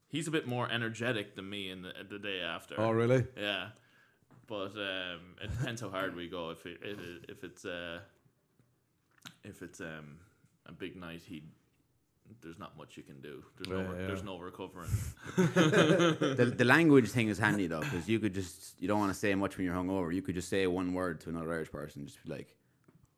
he's 0.08 0.28
a 0.28 0.30
bit 0.30 0.46
more 0.46 0.70
energetic 0.70 1.34
than 1.34 1.48
me 1.48 1.70
in 1.70 1.82
the, 1.82 1.92
the 2.08 2.18
day 2.18 2.40
after. 2.40 2.74
oh, 2.78 2.90
really? 2.90 3.26
Yeah, 3.36 3.68
but 4.46 4.72
um, 4.76 5.36
it 5.42 5.50
depends 5.58 5.80
how 5.80 5.90
hard 5.90 6.14
we 6.14 6.28
go. 6.28 6.50
If 6.50 6.66
it, 6.66 6.78
if, 6.82 6.98
it, 6.98 7.24
if 7.28 7.44
it's 7.44 7.64
uh, 7.64 8.00
if 9.42 9.62
it's 9.62 9.80
um 9.80 10.18
a 10.66 10.72
big 10.72 10.96
night, 10.96 11.22
he 11.26 11.42
there's 12.40 12.58
not 12.58 12.76
much 12.78 12.96
you 12.96 13.02
can 13.02 13.20
do. 13.20 13.42
There's 13.58 13.68
no 13.68 13.92
Yeah, 13.92 14.00
yeah. 14.00 14.06
there's 14.06 14.22
no 14.22 14.38
recovering. 14.38 14.90
the, 15.36 16.54
the 16.56 16.64
language 16.64 17.10
thing 17.10 17.28
is 17.28 17.38
handy 17.38 17.66
though, 17.66 17.80
because 17.80 18.08
you 18.08 18.20
could 18.20 18.34
just 18.34 18.80
you 18.80 18.88
don't 18.88 19.00
want 19.00 19.12
to 19.12 19.18
say 19.18 19.34
much 19.34 19.56
when 19.56 19.66
you're 19.66 19.74
hungover. 19.74 20.14
You 20.14 20.22
could 20.22 20.34
just 20.34 20.48
say 20.48 20.66
one 20.66 20.92
word 20.94 21.20
to 21.22 21.30
another 21.30 21.52
Irish 21.52 21.70
person, 21.70 22.06
just 22.06 22.22
be 22.24 22.30
like 22.30 22.54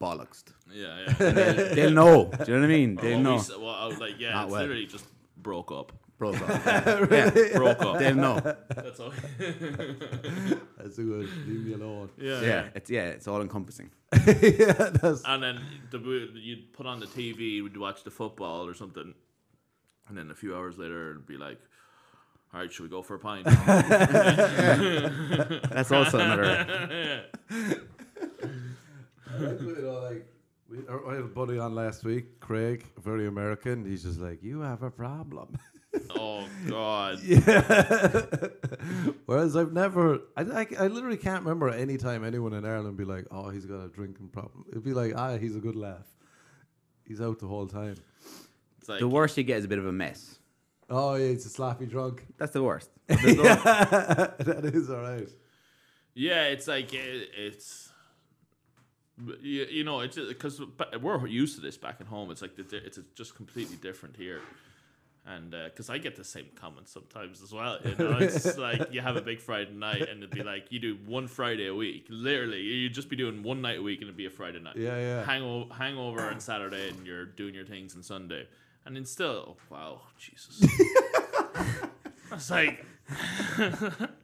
bollocks. 0.01 0.45
Yeah, 0.73 1.05
yeah. 1.07 1.13
They'll, 1.31 1.75
they'll 1.75 1.91
know. 1.91 2.25
Do 2.31 2.45
you 2.53 2.55
know 2.55 2.61
what 2.61 2.65
I 2.65 2.69
mean? 2.69 2.99
Or 2.99 3.03
They'll 3.03 3.23
what 3.23 3.49
we 3.49 3.55
know. 3.55 3.59
well, 3.65 3.75
I 3.75 3.87
was 3.87 3.99
like, 3.99 4.19
yeah, 4.19 4.33
Not 4.33 4.45
it's 4.45 4.53
well. 4.53 4.61
literally 4.63 4.87
just 4.87 5.05
broke 5.37 5.71
up. 5.73 5.93
Broke 6.17 6.41
up. 6.41 6.49
Yeah, 7.11 7.31
Broke 7.57 7.81
up. 7.83 7.99
they'll 7.99 8.15
know. 8.15 8.39
That's 8.75 9.01
all. 9.01 9.13
That's 9.39 10.99
a 10.99 11.03
good. 11.03 11.29
Leave 11.49 11.65
me 11.67 11.73
alone. 11.75 12.09
Yeah, 12.17 12.41
Yeah, 12.41 12.69
it's 12.75 12.89
yeah, 12.91 13.07
it's 13.09 13.27
all 13.29 13.41
encompassing. 13.43 13.91
yeah, 14.13 14.73
that's 15.03 15.23
And 15.25 15.43
then 15.43 15.61
the, 15.91 15.99
you'd 16.35 16.73
put 16.73 16.87
on 16.87 17.01
the 17.01 17.07
TV, 17.07 17.63
we'd 17.63 17.77
watch 17.77 18.05
the 18.05 18.11
football 18.13 18.67
or 18.69 18.75
something, 18.75 19.13
and 20.09 20.17
then 20.17 20.31
a 20.31 20.35
few 20.37 20.55
hours 20.55 20.79
later, 20.79 21.11
it'd 21.11 21.27
be 21.27 21.37
like, 21.37 21.59
"All 22.53 22.61
right, 22.61 22.73
should 22.73 22.85
we 22.85 22.89
go 22.89 23.03
for 23.03 23.17
a 23.17 23.19
pint?" 23.19 23.45
That's 25.71 25.91
also 25.91 26.19
another. 26.21 27.25
You 29.41 29.77
know, 29.83 30.01
like 30.01 30.27
we, 30.69 30.79
I 30.89 31.15
had 31.15 31.25
a 31.25 31.29
buddy 31.29 31.59
on 31.59 31.75
last 31.75 32.05
week, 32.05 32.41
Craig, 32.41 32.85
very 33.03 33.27
American. 33.27 33.85
He's 33.85 34.03
just 34.05 34.21
like, 34.21 34.43
you 34.43 34.61
have 34.61 34.83
a 34.83 34.91
problem. 34.91 35.59
oh 36.11 36.47
God! 36.69 37.21
Yeah. 37.23 38.19
Whereas 39.27 39.57
I've 39.57 39.73
never, 39.73 40.21
I, 40.37 40.43
I, 40.43 40.67
I 40.79 40.87
literally 40.89 41.17
can't 41.17 41.43
remember 41.43 41.69
any 41.71 41.97
time 41.97 42.25
anyone 42.25 42.53
in 42.55 42.65
Ireland 42.65 42.97
be 42.97 43.05
like, 43.05 43.27
oh, 43.31 43.51
he's 43.51 43.67
got 43.67 43.85
a 43.85 43.89
drinking 43.89 44.29
problem. 44.29 44.65
It'd 44.71 44.85
be 44.85 44.95
like, 44.95 45.13
ah, 45.17 45.37
he's 45.37 45.57
a 45.57 45.61
good 45.61 45.77
laugh. 45.77 46.07
He's 47.07 47.21
out 47.21 47.39
the 47.39 47.47
whole 47.47 47.67
time. 47.67 47.97
It's 48.79 48.89
like 48.89 49.01
The 49.01 49.09
worst 49.09 49.37
you 49.37 49.45
get 49.45 49.59
is 49.59 49.65
a 49.65 49.69
bit 49.69 49.79
of 49.79 49.87
a 49.87 49.93
mess. 49.93 50.39
Oh, 50.91 51.15
yeah, 51.15 51.29
he's 51.29 51.47
a 51.47 51.51
sloppy 51.51 51.87
drunk. 51.87 52.27
That's 52.39 52.53
the 52.53 52.63
worst. 52.63 52.91
that 53.07 54.71
is 54.75 54.91
all 54.91 55.01
right. 55.01 55.29
Yeah, 56.15 56.45
it's 56.45 56.69
like 56.69 56.93
it, 56.93 57.31
it's 57.37 57.91
you, 59.41 59.67
you 59.71 59.85
know 59.85 60.01
it's 60.01 60.19
uh, 60.19 60.25
because 60.29 60.61
we're 61.01 61.27
used 61.27 61.57
to 61.57 61.61
this 61.61 61.77
back 61.77 61.97
at 62.01 62.07
home. 62.07 62.31
It's 62.31 62.43
like 62.43 62.57
the, 62.57 62.77
it's 62.77 62.99
just 63.15 63.35
completely 63.35 63.77
different 63.77 64.17
here, 64.17 64.41
and 65.27 65.55
uh, 65.55 65.65
because 65.65 65.89
I 65.89 65.99
get 65.99 66.17
the 66.17 66.25
same 66.25 66.47
comments 66.57 66.93
sometimes 66.93 67.43
as 67.43 67.53
well. 67.53 67.79
You 67.85 67.95
know, 67.97 68.19
it's 68.19 68.59
like 68.59 68.93
you 68.93 69.01
have 69.01 69.17
a 69.17 69.21
big 69.21 69.41
Friday 69.41 69.73
night, 69.73 70.09
and 70.09 70.19
it'd 70.23 70.31
be 70.31 70.43
like 70.43 70.71
you 70.71 70.81
do 70.81 70.99
one 71.07 71.29
Friday 71.29 71.67
a 71.69 71.75
week. 71.75 72.07
Literally, 72.09 72.61
you'd 72.61 72.95
just 72.95 73.09
be 73.09 73.17
doing 73.17 73.43
one 73.43 73.63
night 73.63 73.79
a 73.79 73.83
week, 73.83 74.01
and 74.01 74.05
it'd 74.05 74.17
be 74.17 74.27
a 74.27 74.31
Friday 74.31 74.61
night. 74.61 74.77
Yeah, 74.77 74.99
yeah. 74.99 75.25
Hangover, 75.25 75.73
hangover 75.73 76.23
on 76.23 76.41
Saturday, 76.41 76.89
and 76.89 77.07
you're 77.07 77.27
doing 77.27 77.55
your 77.55 77.67
things 77.67 77.95
on 77.95 78.03
Sunday, 78.03 78.49
and 78.85 78.97
then 78.97 79.05
still, 79.05 79.57
wow, 79.71 80.01
Jesus. 80.19 80.61
I 81.55 82.35
was 82.35 82.51
like, 82.51 82.85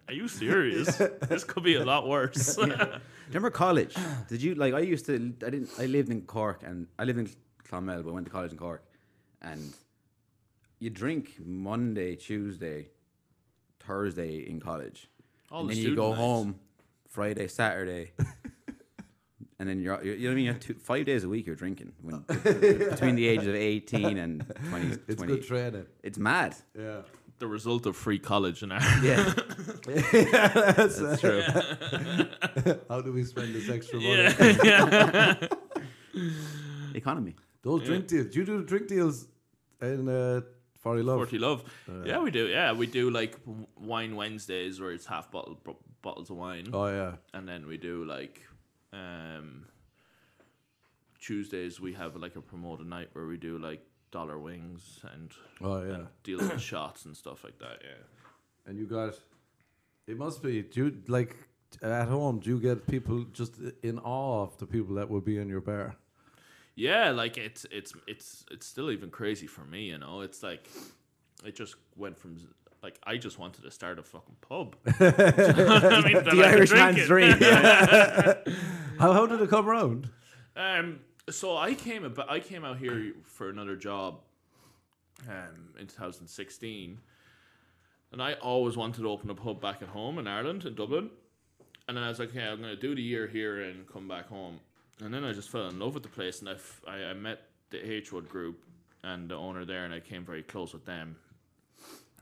are 0.08 0.12
you 0.12 0.28
serious? 0.28 0.96
This 0.96 1.44
could 1.44 1.62
be 1.62 1.74
a 1.76 1.84
lot 1.84 2.08
worse. 2.08 2.58
Remember 3.28 3.50
college? 3.50 3.94
Did 4.28 4.42
you 4.42 4.54
like? 4.54 4.74
I 4.74 4.80
used 4.80 5.06
to. 5.06 5.14
I 5.14 5.50
didn't. 5.50 5.70
I 5.78 5.86
lived 5.86 6.10
in 6.10 6.22
Cork, 6.22 6.62
and 6.64 6.86
I 6.98 7.04
lived 7.04 7.18
in 7.18 7.30
Clonmel, 7.68 8.02
but 8.02 8.10
I 8.10 8.12
went 8.12 8.26
to 8.26 8.32
college 8.32 8.52
in 8.52 8.58
Cork, 8.58 8.82
and 9.42 9.72
you 10.78 10.90
drink 10.90 11.36
Monday, 11.44 12.16
Tuesday, 12.16 12.88
Thursday 13.80 14.38
in 14.48 14.60
college, 14.60 15.08
All 15.50 15.60
and 15.60 15.70
the 15.70 15.74
then 15.74 15.84
you 15.84 15.94
go 15.96 16.08
nights. 16.08 16.18
home 16.20 16.60
Friday, 17.08 17.48
Saturday. 17.48 18.12
And 19.60 19.68
then 19.68 19.78
you're, 19.78 20.02
you're, 20.02 20.14
you 20.14 20.22
know 20.22 20.28
what 20.28 20.32
I 20.32 20.36
mean? 20.36 20.44
You're 20.46 20.54
two, 20.54 20.72
five 20.72 21.04
days 21.04 21.22
a 21.22 21.28
week 21.28 21.46
you're 21.46 21.54
drinking 21.54 21.92
when, 22.00 22.20
between 22.22 23.14
the 23.14 23.28
ages 23.28 23.46
of 23.46 23.54
18 23.54 24.16
and 24.16 24.42
20. 24.70 24.86
It's 25.06 25.16
20. 25.16 25.32
good 25.34 25.46
training. 25.46 25.86
It's 26.02 26.16
mad. 26.16 26.56
Yeah. 26.74 27.02
The 27.40 27.48
result 27.48 27.86
of 27.86 27.96
free 27.96 28.18
college 28.18 28.62
in 28.62 28.70
Ireland. 28.72 29.02
Yeah. 29.04 29.24
that's, 30.76 30.98
That's 30.98 31.20
true. 31.20 31.42
How 32.88 33.00
do 33.00 33.12
we 33.12 33.24
spend 33.24 33.54
this 33.54 33.68
extra 33.68 33.98
money? 34.00 34.34
Yeah. 34.64 35.36
Economy. 36.94 37.34
Those 37.62 37.82
drink 37.84 38.06
deals. 38.06 38.26
Do 38.32 38.38
you 38.40 38.44
do 38.46 38.62
drink 38.64 38.88
deals 38.88 39.26
in 39.82 40.08
uh, 40.08 40.40
Forty 40.78 41.02
Love? 41.02 41.18
Forty 41.18 41.38
Love. 41.38 41.64
yeah, 42.04 42.20
we 42.20 42.30
do. 42.30 42.46
Yeah, 42.46 42.72
we 42.72 42.86
do 42.86 43.10
like 43.10 43.36
wine 43.76 44.16
Wednesdays 44.16 44.80
where 44.80 44.92
it's 44.92 45.06
half 45.06 45.30
bottle 45.30 45.58
b- 45.64 45.72
bottles 46.02 46.30
of 46.30 46.36
wine, 46.36 46.68
Oh 46.72 46.86
yeah. 46.86 47.16
and 47.34 47.46
then 47.48 47.66
we 47.66 47.76
do 47.76 48.04
like 48.04 48.40
um, 48.92 49.66
Tuesdays 51.20 51.80
we 51.80 51.92
have 51.94 52.16
like 52.16 52.36
a 52.36 52.40
promoted 52.40 52.86
night 52.86 53.08
where 53.12 53.26
we 53.26 53.36
do 53.36 53.58
like 53.58 53.82
dollar 54.10 54.38
wings 54.38 55.00
and 55.14 55.30
Oh 55.62 55.82
yeah. 55.82 55.94
and 55.94 56.06
deals 56.22 56.42
with 56.42 56.60
shots 56.72 57.04
and 57.04 57.16
stuff 57.16 57.44
like 57.44 57.58
that. 57.58 57.78
Yeah. 57.82 58.02
And 58.66 58.78
you 58.78 58.86
got. 58.86 59.14
It 60.06 60.16
must 60.18 60.42
be. 60.42 60.62
Do 60.62 60.84
you 60.86 60.96
like 61.08 61.36
at 61.82 62.08
home? 62.08 62.40
Do 62.40 62.50
you 62.50 62.58
get 62.60 62.86
people 62.86 63.24
just 63.32 63.54
in 63.82 63.98
awe 64.00 64.42
of 64.42 64.56
the 64.58 64.66
people 64.66 64.94
that 64.96 65.08
will 65.08 65.20
be 65.20 65.38
in 65.38 65.48
your 65.48 65.60
bar? 65.60 65.94
Yeah, 66.74 67.10
like 67.10 67.36
it's 67.38 67.66
it's 67.70 67.92
it's 68.06 68.44
it's 68.50 68.66
still 68.66 68.90
even 68.90 69.10
crazy 69.10 69.46
for 69.46 69.64
me, 69.64 69.82
you 69.84 69.98
know. 69.98 70.20
It's 70.22 70.42
like 70.42 70.68
it 71.44 71.54
just 71.54 71.76
went 71.96 72.18
from 72.18 72.36
like 72.82 72.98
I 73.04 73.18
just 73.18 73.38
wanted 73.38 73.62
to 73.62 73.70
start 73.70 73.98
a 73.98 74.02
fucking 74.02 74.36
pub. 74.40 74.76
I 74.86 76.02
mean, 76.04 76.24
The 76.24 76.42
Irish 76.44 76.72
man's 76.72 77.06
dream. 77.06 77.36
How 78.98 79.12
how 79.12 79.26
did 79.26 79.40
it 79.40 79.48
come 79.50 79.68
around? 79.68 80.10
Um, 80.56 81.00
so 81.30 81.56
I 81.56 81.74
came 81.74 82.04
about, 82.04 82.30
I 82.30 82.40
came 82.40 82.64
out 82.64 82.78
here 82.78 83.12
for 83.24 83.48
another 83.48 83.76
job, 83.76 84.20
um, 85.28 85.74
in 85.78 85.86
2016, 85.86 86.98
and 88.12 88.22
I 88.22 88.34
always 88.34 88.76
wanted 88.76 89.02
to 89.02 89.10
open 89.10 89.30
a 89.30 89.34
pub 89.34 89.60
back 89.60 89.82
at 89.82 89.88
home 89.88 90.18
in 90.18 90.26
Ireland, 90.26 90.64
in 90.64 90.74
Dublin, 90.74 91.10
and 91.88 91.96
then 91.96 92.04
I 92.04 92.08
was 92.08 92.18
like, 92.18 92.30
okay, 92.30 92.44
I'm 92.46 92.60
gonna 92.60 92.76
do 92.76 92.94
the 92.94 93.02
year 93.02 93.26
here 93.26 93.60
and 93.62 93.86
come 93.86 94.08
back 94.08 94.28
home, 94.28 94.60
and 95.02 95.12
then 95.12 95.24
I 95.24 95.32
just 95.32 95.50
fell 95.50 95.68
in 95.68 95.78
love 95.78 95.94
with 95.94 96.02
the 96.02 96.08
place, 96.08 96.40
and 96.40 96.48
I, 96.48 96.52
f- 96.52 96.82
I, 96.86 96.96
I 97.04 97.12
met 97.14 97.42
the 97.70 97.78
h.wood 97.92 98.28
group 98.28 98.64
and 99.02 99.28
the 99.28 99.34
owner 99.36 99.64
there, 99.64 99.84
and 99.84 99.94
I 99.94 100.00
came 100.00 100.24
very 100.24 100.42
close 100.42 100.72
with 100.72 100.84
them, 100.84 101.16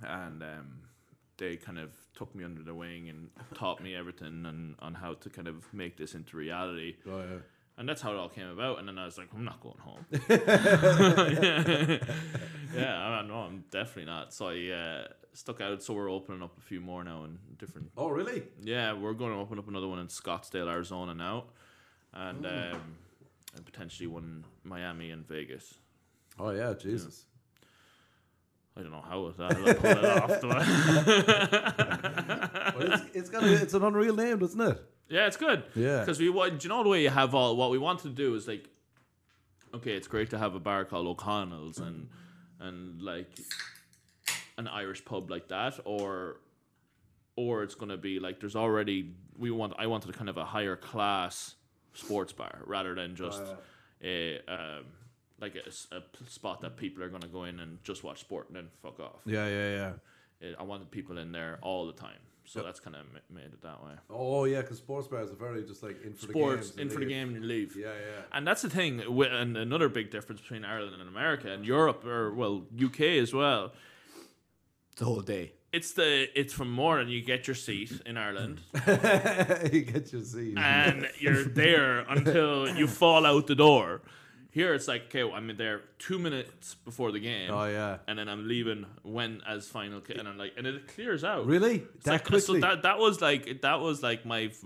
and 0.02 0.42
um, 0.42 0.78
they 1.38 1.56
kind 1.56 1.78
of 1.78 1.90
took 2.14 2.34
me 2.34 2.44
under 2.44 2.62
the 2.62 2.74
wing 2.74 3.08
and 3.08 3.30
taught 3.54 3.82
me 3.82 3.94
everything 3.94 4.44
and 4.46 4.74
on 4.80 4.94
how 4.94 5.14
to 5.14 5.30
kind 5.30 5.48
of 5.48 5.72
make 5.72 5.96
this 5.96 6.14
into 6.14 6.36
reality. 6.36 6.96
Oh 7.08 7.18
yeah. 7.18 7.38
And 7.78 7.88
that's 7.88 8.02
how 8.02 8.12
it 8.12 8.16
all 8.16 8.28
came 8.28 8.48
about. 8.48 8.80
And 8.80 8.88
then 8.88 8.98
I 8.98 9.04
was 9.04 9.16
like, 9.16 9.28
I'm 9.32 9.44
not 9.44 9.60
going 9.60 9.78
home. 9.78 10.04
yeah, 12.74 12.98
I 12.98 13.22
know, 13.22 13.36
I'm 13.36 13.62
definitely 13.70 14.06
not. 14.06 14.34
So 14.34 14.48
I 14.48 14.70
uh, 14.70 15.06
stuck 15.32 15.60
out. 15.60 15.80
So 15.82 15.94
we're 15.94 16.10
opening 16.10 16.42
up 16.42 16.58
a 16.58 16.60
few 16.60 16.80
more 16.80 17.04
now 17.04 17.22
in 17.24 17.38
different. 17.56 17.92
Oh 17.96 18.08
really? 18.08 18.42
Yeah, 18.60 18.94
we're 18.94 19.12
going 19.12 19.32
to 19.32 19.38
open 19.38 19.58
up 19.58 19.68
another 19.68 19.86
one 19.86 20.00
in 20.00 20.08
Scottsdale, 20.08 20.66
Arizona 20.68 21.14
now, 21.14 21.44
and 22.12 22.44
um, 22.44 22.96
and 23.54 23.64
potentially 23.64 24.08
one 24.08 24.24
in 24.24 24.44
Miami 24.68 25.10
and 25.10 25.24
Vegas. 25.26 25.74
Oh 26.38 26.50
yeah. 26.50 26.74
Jesus. 26.74 27.24
I 28.76 28.82
don't 28.82 28.90
know 28.92 29.04
how 29.08 29.20
was 29.20 29.36
that 29.38 29.56
I'll 29.56 29.74
pull 29.74 29.90
it 29.90 30.04
off. 30.04 30.30
Well, 32.78 32.92
it's, 32.92 33.02
it's 33.12 33.28
got 33.30 33.42
a, 33.42 33.52
it's 33.60 33.74
an 33.74 33.82
unreal 33.82 34.14
name, 34.14 34.38
doesn't 34.38 34.60
it? 34.60 34.80
Yeah, 35.08 35.26
it's 35.26 35.36
good. 35.36 35.64
Yeah. 35.74 36.00
Because 36.00 36.18
we 36.18 36.28
want, 36.28 36.60
do 36.60 36.64
you 36.64 36.68
know 36.68 36.82
the 36.82 36.88
way 36.88 37.02
you 37.02 37.10
have 37.10 37.34
all, 37.34 37.56
what 37.56 37.70
we 37.70 37.78
want 37.78 38.00
to 38.00 38.10
do 38.10 38.34
is 38.34 38.46
like, 38.46 38.68
okay, 39.74 39.92
it's 39.92 40.08
great 40.08 40.30
to 40.30 40.38
have 40.38 40.54
a 40.54 40.60
bar 40.60 40.84
called 40.84 41.06
O'Connell's 41.06 41.78
and, 41.78 42.08
and 42.60 43.00
like 43.02 43.30
an 44.56 44.68
Irish 44.68 45.04
pub 45.04 45.30
like 45.30 45.48
that, 45.48 45.78
or, 45.84 46.40
or 47.36 47.62
it's 47.62 47.74
going 47.74 47.90
to 47.90 47.96
be 47.96 48.18
like, 48.18 48.40
there's 48.40 48.56
already, 48.56 49.14
we 49.36 49.50
want, 49.50 49.72
I 49.78 49.86
wanted 49.86 50.10
a 50.10 50.12
kind 50.12 50.28
of 50.28 50.36
a 50.36 50.44
higher 50.44 50.76
class 50.76 51.54
sports 51.94 52.32
bar 52.32 52.60
rather 52.66 52.94
than 52.94 53.16
just 53.16 53.42
a, 54.02 54.40
um, 54.48 54.84
like 55.40 55.54
a 55.54 55.70
spot 56.28 56.60
that 56.62 56.76
people 56.76 57.02
are 57.02 57.08
going 57.08 57.22
to 57.22 57.28
go 57.28 57.44
in 57.44 57.60
and 57.60 57.82
just 57.84 58.02
watch 58.02 58.20
sport 58.20 58.48
and 58.48 58.56
then 58.56 58.68
fuck 58.82 58.98
off. 59.00 59.20
Yeah, 59.24 59.46
yeah, 59.48 59.70
yeah. 59.70 59.92
It, 60.40 60.56
I 60.58 60.64
wanted 60.64 60.90
people 60.90 61.18
in 61.18 61.32
there 61.32 61.58
all 61.62 61.86
the 61.86 61.92
time. 61.92 62.18
So 62.48 62.62
that's 62.62 62.80
kind 62.80 62.96
of 62.96 63.02
made 63.30 63.44
it 63.44 63.60
that 63.60 63.84
way. 63.84 63.92
Oh 64.08 64.44
yeah, 64.44 64.62
because 64.62 64.78
sports 64.78 65.06
bars 65.06 65.30
are 65.30 65.34
very 65.34 65.62
just 65.64 65.82
like 65.82 66.02
in 66.02 66.14
for 66.14 66.28
the 66.28 66.32
game. 66.32 66.42
Sports, 66.42 66.70
the 66.70 66.80
in 66.80 66.88
games. 66.88 66.94
for 66.94 67.00
the 67.00 67.06
game 67.06 67.28
and 67.28 67.36
you 67.36 67.42
leave. 67.42 67.76
Yeah, 67.76 67.88
yeah. 67.88 68.22
And 68.32 68.46
that's 68.46 68.62
the 68.62 68.70
thing, 68.70 69.00
and 69.00 69.54
another 69.56 69.90
big 69.90 70.10
difference 70.10 70.40
between 70.40 70.64
Ireland 70.64 70.96
and 70.98 71.08
America 71.08 71.52
and 71.52 71.66
Europe, 71.66 72.06
or 72.06 72.32
well, 72.32 72.64
UK 72.82 73.00
as 73.22 73.34
well. 73.34 73.72
the 74.96 75.04
whole 75.04 75.20
day. 75.20 75.52
It's 75.72 75.92
the 75.92 76.26
it's 76.34 76.54
from 76.54 76.70
morning 76.70 77.10
you 77.10 77.20
get 77.20 77.46
your 77.46 77.54
seat 77.54 77.92
in 78.06 78.16
Ireland, 78.16 78.62
you 79.70 79.82
get 79.82 80.10
your 80.10 80.22
seat. 80.22 80.56
and 80.56 81.06
you're 81.18 81.44
there 81.44 81.98
until 82.08 82.66
you 82.74 82.86
fall 82.86 83.26
out 83.26 83.46
the 83.46 83.54
door. 83.54 84.00
Here 84.50 84.72
it's 84.74 84.88
like, 84.88 85.04
okay, 85.04 85.24
well, 85.24 85.34
I'm 85.34 85.50
in 85.50 85.56
there 85.58 85.82
two 85.98 86.18
minutes 86.18 86.74
before 86.74 87.12
the 87.12 87.20
game. 87.20 87.50
Oh, 87.52 87.66
yeah. 87.66 87.98
and 88.08 88.18
then 88.18 88.28
I'm 88.30 88.48
leaving 88.48 88.86
when 89.02 89.42
as 89.46 89.68
final, 89.68 90.00
ki- 90.00 90.14
and 90.18 90.26
I'm 90.26 90.38
like, 90.38 90.52
and 90.56 90.66
it 90.66 90.88
clears 90.88 91.22
out. 91.22 91.46
Really? 91.46 91.84
It's 91.96 92.04
That 92.06 92.12
like, 92.12 92.24
quickly? 92.24 92.60
So 92.60 92.66
that 92.66 92.82
that 92.82 92.98
was 92.98 93.20
like 93.20 93.60
that 93.60 93.80
was 93.80 94.02
like 94.02 94.24
my 94.24 94.44
f- 94.44 94.64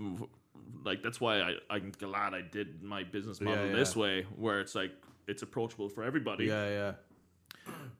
like 0.85 1.03
that's 1.03 1.19
why 1.19 1.41
I 1.41 1.55
I'm 1.69 1.91
glad 1.99 2.33
I 2.33 2.41
did 2.41 2.81
my 2.81 3.03
business 3.03 3.41
model 3.41 3.67
yeah. 3.67 3.73
this 3.75 3.93
way, 3.95 4.25
where 4.37 4.61
it's 4.61 4.73
like 4.73 4.91
it's 5.27 5.41
approachable 5.43 5.89
for 5.89 6.03
everybody. 6.03 6.45
Yeah, 6.45 6.69
yeah. 6.69 6.93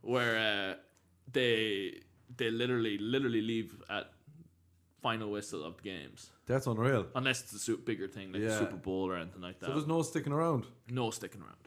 Where 0.01 0.37
uh, 0.37 0.75
they 1.31 1.99
they 2.37 2.49
literally 2.49 2.97
literally 2.97 3.41
leave 3.41 3.75
at 3.89 4.09
final 5.01 5.31
whistle 5.31 5.63
of 5.65 5.81
games, 5.83 6.29
That's 6.45 6.65
unreal. 6.65 7.07
unless 7.13 7.41
it's 7.41 7.53
a 7.53 7.59
su- 7.59 7.77
bigger 7.77 8.07
thing 8.07 8.31
like 8.31 8.41
Yeah. 8.41 8.57
Super 8.57 8.77
Bowl 8.77 9.09
or 9.09 9.17
anything 9.17 9.41
like 9.41 9.59
that. 9.59 9.65
So 9.67 9.73
there's 9.73 9.87
no 9.87 10.01
sticking 10.01 10.31
around. 10.31 10.65
no 10.89 11.11
sticking 11.11 11.41
around. 11.41 11.57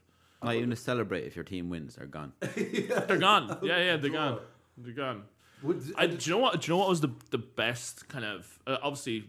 Not 0.42 0.54
even 0.54 0.70
to 0.70 0.76
celebrate 0.76 1.24
if 1.24 1.34
your 1.34 1.44
team 1.44 1.70
wins, 1.70 1.96
they're 1.96 2.06
gone. 2.06 2.32
They're 2.40 3.18
gone. 3.18 3.58
Yeah, 3.62 3.78
yeah, 3.78 3.96
they're 3.96 4.10
gone. 4.10 4.40
They're 4.76 4.92
gone. 4.92 5.22
Would, 5.62 5.82
I, 5.96 6.06
do 6.06 6.16
you 6.20 6.36
know 6.36 6.42
what? 6.42 6.60
Do 6.60 6.66
you 6.66 6.74
know 6.74 6.78
what 6.78 6.90
was 6.90 7.00
the 7.00 7.10
the 7.30 7.38
best 7.38 8.08
kind 8.08 8.24
of 8.24 8.58
uh, 8.66 8.76
obviously 8.82 9.24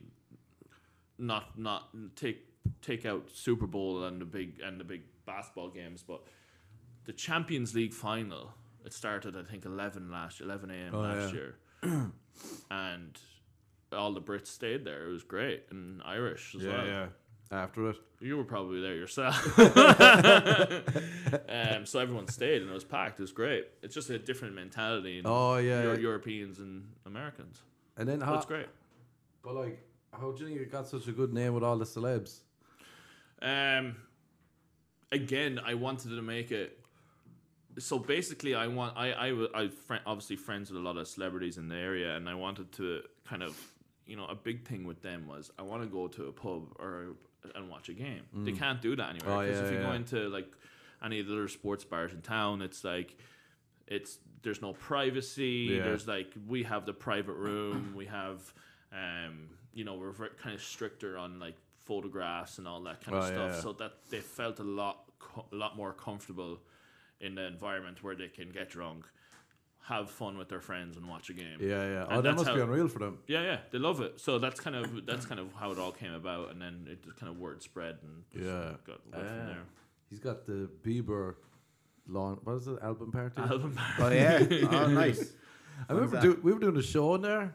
not 1.17 1.57
not 1.57 1.89
take 2.15 2.45
take 2.81 3.05
out 3.05 3.29
Super 3.33 3.65
Bowl 3.65 4.03
and 4.03 4.19
the 4.19 4.25
big 4.25 4.59
and 4.63 4.79
the 4.79 4.83
big 4.83 5.03
basketball 5.25 5.69
games, 5.69 6.03
but 6.05 6.21
the 7.05 7.13
Champions 7.13 7.73
League 7.73 7.93
final. 7.93 8.53
It 8.85 8.93
started 8.93 9.35
I 9.35 9.43
think 9.43 9.65
eleven 9.65 10.11
last 10.11 10.41
eleven 10.41 10.69
a.m. 10.71 10.93
Oh, 10.93 10.99
last 10.99 11.33
yeah. 11.33 11.39
year, 11.39 12.11
and 12.71 13.17
all 13.91 14.13
the 14.13 14.21
Brits 14.21 14.47
stayed 14.47 14.85
there. 14.85 15.07
It 15.07 15.11
was 15.11 15.23
great 15.23 15.63
and 15.71 16.01
Irish 16.05 16.55
as 16.55 16.63
yeah, 16.63 16.71
well. 16.71 16.85
yeah. 16.85 17.05
After 17.49 17.89
it. 17.89 17.95
You 18.19 18.35
were 18.37 18.43
probably 18.43 18.81
there 18.81 18.95
yourself. 18.95 19.35
um, 21.49 21.85
so 21.85 21.99
everyone 21.99 22.27
stayed 22.27 22.61
and 22.61 22.69
it 22.69 22.73
was 22.73 22.83
packed. 22.83 23.19
It 23.19 23.23
was 23.23 23.31
great. 23.31 23.67
It's 23.81 23.95
just 23.95 24.09
a 24.09 24.19
different 24.19 24.55
mentality 24.55 25.19
in 25.19 25.25
Oh, 25.25 25.55
yeah, 25.57 25.81
Euro- 25.83 25.93
yeah. 25.95 25.99
Europeans 26.01 26.59
and 26.59 26.83
Americans. 27.05 27.61
And 27.95 28.07
then 28.07 28.19
how, 28.21 28.35
it's 28.35 28.45
great. 28.45 28.67
But 29.43 29.55
like, 29.55 29.79
how 30.11 30.31
do 30.31 30.43
you 30.43 30.49
think 30.49 30.59
it 30.61 30.71
got 30.71 30.87
such 30.87 31.07
a 31.07 31.11
good 31.11 31.33
name 31.33 31.53
with 31.53 31.63
all 31.63 31.77
the 31.77 31.85
celebs? 31.85 32.39
Um, 33.41 33.95
again, 35.11 35.59
I 35.65 35.75
wanted 35.75 36.09
to 36.09 36.21
make 36.21 36.51
it. 36.51 36.79
So 37.79 37.99
basically, 37.99 38.55
I 38.55 38.67
want 38.67 38.97
I 38.97 39.11
I 39.11 39.47
I 39.53 39.67
fri 39.69 39.99
obviously 40.05 40.35
friends 40.35 40.71
with 40.71 40.81
a 40.81 40.83
lot 40.83 40.97
of 40.97 41.07
celebrities 41.07 41.57
in 41.57 41.69
the 41.69 41.75
area, 41.75 42.15
and 42.15 42.27
I 42.27 42.33
wanted 42.33 42.71
to 42.73 43.01
kind 43.29 43.43
of 43.43 43.55
you 44.07 44.15
know 44.17 44.25
a 44.25 44.33
big 44.35 44.67
thing 44.67 44.83
with 44.85 45.03
them 45.03 45.27
was 45.27 45.51
I 45.59 45.61
want 45.61 45.83
to 45.83 45.87
go 45.87 46.07
to 46.07 46.25
a 46.25 46.31
pub 46.31 46.73
or 46.79 47.15
and 47.55 47.69
watch 47.69 47.89
a 47.89 47.93
game. 47.93 48.23
They 48.33 48.51
can't 48.51 48.81
do 48.81 48.95
that 48.95 49.09
anywhere 49.11 49.35
Oh, 49.37 49.41
because 49.41 49.59
yeah, 49.61 49.65
if 49.67 49.71
you 49.73 49.79
go 49.79 49.91
into 49.93 50.29
like 50.29 50.51
any 51.03 51.19
of 51.19 51.27
the 51.27 51.33
other 51.33 51.47
sports 51.47 51.83
bars 51.83 52.11
in 52.13 52.21
town, 52.21 52.61
it's 52.61 52.83
like 52.83 53.15
it's 53.87 54.19
there's 54.43 54.61
no 54.61 54.73
privacy. 54.73 55.69
Yeah. 55.71 55.83
There's 55.83 56.07
like 56.07 56.31
we 56.47 56.63
have 56.63 56.85
the 56.85 56.93
private 56.93 57.33
room. 57.35 57.93
We 57.95 58.05
have 58.05 58.41
um 58.91 59.49
you 59.73 59.83
know 59.83 59.95
we're 59.95 60.11
very, 60.11 60.31
kind 60.41 60.55
of 60.55 60.61
stricter 60.61 61.17
on 61.17 61.39
like 61.39 61.55
photographs 61.85 62.57
and 62.57 62.67
all 62.67 62.81
that 62.83 63.01
kind 63.01 63.17
of 63.17 63.23
Oh, 63.23 63.27
stuff. 63.27 63.51
yeah. 63.55 63.61
So 63.61 63.73
that 63.73 63.93
they 64.09 64.19
felt 64.19 64.59
a 64.59 64.63
lot 64.63 65.03
co- 65.19 65.45
a 65.51 65.55
lot 65.55 65.75
more 65.77 65.93
comfortable 65.93 66.59
in 67.21 67.35
the 67.35 67.45
environment 67.47 68.03
where 68.03 68.15
they 68.15 68.27
can 68.27 68.49
get 68.49 68.69
drunk, 68.69 69.05
have 69.87 70.09
fun 70.09 70.37
with 70.37 70.49
their 70.49 70.59
friends, 70.59 70.97
and 70.97 71.07
watch 71.07 71.29
a 71.29 71.33
game. 71.33 71.57
Yeah, 71.61 71.67
yeah. 71.67 72.03
And 72.03 72.11
Oh, 72.11 72.15
that 72.17 72.23
that's 72.35 72.43
must 72.43 72.55
be 72.55 72.61
unreal 72.61 72.87
for 72.89 72.99
them. 72.99 73.19
Yeah, 73.27 73.41
yeah, 73.43 73.57
they 73.71 73.77
love 73.77 74.01
it. 74.01 74.19
So 74.19 74.37
that's 74.39 74.59
kind 74.59 74.75
of 74.75 75.05
that's 75.05 75.25
kind 75.25 75.39
of 75.39 75.53
how 75.53 75.71
it 75.71 75.79
all 75.79 75.91
came 75.91 76.13
about, 76.13 76.51
and 76.51 76.61
then 76.61 76.87
it 76.91 77.03
just 77.03 77.15
kind 77.17 77.31
of 77.31 77.37
word 77.39 77.61
spread 77.63 77.97
and 78.03 78.23
just 78.33 78.45
Yeah. 78.45 78.73
got 78.85 78.99
went 79.11 79.27
from 79.27 79.45
there. 79.47 79.63
He's 80.09 80.19
got 80.19 80.45
the 80.45 80.69
Bieber 80.83 81.35
lawn. 82.07 82.39
What 82.43 82.55
is 82.57 82.67
it? 82.67 82.79
Album 82.81 83.11
party. 83.11 83.41
Album 83.41 83.75
party. 83.75 84.19
Oh 84.19 84.47
yeah, 84.49 84.67
oh 84.71 84.87
nice. 84.87 85.33
I 85.89 85.93
remember 85.93 86.19
do, 86.21 86.39
we 86.43 86.51
were 86.53 86.59
doing 86.59 86.77
a 86.77 86.81
show 86.81 87.15
in 87.15 87.21
there. 87.21 87.53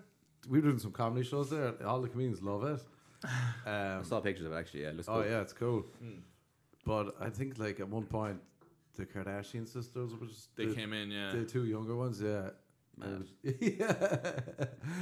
We 0.48 0.58
were 0.58 0.66
doing 0.68 0.78
some 0.78 0.92
comedy 0.92 1.24
shows 1.24 1.50
there. 1.50 1.74
All 1.84 2.00
the 2.00 2.08
comedians 2.08 2.42
love 2.42 2.64
it. 2.64 2.80
I 3.66 3.96
Um, 3.96 4.04
saw 4.04 4.20
pictures 4.20 4.46
of 4.46 4.52
it 4.52 4.56
actually. 4.56 4.82
Yeah, 4.82 4.88
it 4.88 4.96
looks 4.96 5.08
oh 5.08 5.22
good. 5.22 5.30
yeah, 5.30 5.40
it's 5.40 5.52
cool. 5.52 5.84
But 6.84 7.14
I 7.20 7.30
think 7.30 7.58
like 7.58 7.78
at 7.80 7.88
one 7.88 8.04
point, 8.06 8.40
the 8.96 9.06
Kardashian 9.06 9.66
sisters 9.68 10.14
were 10.14 10.26
just 10.26 10.54
They 10.56 10.66
the, 10.66 10.74
came 10.74 10.92
in, 10.92 11.10
yeah. 11.10 11.32
the 11.32 11.44
two 11.44 11.64
younger 11.64 11.96
ones. 11.96 12.20
Yeah, 12.20 12.50
Mad. 12.96 13.08
It 13.10 13.18
was- 13.18 13.54
yeah. 13.78 14.40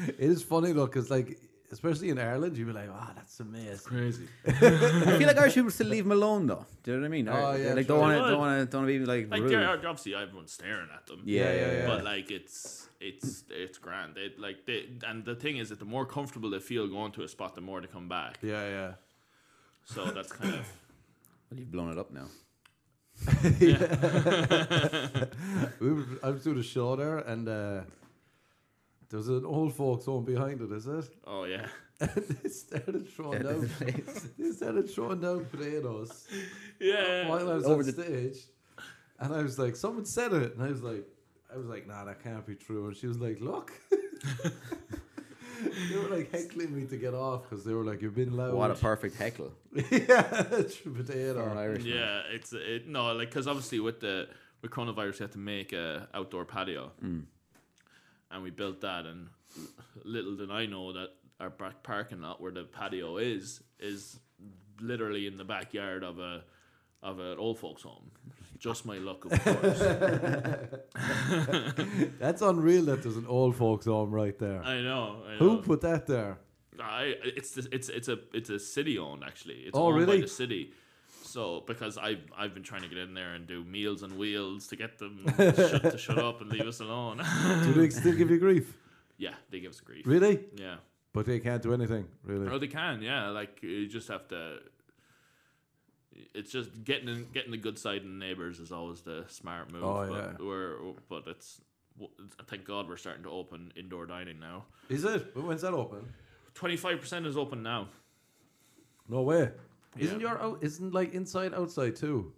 it 0.08 0.30
is 0.30 0.42
funny 0.42 0.72
though, 0.72 0.86
because 0.86 1.10
like 1.10 1.38
especially 1.72 2.10
in 2.10 2.18
Ireland, 2.18 2.56
you'd 2.56 2.66
be 2.66 2.72
like, 2.72 2.88
"Wow, 2.88 3.10
that's 3.14 3.38
amazing." 3.40 3.68
It's 3.68 3.82
crazy. 3.82 4.26
I 4.46 4.50
feel 5.18 5.26
like 5.26 5.38
Irish 5.38 5.54
people 5.54 5.70
still 5.70 5.86
leave 5.88 6.04
them 6.04 6.12
alone 6.12 6.46
though. 6.46 6.66
Do 6.82 6.90
you 6.92 6.96
know 6.96 7.02
what 7.02 7.06
I 7.06 7.10
mean? 7.10 7.28
Oh, 7.28 7.54
yeah, 7.54 7.74
like 7.74 7.86
true. 7.86 7.96
don't 7.96 8.00
want 8.00 8.16
to 8.18 8.22
They 8.24 8.30
don't 8.30 8.38
want 8.38 8.60
to 8.60 8.66
don't 8.72 8.82
want 8.82 8.92
to 8.92 8.98
be 9.00 9.04
like, 9.06 9.30
Like 9.30 9.40
rude. 9.42 9.50
they're 9.52 9.68
obviously 9.68 10.14
everyone's 10.14 10.52
staring 10.52 10.88
at 10.94 11.06
them. 11.06 11.22
yeah, 11.24 11.42
yeah, 11.42 11.50
Yeah, 11.52 11.66
yeah. 11.66 11.72
yeah. 11.78 11.86
But 11.86 12.04
like 12.04 12.30
it's 12.30 12.88
it's 13.00 13.44
it's 13.50 13.78
grand. 13.78 14.16
It 14.18 14.38
like 14.38 14.66
they 14.66 14.88
and 15.06 15.24
the 15.24 15.34
thing 15.34 15.56
is 15.58 15.68
that 15.70 15.78
the 15.78 15.84
more 15.84 16.06
comfortable 16.06 16.50
they 16.50 16.60
feel 16.60 16.86
going 16.88 17.12
to 17.12 17.22
a 17.22 17.28
spot, 17.28 17.54
the 17.54 17.60
more 17.60 17.80
they 17.80 17.86
come 17.88 18.08
back. 18.08 18.38
Yeah, 18.42 18.68
yeah. 18.68 18.92
So 19.84 20.04
that's 20.06 20.30
kind 20.32 20.54
of 20.54 20.68
Well, 21.50 21.58
you've 21.60 21.70
blown 21.72 21.90
it 21.90 21.98
up 21.98 22.12
now. 22.12 22.26
we 25.80 25.92
were, 25.92 26.04
I 26.22 26.30
was 26.30 26.42
doing 26.44 26.58
a 26.58 26.62
show 26.62 26.96
there, 26.96 27.18
and 27.18 27.48
uh, 27.48 27.80
there 29.08 29.18
was 29.18 29.28
an 29.28 29.44
old 29.44 29.74
folks 29.74 30.06
home 30.06 30.24
behind 30.24 30.60
it. 30.60 30.72
Is 30.72 30.86
it? 30.86 31.04
oh 31.26 31.44
yeah. 31.44 31.66
And 32.00 32.10
they 32.42 32.48
started 32.48 33.06
throwing 33.10 33.42
down. 33.42 33.68
they 34.38 34.50
started 34.52 34.88
throwing 34.90 35.20
down 35.20 35.44
potatoes 35.44 36.26
Yeah. 36.80 37.28
while 37.28 37.50
I 37.50 37.54
was 37.56 37.66
Over 37.66 37.80
on 37.82 37.86
the- 37.86 37.92
stage, 37.92 38.38
and 39.18 39.34
I 39.34 39.42
was 39.42 39.58
like, 39.58 39.76
someone 39.76 40.06
said 40.06 40.32
it, 40.32 40.54
and 40.54 40.62
I 40.62 40.68
was 40.70 40.82
like, 40.82 41.06
I 41.52 41.58
was 41.58 41.66
like, 41.66 41.86
nah, 41.86 42.04
that 42.06 42.22
can't 42.24 42.46
be 42.46 42.54
true. 42.54 42.86
And 42.88 42.96
she 42.96 43.06
was 43.06 43.18
like, 43.18 43.38
look. 43.40 43.70
They 45.90 45.96
were 45.96 46.08
like 46.16 46.30
heckling 46.30 46.74
me 46.76 46.86
to 46.86 46.96
get 46.96 47.14
off 47.14 47.42
because 47.48 47.64
they 47.64 47.72
were 47.72 47.84
like, 47.84 48.00
"You've 48.02 48.14
been 48.14 48.36
loud." 48.36 48.54
What 48.54 48.70
a 48.70 48.74
perfect 48.74 49.16
heckle. 49.16 49.52
yeah, 49.74 50.46
it's 50.52 50.74
a 50.76 50.78
For 50.78 50.88
an 50.90 50.94
potato. 50.94 51.54
Irishman. 51.56 51.92
Yeah, 51.94 52.22
it's 52.30 52.52
it 52.52 52.86
no 52.88 53.12
like 53.12 53.28
because 53.30 53.46
obviously 53.46 53.80
with 53.80 54.00
the 54.00 54.28
with 54.62 54.70
coronavirus 54.70 55.20
you 55.20 55.24
had 55.24 55.32
to 55.32 55.38
make 55.38 55.72
a 55.72 56.08
outdoor 56.14 56.44
patio, 56.44 56.92
Mm. 57.02 57.24
and 58.30 58.42
we 58.42 58.50
built 58.50 58.80
that. 58.82 59.06
And 59.06 59.28
little 60.04 60.36
did 60.36 60.50
I 60.50 60.66
know 60.66 60.92
that 60.92 61.10
our 61.40 61.50
back 61.50 61.82
parking 61.82 62.20
lot 62.20 62.40
where 62.40 62.52
the 62.52 62.64
patio 62.64 63.16
is 63.16 63.60
is 63.78 64.18
literally 64.80 65.26
in 65.26 65.36
the 65.36 65.44
backyard 65.44 66.02
of 66.04 66.18
a 66.18 66.42
of 67.02 67.18
an 67.18 67.38
old 67.38 67.58
folks 67.58 67.82
home. 67.82 68.10
Just 68.58 68.84
my 68.84 68.98
luck, 68.98 69.24
of 69.24 69.30
course. 69.42 69.80
That's 72.18 72.42
unreal. 72.42 72.84
That 72.84 73.02
there's 73.02 73.16
an 73.16 73.26
old 73.26 73.56
folks 73.56 73.86
home 73.86 74.10
right 74.10 74.38
there. 74.38 74.62
I 74.62 74.80
know. 74.82 75.22
I 75.26 75.32
know. 75.32 75.38
Who 75.38 75.62
put 75.62 75.80
that 75.82 76.06
there? 76.06 76.38
I 76.78 77.14
it's 77.22 77.52
the, 77.52 77.68
it's 77.72 77.88
it's 77.88 78.08
a 78.08 78.18
it's 78.32 78.50
a 78.50 78.58
city 78.58 78.98
owned 78.98 79.22
actually. 79.24 79.54
It's 79.66 79.76
Oh, 79.76 79.86
owned 79.86 79.96
really? 80.00 80.18
by 80.18 80.22
the 80.22 80.28
city. 80.28 80.72
So 81.22 81.62
because 81.66 81.98
I've 81.98 82.22
I've 82.36 82.54
been 82.54 82.62
trying 82.62 82.82
to 82.82 82.88
get 82.88 82.98
in 82.98 83.14
there 83.14 83.34
and 83.34 83.46
do 83.46 83.64
meals 83.64 84.02
and 84.02 84.16
wheels 84.18 84.66
to 84.68 84.76
get 84.76 84.98
them 84.98 85.24
shut, 85.36 85.82
to 85.82 85.98
shut 85.98 86.18
up 86.18 86.40
and 86.40 86.50
leave 86.50 86.66
us 86.66 86.80
alone. 86.80 87.18
Do 87.64 87.72
they 87.74 87.90
still 87.90 88.14
give 88.14 88.30
you 88.30 88.38
grief? 88.38 88.76
yeah, 89.18 89.34
they 89.50 89.60
give 89.60 89.70
us 89.72 89.80
grief. 89.80 90.06
Really? 90.06 90.40
Yeah. 90.56 90.76
But 91.12 91.26
they 91.26 91.40
can't 91.40 91.60
do 91.62 91.74
anything, 91.74 92.06
really. 92.24 92.46
Oh, 92.48 92.58
they 92.58 92.68
can. 92.68 93.02
Yeah, 93.02 93.28
like 93.30 93.62
you 93.62 93.86
just 93.88 94.08
have 94.08 94.28
to. 94.28 94.58
It's 96.34 96.50
just 96.50 96.84
getting 96.84 97.08
in, 97.08 97.26
getting 97.32 97.50
the 97.50 97.56
good 97.56 97.78
side 97.78 97.98
of 97.98 98.04
the 98.04 98.08
neighbors 98.08 98.58
is 98.58 98.72
always 98.72 99.00
the 99.00 99.24
smart 99.28 99.72
move. 99.72 99.84
Oh, 99.84 100.06
but 100.08 100.14
yeah. 100.14 100.46
We're 100.46 100.76
but 101.08 101.24
it's. 101.26 101.60
Thank 102.46 102.64
God 102.64 102.88
we're 102.88 102.96
starting 102.96 103.24
to 103.24 103.30
open 103.30 103.72
indoor 103.76 104.06
dining 104.06 104.40
now. 104.40 104.64
Is 104.88 105.04
it? 105.04 105.36
When's 105.36 105.62
that 105.62 105.74
open? 105.74 106.14
Twenty 106.54 106.76
five 106.76 107.00
percent 107.00 107.26
is 107.26 107.36
open 107.36 107.62
now. 107.62 107.88
No 109.08 109.22
way. 109.22 109.50
Isn't 109.98 110.20
your 110.20 110.40
out? 110.40 110.58
Isn't 110.62 110.94
like 110.94 111.14
inside 111.14 111.52
outside 111.52 111.96
too, 111.96 112.32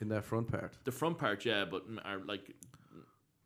in 0.00 0.08
that 0.08 0.24
front 0.24 0.48
part? 0.48 0.76
The 0.84 0.92
front 0.92 1.18
part, 1.18 1.44
yeah, 1.44 1.64
but 1.64 1.84
are 2.04 2.18
like 2.18 2.54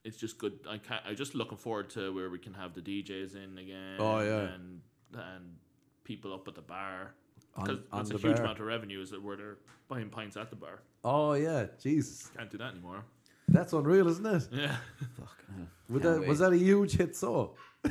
it's 0.05 0.17
just 0.17 0.39
good. 0.39 0.59
I 0.69 0.79
can't. 0.79 1.03
I'm 1.07 1.17
just 1.17 1.35
looking 1.35 1.59
forward 1.59 1.91
to 1.91 2.13
where 2.15 2.31
we 2.31 2.39
can 2.39 2.55
have 2.55 2.75
the 2.75 2.81
DJs 2.81 3.37
in 3.37 3.59
again. 3.59 3.97
Oh, 3.99 4.21
yeah. 4.21 4.55
and 4.55 4.81
and 5.15 5.57
people 6.05 6.33
up 6.33 6.49
at 6.49 6.55
the 6.55 6.63
bar 6.63 7.15
because 7.57 7.79
on 7.93 8.01
it's 8.03 8.11
a 8.11 8.15
the 8.15 8.19
huge 8.21 8.37
bar. 8.37 8.45
amount 8.45 8.61
of 8.61 8.67
revenue 8.67 9.01
is 9.03 9.11
that 9.11 9.23
where 9.23 9.37
they're 9.37 9.59
buying 9.89 10.09
pints 10.09 10.37
at 10.37 10.51
the 10.51 10.57
bar. 10.57 10.81
Oh 11.05 11.33
yeah, 11.35 11.67
Jesus, 11.83 12.31
Can't 12.37 12.51
do 12.51 12.59
that 12.59 12.73
anymore. 12.73 13.05
that's 13.49 13.73
unreal, 13.73 14.09
isn't 14.09 14.27
it? 14.27 14.49
Yeah, 14.53 14.77
Fucking 15.19 15.55
hell. 15.57 15.67
Would 15.89 16.03
that, 16.03 16.27
was 16.27 16.39
that 16.39 16.53
a 16.53 16.57
huge 16.59 16.97
hit? 16.97 17.17
So 17.17 17.55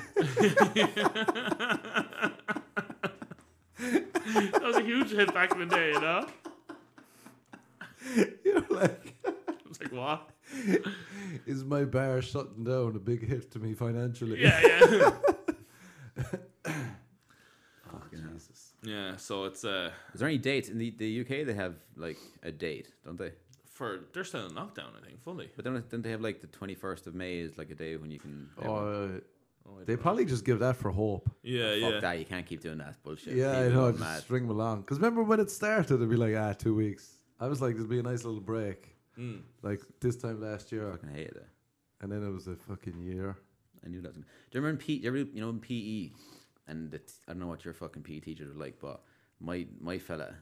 that 3.78 4.62
was 4.64 4.76
a 4.78 4.82
huge 4.84 5.12
hit 5.12 5.34
back 5.34 5.52
in 5.54 5.60
the 5.60 5.66
day. 5.76 5.92
You 5.92 6.00
know, 6.02 6.26
you're 8.46 8.66
like, 8.70 9.16
I 9.26 9.32
was 9.68 9.80
like, 9.82 9.92
what? 9.92 10.30
is 11.46 11.64
my 11.64 11.84
bar 11.86 12.22
shutting 12.22 12.64
down 12.64 12.96
a 12.96 13.00
big 13.00 13.28
hit 13.28 13.52
to 13.52 13.60
me 13.60 13.74
financially? 13.74 14.42
Yeah, 14.42 14.60
yeah, 14.64 14.80
Fucking 14.80 15.00
hell. 15.00 16.40
Yeah. 18.84 19.16
So 19.18 19.46
it's 19.46 19.64
uh 19.64 19.92
Is 20.14 20.20
there 20.20 20.30
any 20.30 20.38
dates 20.38 20.70
in 20.70 20.78
the, 20.78 20.92
the 20.92 21.22
UK? 21.22 21.46
They 21.46 21.54
have 21.54 21.76
like 21.96 22.18
a 22.44 22.52
date, 22.52 22.90
don't 23.06 23.18
they? 23.18 23.32
for 23.80 24.02
they're 24.12 24.26
still 24.26 24.46
in 24.46 24.52
lockdown. 24.52 24.92
I 25.02 25.06
think 25.06 25.24
fully. 25.24 25.50
But 25.56 25.64
don't 25.64 25.90
don't 25.90 26.02
they 26.02 26.12
have 26.12 26.20
like 26.22 26.42
the 26.42 26.48
twenty 26.48 26.76
first 26.76 27.08
of 27.08 27.16
May 27.16 27.40
is 27.40 27.58
like 27.58 27.72
a 27.72 27.76
day 27.76 27.96
when 27.96 28.12
you 28.12 28.20
can. 28.20 28.50
Oh, 28.62 28.76
uh, 28.76 29.70
They 29.86 29.96
probably 29.96 30.26
just 30.26 30.44
give 30.44 30.60
that 30.60 30.76
for 30.76 30.92
hope. 30.92 31.30
Yeah, 31.44 31.80
Fuck 31.80 31.94
yeah. 31.94 32.00
that. 32.02 32.20
You 32.20 32.26
can't 32.26 32.46
keep 32.46 32.62
doing 32.62 32.80
that 32.80 33.02
bullshit. 33.04 33.36
Yeah, 33.38 33.52
I 33.60 33.64
People 33.68 33.80
know. 33.80 33.86
are 33.88 33.92
Just 33.92 34.04
mad. 34.04 34.22
string 34.24 34.44
them 34.48 34.52
along. 34.58 34.82
Because 34.82 34.98
remember 34.98 35.24
when 35.24 35.40
it 35.40 35.50
started, 35.50 35.94
it'd 35.96 36.10
be 36.10 36.18
like, 36.18 36.36
ah, 36.36 36.52
two 36.54 36.76
weeks. 36.76 37.06
I 37.40 37.48
was 37.48 37.62
like, 37.62 37.76
there'd 37.76 37.90
be 37.90 38.00
a 38.00 38.04
nice 38.04 38.26
little 38.26 38.42
break. 38.42 38.96
Mm. 39.18 39.42
Like 39.62 39.82
this 40.02 40.18
time 40.18 40.42
last 40.42 40.74
year. 40.74 40.92
fucking 40.92 41.16
hated 41.16 41.38
it. 41.38 41.48
And 42.02 42.12
then 42.12 42.22
it 42.22 42.32
was 42.32 42.48
a 42.48 42.56
fucking 42.58 43.00
year. 43.02 43.38
I 43.86 43.88
knew 43.88 44.02
that. 44.02 44.10
Was 44.10 44.18
gonna... 44.18 44.26
Do 44.52 44.58
you 44.58 44.62
remember 44.62 44.82
in 44.82 44.86
P? 44.86 44.94
You, 44.96 45.08
ever, 45.08 45.18
you 45.18 45.40
know 45.42 45.50
in 45.50 45.60
PE, 45.60 46.12
and 46.70 46.92
t- 46.92 47.00
I 47.28 47.32
don't 47.32 47.40
know 47.40 47.48
what 47.48 47.66
your 47.66 47.74
fucking 47.74 48.04
PE 48.04 48.20
teacher 48.20 48.46
was 48.46 48.56
like, 48.56 48.80
but 48.80 49.02
my 49.40 49.66
my 49.80 49.98
fella, 49.98 50.34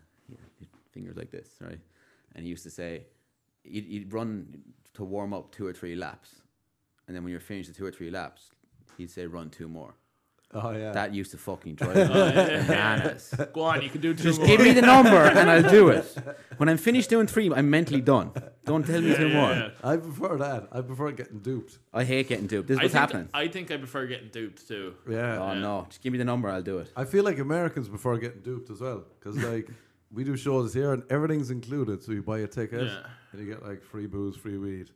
fingers 0.91 1.17
like 1.17 1.31
this, 1.31 1.49
right? 1.61 1.79
And 2.35 2.43
he 2.43 2.49
used 2.49 2.63
to 2.63 2.69
say, 2.69 3.05
he'd, 3.63 3.85
he'd 3.85 4.13
run 4.13 4.61
to 4.93 5.03
warm 5.03 5.33
up 5.33 5.51
two 5.51 5.65
or 5.65 5.73
three 5.73 5.95
laps, 5.95 6.35
and 7.07 7.15
then 7.15 7.23
when 7.23 7.31
you're 7.31 7.39
finished 7.39 7.69
the 7.69 7.75
two 7.75 7.85
or 7.85 7.91
three 7.91 8.11
laps, 8.11 8.51
he'd 8.97 9.09
say 9.09 9.25
run 9.25 9.49
two 9.49 9.67
more. 9.67 9.95
Oh, 10.53 10.71
yeah. 10.71 10.91
That 10.93 11.13
used 11.13 11.31
to 11.31 11.37
fucking 11.37 11.75
drive 11.79 11.95
me 11.95 12.05
bananas. 12.07 13.33
Go 13.53 13.63
on, 13.63 13.81
you 13.81 13.89
can 13.89 13.99
do 14.01 14.13
two 14.13 14.23
Just 14.23 14.39
more. 14.39 14.47
give 14.47 14.61
me 14.61 14.71
the 14.71 14.81
number 14.81 15.09
and 15.37 15.49
I'll 15.49 15.69
do 15.69 15.89
it. 15.89 16.17
When 16.55 16.69
I'm 16.69 16.77
finished 16.77 17.09
doing 17.09 17.27
three, 17.27 17.51
I'm 17.53 17.69
mentally 17.69 17.99
done. 18.01 18.31
Don't 18.65 18.85
tell 18.85 19.01
me 19.01 19.13
two 19.15 19.27
Yeah, 19.27 19.33
more. 19.33 19.51
yeah. 19.51 19.69
I 19.83 19.97
prefer 19.97 20.37
that. 20.37 20.69
I 20.71 20.81
prefer 20.81 21.11
getting 21.11 21.39
duped. 21.39 21.79
I 21.93 22.03
hate 22.05 22.29
getting 22.29 22.47
duped. 22.47 22.67
This 22.69 22.75
is 22.75 22.79
I 22.79 22.83
what's 22.83 22.93
think, 22.93 22.99
happening. 23.01 23.29
I 23.33 23.47
think 23.49 23.71
I 23.71 23.77
prefer 23.77 24.05
getting 24.07 24.29
duped 24.29 24.67
too. 24.67 24.93
Yeah. 25.09 25.37
oh 25.37 25.53
no, 25.53 25.85
just 25.89 26.01
give 26.01 26.13
me 26.13 26.17
the 26.17 26.25
number, 26.25 26.49
I'll 26.49 26.61
do 26.63 26.77
it. 26.79 26.91
I 26.95 27.03
feel 27.03 27.23
like 27.25 27.39
Americans 27.39 27.89
prefer 27.89 28.17
getting 28.17 28.41
duped 28.41 28.69
as 28.69 28.79
well. 28.79 29.03
Because, 29.19 29.37
like, 29.43 29.67
we 30.13 30.23
do 30.23 30.37
shows 30.37 30.73
here 30.73 30.93
and 30.93 31.03
everything's 31.09 31.51
included. 31.51 32.01
So 32.03 32.13
you 32.13 32.23
buy 32.23 32.39
a 32.39 32.47
ticket 32.47 32.83
Yeah. 32.87 32.99
and 33.33 33.41
you 33.41 33.47
get, 33.53 33.67
like, 33.67 33.83
free 33.83 34.07
booze, 34.07 34.37
free 34.37 34.57
weed. 34.57 34.91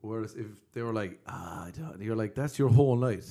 Whereas 0.00 0.34
if 0.34 0.46
they 0.72 0.82
were 0.82 0.92
like, 0.92 1.20
ah, 1.28 1.66
I 1.66 1.70
don't, 1.70 2.00
you're 2.02 2.16
like, 2.16 2.34
that's 2.34 2.58
your 2.58 2.68
whole 2.68 2.96
night. 2.96 3.24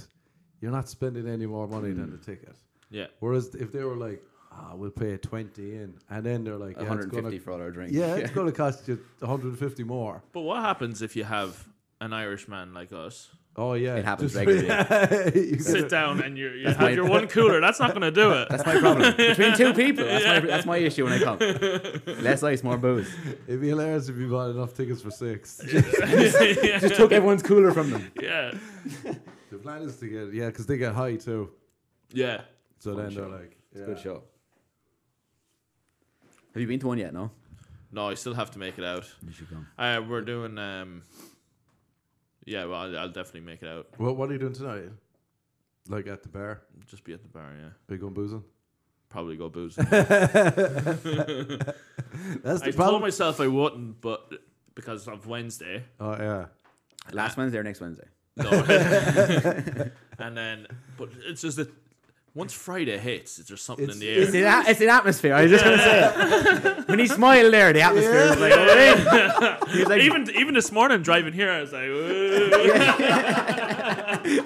You're 0.64 0.72
not 0.72 0.88
spending 0.88 1.28
any 1.28 1.46
more 1.46 1.68
money 1.68 1.92
than 1.92 2.10
the 2.10 2.18
ticket. 2.18 2.56
Yeah. 2.90 3.08
Whereas 3.20 3.54
if 3.54 3.74
they 3.74 3.84
were 3.84 3.98
like, 3.98 4.24
ah, 4.50 4.72
we'll 4.76 4.92
pay 4.92 5.18
20 5.18 5.62
in. 5.76 5.94
And 6.10 6.26
then 6.26 6.46
they're 6.46 6.56
like, 6.56 6.78
yeah, 6.78 6.84
it's 6.84 6.90
150 6.90 7.22
gonna, 7.22 7.40
for 7.42 7.52
all 7.52 7.60
our 7.60 7.70
drinks. 7.70 7.94
yeah, 7.94 8.16
it's 8.16 8.32
going 8.38 8.48
to 8.48 8.54
cost 8.54 8.88
you 8.88 8.98
150 9.20 9.84
more. 9.84 10.24
But 10.32 10.40
what 10.44 10.62
happens 10.62 11.02
if 11.02 11.18
you 11.18 11.26
have 11.26 11.68
an 12.00 12.14
Irishman 12.14 12.74
like 12.74 12.94
us 12.94 13.30
Oh, 13.58 13.74
yeah. 13.74 13.98
It 13.98 14.06
happens 14.06 14.34
Just- 14.34 14.46
regularly. 14.46 15.50
you 15.52 15.60
sit 15.60 15.90
down 15.90 16.22
and 16.22 16.38
you 16.38 16.50
you 16.52 16.68
have 16.70 16.80
my- 16.80 16.90
your 16.92 17.08
one 17.10 17.28
cooler? 17.28 17.60
That's 17.60 17.80
not 17.82 17.90
going 17.90 18.02
to 18.02 18.10
do 18.12 18.32
it. 18.32 18.48
That's 18.50 18.66
my 18.66 18.80
problem. 18.80 19.16
Between 19.18 19.56
two 19.58 19.74
people, 19.74 20.06
that's, 20.06 20.26
my, 20.26 20.40
that's 20.40 20.66
my 20.66 20.78
issue 20.78 21.04
when 21.04 21.14
I 21.14 21.20
come. 21.20 21.40
Less 22.24 22.42
ice, 22.42 22.64
more 22.64 22.78
booze. 22.78 23.14
It'd 23.48 23.60
be 23.62 23.68
hilarious 23.68 24.08
if 24.10 24.16
you 24.18 24.30
bought 24.30 24.50
enough 24.52 24.74
tickets 24.74 25.02
for 25.02 25.12
six. 25.12 25.62
yeah. 25.72 26.80
Just 26.80 26.96
took 26.96 27.12
everyone's 27.12 27.44
cooler 27.44 27.72
from 27.74 27.92
them. 27.92 28.12
yeah. 28.22 28.54
The 29.54 29.60
plan 29.60 29.82
is 29.84 29.98
to 29.98 30.08
get, 30.08 30.34
yeah, 30.34 30.48
because 30.48 30.66
they 30.66 30.78
get 30.78 30.94
high 30.94 31.16
too. 31.16 31.52
Yeah. 32.12 32.42
So 32.80 32.94
Fun 32.96 33.04
then 33.04 33.12
show. 33.14 33.22
they're 33.22 33.40
like, 33.40 33.58
It's 33.72 33.82
a 33.82 33.86
good 33.86 34.00
show. 34.00 34.24
Have 36.54 36.62
you 36.62 36.68
been 36.68 36.80
to 36.80 36.88
one 36.88 36.98
yet? 36.98 37.14
No. 37.14 37.32
No, 37.92 38.10
I 38.10 38.16
still 38.16 38.34
have 38.34 38.50
to 38.52 38.60
make 38.60 38.78
it 38.78 38.84
out. 38.84 39.06
You 39.26 39.32
should 39.32 39.50
come. 39.50 39.68
Uh, 39.78 40.02
we're 40.08 40.22
doing. 40.22 40.58
um 40.58 41.04
Yeah, 42.46 42.66
well, 42.66 42.82
I'll, 42.82 42.98
I'll 42.98 43.10
definitely 43.10 43.42
make 43.42 43.62
it 43.62 43.68
out. 43.70 43.88
What, 43.98 44.18
what 44.18 44.30
are 44.30 44.34
you 44.34 44.40
doing 44.40 44.54
tonight? 44.54 44.90
Like 45.88 46.08
at 46.08 46.24
the 46.24 46.30
bar? 46.30 46.62
Just 46.88 47.04
be 47.04 47.14
at 47.14 47.22
the 47.22 47.30
bar. 47.30 47.52
Yeah. 47.60 47.66
Are 47.68 47.96
you 47.96 47.98
going 47.98 48.14
boozing? 48.14 48.44
Probably 49.10 49.38
go 49.38 49.50
booze. 49.50 49.76
That's 49.76 49.92
I 49.96 51.68
the 52.42 52.62
told 52.64 52.76
problem. 52.76 53.02
myself 53.04 53.40
I 53.40 53.48
wouldn't, 53.48 54.02
but 54.02 54.32
because 54.74 55.08
of 55.08 55.28
Wednesday. 55.28 55.84
oh, 56.00 56.14
yeah. 56.14 56.46
Last 57.12 57.38
Wednesday 57.38 57.60
or 57.60 57.64
next 57.64 57.80
Wednesday? 57.82 58.08
No. 58.36 58.50
and 60.20 60.36
then, 60.38 60.68
but 60.98 61.10
it's 61.26 61.42
just 61.42 61.58
that 61.58 61.70
once 62.36 62.52
Friday 62.52 62.98
hits, 62.98 63.38
it's 63.38 63.48
just 63.50 63.64
something 63.64 63.84
It's- 63.84 63.96
in 63.96 64.02
the 64.02 64.10
air. 64.10 64.22
It's 64.22 64.34
an, 64.34 64.44
a- 64.44 64.64
it's 64.70 64.80
the 64.80 64.88
atmosphere. 64.90 65.36
I 65.36 65.44
was 65.44 65.52
just 65.52 65.64
going 65.64 65.78
to 65.78 65.84
say 65.84 66.00
it. 66.00 66.88
When 66.90 67.00
he 67.00 67.08
smiled 67.08 67.54
there, 67.54 67.72
the 67.74 67.82
atmosphere 67.82 68.30
was 68.30 68.40
like, 68.40 68.52
we're 68.54 68.94
in. 68.94 68.98
He 69.70 69.80
was 69.80 69.88
like, 69.90 70.02
even 70.02 70.30
even 70.36 70.54
this 70.54 70.72
morning 70.72 71.02
driving 71.02 71.34
here, 71.34 71.50
I 71.52 71.62
was 71.62 71.72
like, 71.74 71.88
"Whoa." 71.88 72.50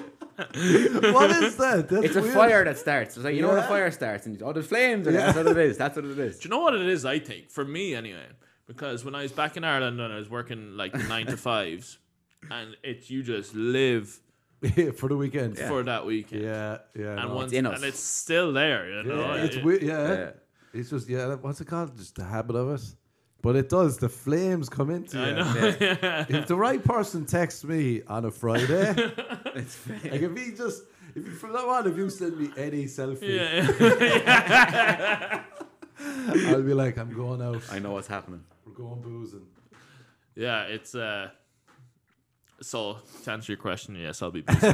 what 1.12 1.30
is 1.30 1.56
that? 1.56 1.88
That's 1.88 2.04
it's 2.06 2.16
a 2.16 2.22
weird. 2.22 2.34
fire 2.34 2.64
that 2.64 2.78
starts. 2.78 3.16
It's 3.16 3.24
like, 3.24 3.34
you 3.34 3.42
know 3.42 3.48
when 3.48 3.58
a 3.58 3.62
Yeah. 3.62 3.68
fire 3.68 3.90
starts 3.90 4.26
and 4.26 4.40
oh, 4.42 4.52
there's 4.52 4.66
flames. 4.66 5.06
or 5.06 5.10
Yeah. 5.12 5.32
That's 5.32 5.36
what 5.36 5.46
it 5.48 5.56
is. 5.58 5.76
That's 5.78 5.96
what 5.96 6.04
it 6.04 6.18
is. 6.18 6.38
Do 6.38 6.48
you 6.48 6.50
know 6.50 6.60
what 6.60 6.74
it 6.74 6.82
is? 6.86 7.04
I 7.04 7.18
think 7.18 7.50
for 7.50 7.64
me 7.64 7.94
anyway, 7.94 8.26
because 8.66 9.04
when 9.04 9.14
I 9.14 9.22
was 9.22 9.32
back 9.32 9.56
in 9.56 9.64
Ireland 9.64 10.00
and 10.00 10.12
I 10.12 10.16
was 10.16 10.28
working 10.30 10.76
like 10.76 10.94
nine 10.94 11.26
to 11.26 11.36
fives, 11.36 11.98
and 12.50 12.76
it's 12.82 13.08
you 13.10 13.22
just 13.22 13.54
live 13.54 14.18
for 14.96 15.08
the 15.08 15.16
weekend. 15.16 15.56
for 15.58 15.82
that 15.84 16.04
weekend, 16.06 16.42
Yeah, 16.42 16.78
yeah. 16.96 17.20
and 17.20 17.28
no. 17.30 17.34
once 17.36 17.52
in 17.52 17.66
and 17.66 17.84
it's 17.84 18.00
still 18.00 18.52
there. 18.52 18.88
You 18.90 19.02
know, 19.04 19.34
Yeah, 19.34 19.44
it's 19.44 19.56
It- 19.56 19.64
weird. 19.64 19.82
Yeah. 19.82 20.08
Yeah. 20.12 20.30
It's 20.74 20.90
just, 20.90 21.08
yeah, 21.08 21.34
what's 21.36 21.60
it 21.60 21.66
called? 21.66 21.96
Just 21.96 22.16
the 22.16 22.24
habit 22.24 22.54
of 22.56 22.68
it. 22.78 22.84
But 23.40 23.54
it 23.56 23.68
does. 23.68 23.96
The 23.98 24.08
flames 24.08 24.68
come 24.68 24.90
into 24.90 25.16
I 25.18 25.28
you. 25.28 25.34
know. 25.36 26.26
If 26.40 26.46
the 26.48 26.56
right 26.56 26.82
person 26.84 27.24
texts 27.24 27.64
me 27.64 28.02
on 28.06 28.24
a 28.26 28.30
Friday, 28.30 28.94
It's 29.54 29.88
like 29.88 30.04
if 30.04 30.36
he 30.36 30.50
just, 30.52 30.82
if 31.14 31.24
you, 31.26 31.32
from 31.32 31.52
now 31.52 31.68
on, 31.70 31.86
if 31.88 31.96
you 31.96 32.10
send 32.10 32.36
me 32.38 32.50
any 32.56 32.84
selfie, 32.84 33.36
yeah, 33.38 33.66
I'll 36.48 36.62
be 36.62 36.74
like, 36.74 36.98
I'm 36.98 37.12
going 37.14 37.40
out. 37.42 37.62
I 37.70 37.78
know 37.78 37.92
what's 37.92 38.08
happening. 38.08 38.42
We're 38.66 38.72
going 38.74 39.00
boozing. 39.00 39.46
yeah. 40.34 40.62
It's 40.64 40.94
uh. 40.94 41.30
So 42.60 42.98
to 43.24 43.30
answer 43.30 43.52
your 43.52 43.58
question, 43.58 43.94
yes, 43.94 44.20
I'll 44.20 44.30
be. 44.30 44.40
busy. 44.42 44.58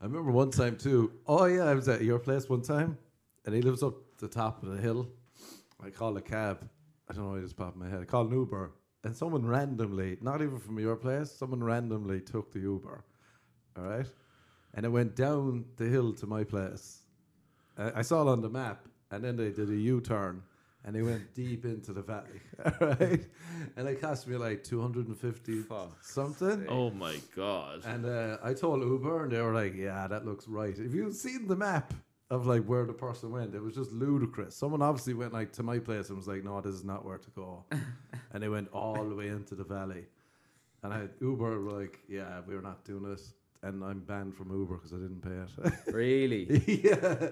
I 0.00 0.04
remember 0.04 0.30
one 0.30 0.50
time 0.50 0.76
too. 0.76 1.12
Oh 1.26 1.46
yeah, 1.46 1.64
I 1.64 1.74
was 1.74 1.88
at 1.88 2.02
your 2.02 2.18
place 2.18 2.48
one 2.48 2.62
time, 2.62 2.98
and 3.44 3.54
he 3.54 3.62
lives 3.62 3.82
up 3.82 3.94
the 4.18 4.28
top 4.28 4.62
of 4.62 4.68
the 4.70 4.80
hill. 4.80 5.08
I 5.82 5.90
called 5.90 6.18
a 6.18 6.20
cab. 6.20 6.68
I 7.08 7.14
don't 7.14 7.24
know 7.24 7.30
why 7.30 7.38
it 7.38 7.42
just 7.42 7.56
popped 7.56 7.76
in 7.76 7.82
my 7.82 7.88
head. 7.88 8.00
I 8.02 8.04
called 8.04 8.30
an 8.30 8.38
Uber, 8.38 8.70
and 9.02 9.16
someone 9.16 9.46
randomly, 9.46 10.18
not 10.20 10.42
even 10.42 10.58
from 10.58 10.78
your 10.78 10.94
place, 10.96 11.30
someone 11.32 11.64
randomly 11.64 12.20
took 12.20 12.52
the 12.52 12.60
Uber. 12.60 13.02
All 13.76 13.84
right, 13.84 14.06
and 14.74 14.84
it 14.84 14.90
went 14.90 15.16
down 15.16 15.64
the 15.76 15.86
hill 15.86 16.12
to 16.14 16.26
my 16.26 16.44
place. 16.44 17.00
I 17.78 18.00
I 18.00 18.02
saw 18.02 18.22
it 18.22 18.28
on 18.30 18.42
the 18.42 18.50
map, 18.50 18.86
and 19.10 19.24
then 19.24 19.36
they 19.36 19.50
did 19.50 19.70
a 19.70 19.76
U 19.76 20.00
turn. 20.00 20.42
And 20.84 20.94
they 20.94 21.02
went 21.02 21.34
deep 21.34 21.64
into 21.64 21.92
the 21.92 22.02
valley, 22.02 22.40
all 22.64 22.72
right? 22.88 23.26
And 23.76 23.88
it 23.88 24.00
cost 24.00 24.26
me 24.26 24.36
like 24.36 24.64
250 24.64 25.62
Fuck's 25.62 26.10
something. 26.12 26.66
oh 26.68 26.90
my 26.90 27.16
god! 27.36 27.82
And 27.84 28.06
uh, 28.06 28.38
I 28.42 28.54
told 28.54 28.80
Uber, 28.82 29.24
and 29.24 29.32
they 29.32 29.40
were 29.42 29.52
like, 29.52 29.74
"Yeah, 29.74 30.06
that 30.08 30.24
looks 30.24 30.46
right." 30.48 30.78
If 30.78 30.94
you've 30.94 31.14
seen 31.14 31.46
the 31.48 31.56
map 31.56 31.92
of 32.30 32.46
like 32.46 32.64
where 32.64 32.86
the 32.86 32.92
person 32.92 33.30
went, 33.32 33.54
it 33.54 33.60
was 33.60 33.74
just 33.74 33.90
ludicrous. 33.92 34.54
Someone 34.54 34.80
obviously 34.80 35.14
went 35.14 35.32
like 35.32 35.52
to 35.54 35.62
my 35.62 35.78
place 35.78 36.08
and 36.08 36.16
was 36.16 36.28
like, 36.28 36.44
"No, 36.44 36.60
this 36.60 36.74
is 36.74 36.84
not 36.84 37.04
where 37.04 37.18
to 37.18 37.30
go," 37.30 37.64
and 38.32 38.42
they 38.42 38.48
went 38.48 38.68
all 38.72 39.04
the 39.04 39.14
way 39.16 39.28
into 39.28 39.54
the 39.56 39.64
valley. 39.64 40.06
And 40.84 40.94
I 40.94 41.08
Uber 41.20 41.58
were 41.60 41.72
like, 41.80 41.98
"Yeah, 42.08 42.40
we're 42.46 42.62
not 42.62 42.84
doing 42.84 43.02
this," 43.02 43.34
and 43.62 43.82
I'm 43.84 44.00
banned 44.00 44.34
from 44.36 44.50
Uber 44.50 44.76
because 44.76 44.92
I 44.92 44.96
didn't 44.96 45.20
pay 45.22 45.30
it. 45.70 45.72
Really? 45.94 46.62
yeah, 46.84 47.28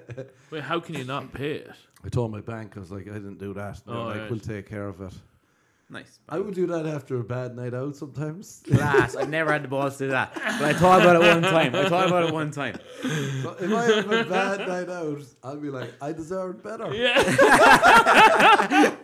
Wait, 0.50 0.62
how 0.62 0.80
can 0.80 0.94
you 0.96 1.04
not 1.04 1.32
pay 1.32 1.52
it? 1.56 1.70
I 2.04 2.08
told 2.08 2.30
my 2.32 2.40
bank 2.40 2.76
I 2.76 2.80
was 2.80 2.90
like, 2.90 3.08
"I 3.08 3.12
didn't 3.14 3.38
do 3.38 3.54
that." 3.54 3.80
And 3.86 3.96
Oh, 3.96 4.04
like, 4.04 4.16
right. 4.18 4.30
"We'll 4.30 4.38
take 4.40 4.68
care 4.68 4.88
of 4.88 5.00
it." 5.00 5.12
Nice. 5.88 6.18
I 6.28 6.40
would 6.40 6.54
do 6.54 6.66
that 6.66 6.84
after 6.84 7.20
a 7.20 7.22
bad 7.22 7.54
night 7.54 7.72
out 7.72 7.94
sometimes. 7.94 8.60
Class. 8.68 9.14
I've 9.14 9.28
never 9.30 9.52
had 9.52 9.62
the 9.62 9.68
balls 9.68 9.96
to 9.98 10.06
do 10.06 10.10
that. 10.10 10.34
But 10.34 10.62
I 10.62 10.72
thought 10.72 11.00
about 11.00 11.14
it 11.14 11.20
one 11.20 11.42
time. 11.42 11.74
I 11.76 11.88
thought 11.88 12.08
about 12.08 12.24
it 12.28 12.32
one 12.34 12.50
time. 12.50 12.76
So 13.02 13.54
if 13.60 13.72
I 13.72 13.84
have 13.84 14.10
a 14.10 14.24
bad 14.24 14.66
night 14.66 14.88
out, 14.90 15.22
I'll 15.44 15.56
be 15.60 15.70
like, 15.70 15.92
I 16.02 16.10
deserve 16.12 16.60
better. 16.64 16.92
Yeah. 16.92 17.22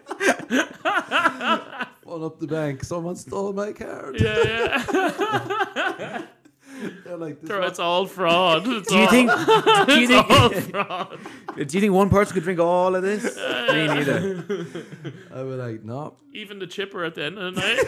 Phone 2.05 2.25
up 2.25 2.41
the 2.41 2.47
bank. 2.49 2.83
Someone 2.85 3.15
stole 3.17 3.53
my 3.53 3.73
card. 3.73 4.21
Yeah, 4.21 4.85
yeah. 5.99 6.27
They're 7.05 7.17
like, 7.17 7.41
this 7.41 7.51
It's 7.51 7.79
all 7.79 8.07
fraud. 8.07 8.63
It's 8.67 8.89
Do 8.89 8.97
you 8.97 9.03
all- 9.03 9.09
think? 9.11 9.31
Do 9.87 10.01
you 10.01 10.09
it's 10.11 10.31
all 10.31 10.49
think? 10.49 10.71
fraud? 10.71 11.19
Do 11.57 11.61
you 11.63 11.81
think 11.81 11.93
one 11.93 12.09
person 12.11 12.35
could 12.35 12.43
drink 12.43 12.61
all 12.61 12.95
of 12.97 13.03
this? 13.03 13.25
Me 13.37 13.87
neither. 13.87 14.45
I 15.35 15.43
was 15.43 15.59
like, 15.59 15.85
no. 15.85 16.17
Even 16.33 16.59
the 16.59 16.67
chipper 16.67 17.05
at 17.05 17.15
the 17.15 17.25
end 17.25 17.39
of 17.39 17.55
the 17.55 17.61
night. 17.61 17.79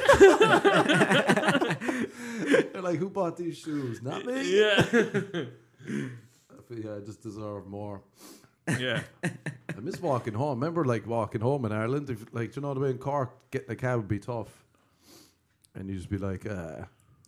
They're 2.72 2.82
like, 2.82 2.98
who 2.98 3.08
bought 3.10 3.36
these 3.36 3.56
shoes? 3.58 4.02
Not 4.02 4.24
me. 4.26 4.58
yeah. 4.60 4.84
But 6.68 6.78
yeah, 6.82 6.96
I 6.96 7.00
just 7.00 7.22
deserve 7.22 7.66
more. 7.66 8.02
Yeah. 8.78 9.02
I 9.24 9.80
miss 9.80 10.00
walking 10.00 10.34
home. 10.34 10.58
Remember, 10.60 10.84
like 10.84 11.06
walking 11.06 11.40
home 11.40 11.64
in 11.66 11.72
Ireland. 11.72 12.08
If, 12.10 12.24
like, 12.32 12.54
you 12.56 12.62
know 12.62 12.72
the 12.74 12.80
way 12.80 12.90
in 12.90 12.98
Cork, 12.98 13.50
getting 13.50 13.70
a 13.70 13.76
cab 13.76 13.98
would 13.98 14.08
be 14.08 14.18
tough, 14.18 14.64
and 15.74 15.88
you 15.90 15.96
just 15.96 16.08
be 16.08 16.16
like, 16.18 16.46
uh, 16.46 16.84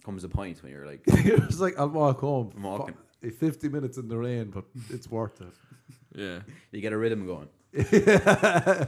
Comes 0.06 0.22
a 0.24 0.28
point 0.28 0.62
when 0.62 0.70
you're 0.72 0.86
like, 0.86 1.00
it's 1.06 1.58
like 1.58 1.74
I'll 1.78 1.88
walk 1.88 2.20
home. 2.20 2.52
I'm 2.56 2.62
walking. 2.62 2.94
Fu- 3.20 3.30
Fifty 3.32 3.68
minutes 3.68 3.98
in 3.98 4.06
the 4.08 4.16
rain, 4.16 4.50
but 4.50 4.64
it's 4.90 5.10
worth 5.10 5.40
it. 5.40 5.48
Yeah. 6.14 6.38
you 6.72 6.80
get 6.80 6.92
a 6.94 6.96
rhythm 6.96 7.26
going. 7.26 7.48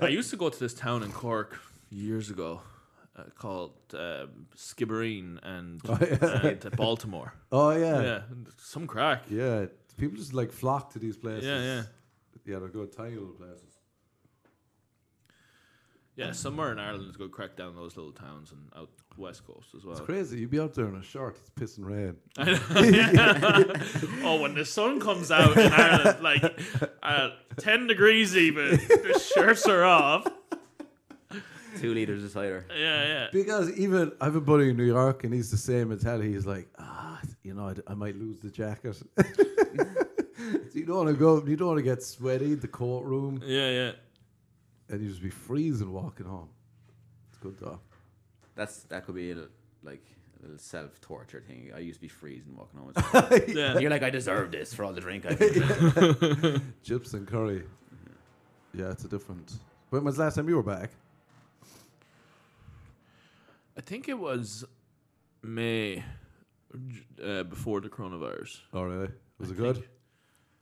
I 0.01 0.09
used 0.11 0.31
to 0.31 0.37
go 0.37 0.49
to 0.49 0.59
this 0.59 0.73
town 0.73 1.03
in 1.03 1.11
Cork 1.13 1.59
years 1.91 2.31
ago. 2.31 2.63
uh, 3.17 3.25
called 3.37 3.75
um, 3.95 4.47
Skibbereen 4.57 5.39
and, 5.43 5.81
Oh, 5.89 5.99
yeah. 6.01 6.47
and 6.47 6.77
Baltimore. 6.77 7.35
Oh 7.53 7.71
yeah. 7.73 8.01
Yeah, 8.03 8.21
some 8.57 8.87
crack. 8.87 9.25
Yeah, 9.29 9.67
people 9.99 10.17
just 10.17 10.33
like 10.33 10.53
flock 10.53 10.93
to 10.93 10.99
these 11.01 11.17
places. 11.19 11.45
Yeah, 11.45 11.61
yeah. 11.61 11.83
Yeah, 12.47 12.59
they're 12.61 12.69
good, 12.69 12.93
tiny 12.97 13.17
little 13.17 13.35
places. 13.43 13.75
Yeah, 16.17 16.33
somewhere 16.33 16.73
in 16.73 16.79
Ireland 16.79 17.11
is 17.11 17.17
good 17.17 17.31
crack 17.33 17.57
down 17.57 17.75
those 17.77 17.97
little 17.97 18.13
towns 18.13 18.53
and 18.53 18.61
out 18.77 18.91
west 19.19 19.47
coast 19.47 19.69
as 19.77 19.85
well. 19.85 19.97
It's 19.97 20.05
crazy. 20.07 20.39
You'd 20.41 20.51
be 20.51 20.61
out 20.61 20.75
there 20.75 20.87
in 20.87 20.95
a 20.97 21.03
shirt, 21.03 21.37
it's 21.41 21.51
pissing 21.51 21.85
rain. 21.85 22.17
Oh, 24.25 24.41
when 24.41 24.55
the 24.55 24.65
sun 24.65 25.01
comes 25.01 25.31
out 25.31 25.57
in 25.57 25.73
Ireland, 25.73 26.23
like 26.23 26.43
uh, 27.03 27.31
ten 27.57 27.87
degrees 27.87 28.37
even, 28.37 28.71
the 28.71 29.19
shirts 29.35 29.67
are 29.67 29.85
off. 29.85 30.27
Two 31.79 31.95
liters 31.95 32.25
of 32.25 32.31
cider. 32.31 32.67
Yeah, 32.71 33.07
yeah. 33.07 33.27
Because 33.33 33.71
even 33.79 34.13
I 34.21 34.25
have 34.27 34.35
a 34.37 34.41
buddy 34.41 34.71
in 34.71 34.77
New 34.77 34.85
York, 34.85 35.25
and 35.25 35.33
he's 35.33 35.51
the 35.51 35.57
same 35.57 35.89
mentality. 35.91 36.33
He's 36.33 36.47
like, 36.47 36.69
ah, 36.79 37.21
you 37.43 37.55
know, 37.55 37.69
I, 37.69 37.75
d- 37.75 37.83
I 37.87 37.95
might 37.95 38.17
lose 38.17 38.41
the 38.41 38.51
jacket. 38.51 38.97
so 38.97 39.07
you 40.75 40.85
don't 40.85 40.97
want 40.97 41.09
to 41.09 41.15
go. 41.15 41.45
You 41.47 41.57
don't 41.57 41.69
want 41.69 41.79
to 41.79 41.85
get 41.85 42.03
sweaty. 42.03 42.55
The 42.55 42.69
courtroom, 42.69 43.41
Yeah, 43.45 43.71
yeah. 43.71 43.93
and 44.89 45.01
you 45.03 45.09
just 45.09 45.23
be 45.23 45.31
freezing 45.31 45.93
walking 45.93 46.27
home. 46.27 46.49
It's 47.29 47.39
good 47.39 47.57
though. 47.61 47.81
That's 48.59 48.83
that 48.91 49.07
could 49.07 49.15
be 49.15 49.31
a, 49.31 49.35
little- 49.37 49.51
like 49.85 50.03
a 50.41 50.43
little 50.43 50.59
self 50.59 51.01
torture 51.01 51.41
thing. 51.41 51.71
I 51.75 51.79
used 51.79 51.99
to 51.99 52.01
be 52.03 52.09
freezing 52.09 52.57
walking 52.57 52.81
home. 52.81 52.93
It's 52.95 53.15
like- 53.31 53.49
Yeah. 53.57 53.79
You're 53.79 53.91
like, 53.91 54.03
I 54.03 54.11
deserve 54.11 54.51
this 54.51 54.75
for 54.75 54.85
all 54.85 54.93
the 54.93 55.01
drink 55.01 55.25
I've 55.27 55.39
been 55.39 56.63
Chips 56.83 57.15
and 57.15 57.27
curry. 57.27 57.63
Yeah, 58.75 58.91
it's 58.91 59.05
a 59.05 59.09
different. 59.09 59.53
When 59.91 60.03
was 60.05 60.17
the 60.17 60.25
last 60.25 60.35
time 60.35 60.49
you 60.49 60.57
were 60.57 60.63
back? 60.63 60.91
I 63.77 63.81
think 63.81 64.09
it 64.09 64.19
was 64.19 64.65
May 65.43 66.03
uh, 67.25 67.45
before 67.45 67.81
the 67.81 67.89
coronavirus. 67.89 68.59
Oh 68.75 68.83
really? 68.83 69.09
Was 69.39 69.51
it 69.53 69.57
good? 69.57 69.77
think. 69.77 69.89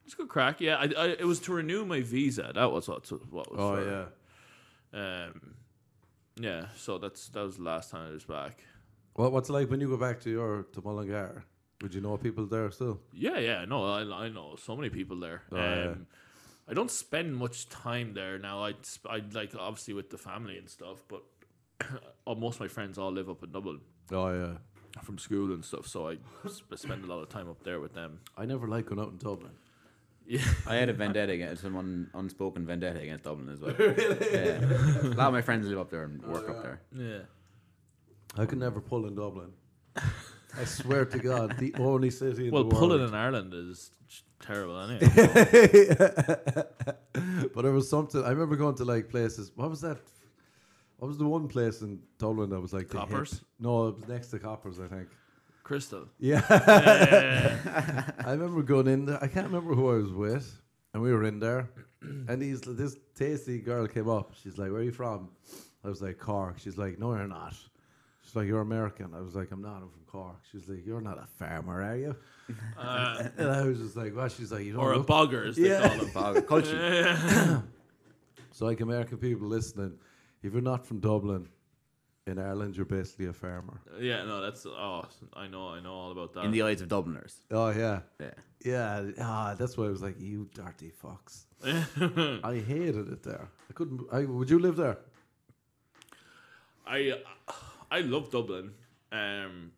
It's 0.05 0.15
good 0.15 0.29
crack. 0.29 0.61
Yeah, 0.61 0.77
I, 0.77 0.85
I, 0.97 1.07
it 1.19 1.27
was 1.27 1.41
to 1.41 1.53
renew 1.53 1.85
my 1.85 2.01
visa. 2.03 2.53
That 2.55 2.71
was 2.71 2.87
what, 2.89 3.11
what 3.33 3.51
was. 3.51 3.59
Oh 3.59 3.77
for. 3.77 4.09
yeah. 4.95 5.25
Um, 5.25 5.55
yeah. 6.41 6.67
So 6.77 6.99
that's 6.99 7.29
that 7.31 7.43
was 7.43 7.57
the 7.57 7.63
last 7.63 7.91
time 7.91 8.09
I 8.09 8.13
was 8.13 8.25
back. 8.25 8.63
Well, 9.17 9.31
what's 9.31 9.49
it 9.49 9.53
like 9.53 9.71
when 9.71 9.81
you 9.81 9.89
go 9.89 9.97
back 9.97 10.21
to 10.21 10.31
your 10.31 10.65
to 10.73 10.81
Mullingar? 10.83 11.45
Would 11.83 11.95
you 11.95 12.01
know 12.01 12.17
people 12.17 12.47
there 12.47 12.71
still? 12.71 13.01
Yeah, 13.13 13.39
yeah. 13.39 13.65
No, 13.67 13.85
I, 13.85 14.25
I 14.25 14.29
know 14.31 14.57
so 14.57 14.75
many 14.77 14.89
people 14.89 15.21
there. 15.21 15.43
Oh, 15.53 15.57
yeah. 15.57 15.85
um, 15.91 16.07
I 16.69 16.73
don't 16.75 16.91
spend 16.91 17.37
much 17.37 17.69
time 17.69 18.15
there 18.15 18.39
now. 18.39 18.63
I 18.65 18.75
I 19.09 19.23
like 19.33 19.55
obviously 19.59 19.95
with 19.95 20.11
the 20.11 20.19
family 20.19 20.57
and 20.59 20.69
stuff, 20.69 21.05
but 21.09 21.23
most 22.39 22.55
of 22.57 22.61
my 22.61 22.69
friends 22.69 22.99
all 22.99 23.13
live 23.13 23.29
up 23.29 23.43
in 23.43 23.51
Dublin 23.53 23.81
Oh 24.11 24.33
yeah. 24.33 24.57
from 25.03 25.19
school 25.19 25.53
and 25.53 25.65
stuff. 25.65 25.87
So 25.87 26.09
I 26.09 26.17
sp- 26.49 26.77
spend 26.77 27.05
a 27.05 27.07
lot 27.07 27.23
of 27.23 27.29
time 27.29 27.49
up 27.49 27.63
there 27.63 27.79
with 27.81 27.93
them. 27.95 28.21
I 28.37 28.47
never 28.47 28.67
like 28.69 28.87
going 28.87 29.01
out 29.01 29.11
in 29.11 29.19
Dublin. 29.19 29.53
Yeah, 30.29 30.41
I 30.67 30.75
had 30.75 30.89
a 30.89 30.93
vendetta 30.93 31.33
against 31.33 31.63
some 31.63 31.77
un, 31.77 32.11
unspoken 32.15 32.67
vendetta 32.67 33.01
against 33.01 33.25
Dublin 33.25 33.49
as 33.49 33.61
well. 33.61 33.75
Yeah. 33.79 34.59
A 35.03 35.15
lot 35.15 35.29
of 35.29 35.33
my 35.33 35.41
friends 35.43 35.69
live 35.69 35.79
up 35.79 35.89
there 35.91 36.03
and 36.05 36.21
work 36.27 36.49
up 36.51 36.63
there. 36.63 36.81
yeah. 36.93 37.19
I 38.37 38.45
could 38.45 38.59
never 38.59 38.81
pull 38.81 39.07
in 39.07 39.15
Dublin. 39.15 39.53
I 39.97 40.65
swear 40.65 41.05
to 41.07 41.19
God, 41.19 41.57
the 41.59 41.73
only 41.79 42.11
city 42.11 42.49
in 42.49 42.53
Well, 42.53 42.65
the 42.65 42.69
world. 42.75 42.91
Well, 42.91 42.99
pulling 42.99 43.09
in 43.09 43.15
Ireland 43.15 43.55
is 43.55 43.91
terrible 44.41 44.79
anyway. 44.81 45.09
but 47.55 47.63
there 47.63 47.73
was 47.73 47.89
something. 47.89 48.23
I 48.25 48.31
remember 48.31 48.57
going 48.57 48.75
to 48.77 48.85
like 48.85 49.09
places. 49.09 49.53
What 49.55 49.71
was 49.71 49.81
that? 49.83 49.99
What 50.99 51.09
was 51.09 51.19
the 51.19 51.27
one 51.27 51.47
place 51.49 51.83
in 51.83 52.01
Dublin 52.19 52.51
that 52.51 52.61
was 52.61 52.73
like 52.73 52.89
the 52.89 52.99
hip- 53.01 53.09
Coppers? 53.11 53.43
No, 53.61 53.89
it 53.89 53.97
was 53.97 54.09
next 54.09 54.29
to 54.29 54.39
Coppers, 54.39 54.81
I 54.81 54.87
think. 54.89 55.09
Krystle. 55.67 56.07
Yeah, 56.19 56.43
Yeah. 56.51 58.03
I 58.27 58.33
remember 58.33 58.63
going 58.63 58.87
in 58.87 59.07
there. 59.07 59.19
I 59.23 59.27
can't 59.29 59.47
remember 59.47 59.75
who 59.75 59.91
I 59.91 59.97
was 59.97 60.13
with, 60.13 60.63
and 60.95 61.03
we 61.03 61.13
were 61.13 61.25
in 61.25 61.39
there, 61.41 61.69
and 62.29 62.41
these 62.41 62.61
this 62.61 62.97
tasty 63.15 63.59
girl 63.59 63.87
came 63.89 64.09
up. 64.09 64.33
She's 64.43 64.59
like, 64.59 64.71
"Where 64.71 64.81
are 64.81 64.85
you 64.85 64.93
from?" 64.93 65.29
I 65.85 65.89
was 65.89 66.01
like, 66.03 66.19
"Cork." 66.19 66.59
She's 66.59 66.79
like, 66.79 66.99
"No, 66.99 67.15
you're 67.15 67.27
not." 67.27 67.55
She's 68.23 68.35
like, 68.37 68.47
"You're 68.47 68.61
American." 68.61 69.09
I 69.15 69.21
was 69.21 69.35
like, 69.35 69.51
"I'm 69.53 69.63
not. 69.63 69.77
I'm 69.83 69.91
from 69.91 70.05
Cork." 70.07 70.37
She's 70.53 70.69
like, 70.69 70.85
"You're 70.87 71.01
not 71.01 71.19
a 71.19 71.27
farmer, 71.39 71.83
are 71.83 71.97
you?" 71.97 72.17
Uh, 72.79 73.29
And 73.39 73.49
I 73.51 73.63
was 73.67 73.79
just 73.79 73.97
like, 73.97 74.15
"What?" 74.15 74.31
She's 74.33 74.53
like, 74.53 74.65
"You 74.65 74.73
don't 74.75 74.83
or 74.83 74.93
a 74.93 74.99
look 74.99 75.07
bogger, 75.09 75.47
as 75.49 75.57
they 75.57 75.69
call 75.79 75.97
them. 75.99 76.11
Bog- 76.15 76.47
Culchie. 76.47 76.73
Yeah. 76.75 77.61
So, 78.53 78.65
like 78.65 78.81
American 78.81 79.19
people 79.19 79.49
listening, 79.49 79.99
if 80.43 80.55
you're 80.55 80.63
not 80.63 80.87
from 80.87 80.99
Dublin, 81.01 81.47
in 82.27 82.39
Ireland, 82.39 82.77
you're 82.77 82.85
basically 82.87 83.27
a 83.27 83.33
farmer. 83.33 83.81
yeah, 84.01 84.25
no, 84.25 84.41
that's 84.41 84.67
oh, 84.67 85.05
I 85.35 85.47
know, 85.47 85.69
I 85.69 85.81
know 85.81 85.93
all 85.93 86.13
about 86.13 86.33
that. 86.35 86.45
In 86.45 86.51
the 86.51 86.63
eyes 86.63 86.81
of 86.81 86.89
Dubliners. 86.89 87.35
Oh 87.51 87.71
yeah, 87.71 88.01
Yeah. 88.21 88.31
yeah. 88.65 89.03
Ah, 89.21 89.55
that's 89.59 89.77
why 89.77 89.87
I 89.87 89.91
was 89.91 90.03
like, 90.03 90.21
you 90.21 90.49
dirty 90.55 90.91
fox. 90.91 91.47
I 91.65 92.63
hated 92.67 93.09
it 93.13 93.23
there. 93.23 93.49
I 93.71 93.73
couldn't. 93.73 94.01
I 94.13 94.25
would 94.25 94.51
you 94.51 94.59
live 94.59 94.77
there? 94.77 94.99
I 96.87 97.15
I 97.91 98.01
love 98.01 98.31
Dublin. 98.31 98.73
Um, 99.13 99.73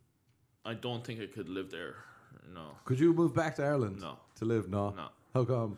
I 0.64 0.74
don't 0.74 1.04
think 1.04 1.20
I 1.20 1.26
could 1.26 1.48
live 1.48 1.70
there. 1.70 1.96
No, 2.54 2.70
Could 2.84 2.98
you 2.98 3.12
move 3.12 3.34
back 3.34 3.56
to 3.56 3.64
Ireland? 3.64 4.00
No. 4.00 4.16
To 4.36 4.44
live? 4.46 4.68
No. 4.70 4.90
no. 4.90 5.08
How 5.34 5.44
come? 5.44 5.76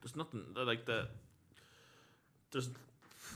There's 0.00 0.14
nothing 0.14 0.44
like 0.54 0.86
that. 0.86 1.08
There's 2.52 2.70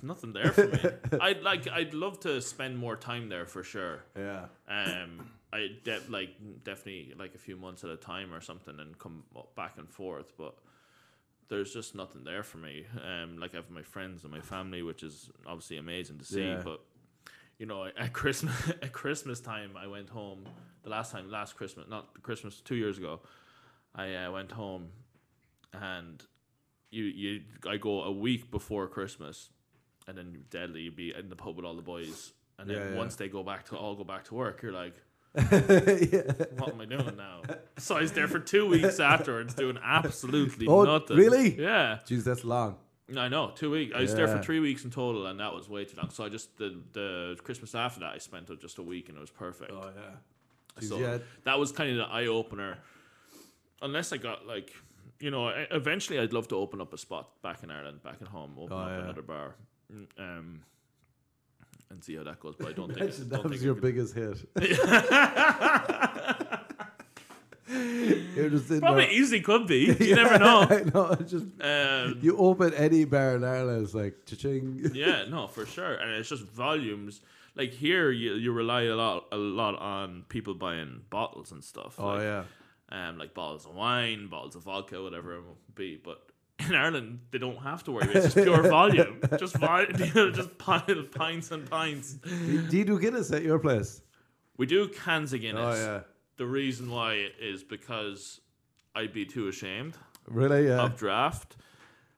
nothing 0.02 0.32
there 0.32 0.52
for 0.52 0.66
me. 0.66 0.80
I'd 1.20 1.42
like. 1.42 1.68
I'd 1.68 1.94
love 1.94 2.20
to 2.20 2.40
spend 2.40 2.78
more 2.78 2.96
time 2.96 3.28
there 3.28 3.46
for 3.46 3.62
sure. 3.62 4.02
Yeah. 4.16 4.46
Um, 4.68 5.30
I 5.52 5.68
de- 5.84 6.00
like 6.08 6.30
definitely 6.64 7.14
like 7.18 7.34
a 7.34 7.38
few 7.38 7.56
months 7.56 7.84
at 7.84 7.90
a 7.90 7.96
time 7.96 8.32
or 8.32 8.40
something, 8.40 8.78
and 8.78 8.98
come 8.98 9.24
back 9.56 9.78
and 9.78 9.88
forth. 9.88 10.32
But 10.36 10.54
there's 11.48 11.72
just 11.72 11.94
nothing 11.94 12.24
there 12.24 12.42
for 12.42 12.58
me. 12.58 12.86
Um, 13.04 13.38
like 13.38 13.54
I 13.54 13.56
have 13.56 13.70
my 13.70 13.82
friends 13.82 14.24
and 14.24 14.32
my 14.32 14.40
family, 14.40 14.82
which 14.82 15.02
is 15.02 15.30
obviously 15.46 15.76
amazing 15.76 16.18
to 16.18 16.24
see. 16.24 16.44
Yeah. 16.44 16.62
But 16.64 16.80
you 17.58 17.66
know, 17.66 17.84
at 17.84 18.12
Christmas 18.12 18.54
at 18.82 18.92
Christmas 18.92 19.40
time, 19.40 19.72
I 19.76 19.86
went 19.86 20.08
home. 20.08 20.44
The 20.82 20.90
last 20.90 21.12
time, 21.12 21.30
last 21.30 21.56
Christmas, 21.56 21.86
not 21.88 22.22
Christmas, 22.22 22.60
two 22.60 22.76
years 22.76 22.98
ago, 22.98 23.20
I 23.94 24.14
uh, 24.14 24.32
went 24.32 24.52
home, 24.52 24.90
and 25.72 26.22
you 26.90 27.04
you 27.04 27.42
I 27.68 27.76
go 27.76 28.02
a 28.02 28.12
week 28.12 28.50
before 28.50 28.86
Christmas, 28.88 29.50
and 30.06 30.16
then 30.18 30.44
deadly 30.50 30.82
you'd 30.82 30.96
be 30.96 31.14
in 31.14 31.28
the 31.28 31.36
pub 31.36 31.56
with 31.56 31.64
all 31.64 31.74
the 31.76 31.82
boys, 31.82 32.32
and 32.58 32.68
then 32.68 32.76
Yeah, 32.76 32.88
yeah. 32.90 32.96
once 32.96 33.16
they 33.16 33.28
go 33.28 33.42
back 33.42 33.66
to 33.66 33.76
all 33.76 33.94
go 33.94 34.04
back 34.04 34.24
to 34.26 34.34
work, 34.34 34.62
you're 34.62 34.72
like, 34.72 34.94
yeah. 35.34 35.42
what 36.58 36.70
am 36.72 36.80
I 36.80 36.86
doing 36.86 37.16
now? 37.16 37.42
So 37.78 37.96
I 37.96 38.00
was 38.02 38.12
there 38.12 38.28
for 38.28 38.38
two 38.38 38.66
weeks 38.68 39.00
afterwards, 39.00 39.54
doing 39.54 39.78
absolutely 39.82 40.66
Oh, 40.66 40.84
nothing. 40.84 41.16
really? 41.16 41.60
Yeah, 41.60 41.98
Jeez, 42.06 42.24
that's 42.24 42.44
long. 42.44 42.76
I 43.16 43.28
know. 43.28 43.52
Two 43.54 43.70
weeks. 43.70 43.92
I 43.94 44.00
was 44.00 44.14
there 44.16 44.26
for 44.26 44.42
three 44.42 44.58
weeks 44.58 44.84
in 44.84 44.90
total, 44.90 45.26
and 45.26 45.38
that 45.38 45.54
was 45.54 45.68
way 45.68 45.84
too 45.84 45.96
long. 45.96 46.10
So 46.10 46.24
I 46.24 46.28
just 46.28 46.56
the 46.58 46.80
the 46.92 47.36
Christmas 47.44 47.74
after 47.74 48.00
that, 48.00 48.14
I 48.14 48.18
spent 48.18 48.50
just 48.60 48.78
a 48.78 48.82
week, 48.82 49.08
and 49.08 49.16
it 49.16 49.20
was 49.20 49.30
perfect. 49.30 49.70
Oh 49.72 49.90
yeah. 49.94 50.80
Jeez, 50.82 50.88
So 50.88 51.20
that 51.44 51.58
was 51.58 51.70
kind 51.72 51.90
of 51.90 51.96
the 51.98 52.04
eye 52.12 52.26
opener. 52.26 52.78
Unless 53.80 54.12
I 54.12 54.16
got 54.16 54.46
like, 54.46 54.72
you 55.20 55.30
know, 55.30 55.48
eventually 55.70 56.18
I'd 56.18 56.32
love 56.32 56.48
to 56.48 56.56
open 56.56 56.80
up 56.80 56.92
a 56.94 56.98
spot 56.98 57.40
back 57.42 57.62
in 57.62 57.70
Ireland, 57.70 58.02
back 58.02 58.16
at 58.20 58.28
home, 58.28 58.54
open 58.58 58.72
Oh, 58.76 58.80
up 58.80 58.88
yeah. 58.90 59.04
another 59.04 59.22
bar, 59.22 59.54
um, 60.18 60.62
and 61.90 62.02
see 62.02 62.16
how 62.16 62.24
that 62.24 62.40
goes. 62.40 62.54
But 62.58 62.68
I 62.68 62.72
don't 62.72 62.88
think 62.94 62.98
don't 63.16 63.28
that 63.28 63.42
think 63.42 63.52
was 63.52 63.64
your 63.64 63.74
biggest 63.74 64.14
hit. 64.14 64.38
You're 67.68 68.50
just 68.50 68.68
Probably 68.80 69.08
easily 69.10 69.40
could 69.40 69.66
be. 69.66 69.96
You 69.98 70.14
never 70.14 70.38
know. 70.38 70.60
I 70.70 70.82
know. 70.94 71.16
it's 71.18 71.32
Just 71.32 71.46
Um, 71.60 72.18
you 72.22 72.36
open 72.36 72.72
any 72.74 73.04
bar 73.04 73.34
in 73.34 73.42
Ireland, 73.44 73.82
it's 73.84 73.94
like 73.94 74.24
cha-ching. 74.26 74.92
yeah, 74.94 75.24
no, 75.28 75.48
for 75.48 75.66
sure, 75.66 75.94
and 75.94 76.12
it's 76.12 76.28
just 76.28 76.44
volumes. 76.44 77.20
Like 77.56 77.72
here, 77.72 78.10
you 78.12 78.34
you 78.34 78.52
rely 78.52 78.82
a 78.82 78.94
lot 78.94 79.26
a 79.32 79.36
lot 79.36 79.76
on 79.80 80.24
people 80.28 80.54
buying 80.54 81.02
bottles 81.10 81.50
and 81.50 81.64
stuff. 81.64 81.96
Oh 81.98 82.06
like, 82.08 82.20
yeah. 82.22 82.44
um, 82.90 83.18
like 83.18 83.34
bottles 83.34 83.66
of 83.66 83.74
wine, 83.74 84.28
bottles 84.28 84.54
of 84.54 84.62
vodka, 84.62 85.02
whatever 85.02 85.36
it 85.36 85.40
may 85.40 85.46
be. 85.74 85.96
But 85.96 86.22
in 86.58 86.74
Ireland, 86.74 87.20
they 87.30 87.38
don't 87.38 87.58
have 87.58 87.84
to 87.84 87.92
worry. 87.92 88.06
It's 88.12 88.34
just 88.34 88.36
pure 88.36 88.62
volume, 88.68 89.20
just 89.38 89.56
vol- 89.56 89.86
just 90.32 90.56
pile, 90.58 91.02
pints 91.14 91.50
and 91.50 91.68
pints. 91.68 92.14
Do 92.14 92.76
you 92.76 92.84
do 92.84 92.98
Guinness 92.98 93.30
at 93.32 93.42
your 93.42 93.58
place? 93.58 94.02
We 94.56 94.66
do 94.66 94.88
cans 94.88 95.32
of 95.32 95.40
Guinness. 95.42 95.78
Oh 95.78 95.84
yeah. 95.94 96.00
The 96.38 96.46
reason 96.46 96.90
why 96.90 97.28
is 97.40 97.62
because 97.62 98.40
I'd 98.94 99.12
be 99.12 99.24
too 99.24 99.48
ashamed 99.48 99.96
Really? 100.28 100.66
Yeah. 100.68 100.82
of 100.84 100.96
draft. 100.96 101.56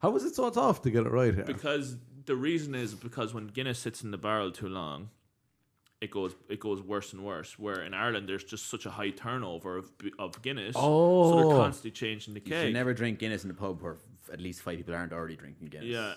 How 0.01 0.11
was 0.11 0.25
it 0.25 0.35
so 0.35 0.49
tough 0.51 0.83
to 0.83 0.91
get 0.91 1.07
it 1.07 1.11
right 1.11 1.35
here? 1.35 1.45
Because 1.45 1.97
the 2.25 2.37
reason 2.37 2.75
is 2.75 2.95
because 2.95 3.35
when 3.35 3.49
Guinness 3.49 3.79
sits 3.81 4.03
in 4.03 4.11
the 4.13 4.19
barrel 4.19 4.51
too 4.53 4.69
long, 4.69 5.11
it 6.01 6.11
goes 6.11 6.35
it 6.49 6.61
goes 6.61 6.81
worse 6.83 7.13
and 7.13 7.25
worse. 7.25 7.59
Where 7.59 7.83
in 7.83 7.93
Ireland 7.95 8.29
there's 8.29 8.45
just 8.45 8.69
such 8.71 8.87
a 8.87 8.91
high 8.91 9.11
turnover 9.11 9.77
of 9.79 9.91
of 10.19 10.41
Guinness, 10.43 10.75
so 10.75 10.81
Oh. 10.83 11.37
they're 11.37 11.57
constantly 11.59 11.91
changing 11.91 12.35
the 12.35 12.41
You 12.41 12.47
keg. 12.51 12.65
should 12.67 12.75
never 12.75 12.95
drink 12.95 13.19
Guinness 13.19 13.45
in 13.45 13.51
a 13.51 13.55
pub 13.55 13.83
where 13.83 13.97
at 14.33 14.41
least 14.41 14.63
five 14.63 14.77
people 14.77 14.95
aren't 14.95 15.13
already 15.13 15.37
drinking 15.37 15.69
Guinness. 15.69 15.89
yeah. 15.91 16.15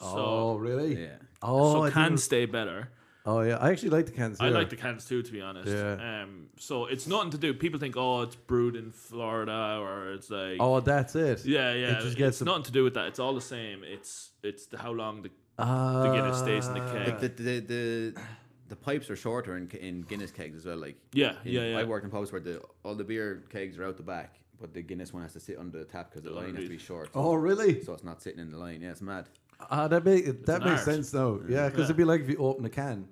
oh 0.00 0.56
really? 0.56 1.02
Yeah. 1.02 1.16
Oh, 1.42 1.72
so 1.74 1.84
I 1.84 1.90
cans 1.90 2.22
stay 2.24 2.46
better. 2.46 2.90
Oh 3.26 3.42
yeah, 3.42 3.56
I 3.58 3.70
actually 3.72 3.90
like 3.90 4.06
the 4.06 4.12
cans. 4.12 4.38
Too. 4.38 4.46
I 4.46 4.48
like 4.48 4.70
the 4.70 4.76
cans 4.76 5.04
too, 5.04 5.22
to 5.22 5.32
be 5.32 5.40
honest. 5.42 5.68
Yeah. 5.68 6.22
Um. 6.22 6.46
So 6.56 6.86
it's 6.86 7.06
nothing 7.06 7.30
to 7.32 7.38
do. 7.38 7.52
People 7.52 7.78
think, 7.78 7.94
oh, 7.96 8.22
it's 8.22 8.36
brewed 8.36 8.74
in 8.76 8.90
Florida, 8.90 9.78
or 9.82 10.12
it's 10.12 10.30
like, 10.30 10.56
Oh, 10.60 10.80
that's 10.80 11.14
it. 11.14 11.44
yeah, 11.44 11.74
yeah. 11.74 11.88
It 11.90 11.94
just 11.96 12.06
it's 12.06 12.14
gets 12.14 12.40
nothing 12.40 12.62
to 12.64 12.72
do 12.72 12.84
with 12.84 12.94
that. 12.94 13.06
It's 13.08 13.18
all 13.18 13.34
the 13.34 13.40
same. 13.42 13.82
It's 13.84 14.30
it's 14.42 14.66
the 14.66 14.78
how 14.78 14.92
long 14.92 15.22
the 15.22 15.30
Ah, 15.58 16.04
the 16.04 16.12
Guinness 16.14 16.38
stays 16.38 16.68
in 16.68 16.74
the 16.74 16.80
keg. 16.80 17.08
Like 17.08 17.20
the, 17.20 17.28
the 17.28 17.60
the 17.60 18.20
the 18.68 18.76
pipes 18.76 19.08
are 19.10 19.16
shorter 19.16 19.56
in 19.56 19.68
in 19.80 20.02
Guinness 20.02 20.30
kegs 20.30 20.56
as 20.56 20.64
well. 20.66 20.76
Like 20.76 20.96
Yeah, 21.12 21.34
in- 21.44 21.52
yeah, 21.52 21.64
yeah. 21.70 21.78
I 21.78 21.84
worked 21.84 22.04
in 22.04 22.10
pubs 22.10 22.30
where 22.32 22.40
the 22.40 22.60
all 22.84 22.94
the 22.94 23.04
beer 23.04 23.44
kegs 23.50 23.78
are 23.78 23.84
out 23.84 23.96
the 23.96 24.02
back, 24.02 24.38
but 24.60 24.72
the 24.74 24.82
Guinness 24.82 25.12
one 25.12 25.22
has 25.22 25.32
to 25.34 25.40
sit 25.40 25.58
under 25.58 25.78
the 25.78 25.84
tap 25.84 26.10
because 26.10 26.22
the 26.24 26.30
line 26.30 26.54
has 26.54 26.64
to 26.64 26.70
be 26.70 26.78
short. 26.78 27.10
Oh 27.14 27.34
really? 27.34 27.82
So 27.82 27.92
it's 27.94 28.04
not 28.04 28.20
sitting 28.22 28.40
in 28.40 28.50
the 28.50 28.58
line. 28.58 28.82
Yeah, 28.82 28.90
it's 28.90 29.02
mad. 29.02 29.28
Ah, 29.70 29.88
that 29.88 30.04
make 30.04 30.44
that 30.46 30.60
makes 30.62 30.70
art. 30.82 30.84
sense 30.84 31.10
though. 31.10 31.42
Yeah, 31.48 31.66
because 31.68 31.80
Yeah. 31.80 31.84
it'd 31.86 31.96
be 31.96 32.04
like 32.04 32.20
if 32.22 32.28
you 32.28 32.36
open 32.38 32.64
a 32.64 32.70
can. 32.70 33.08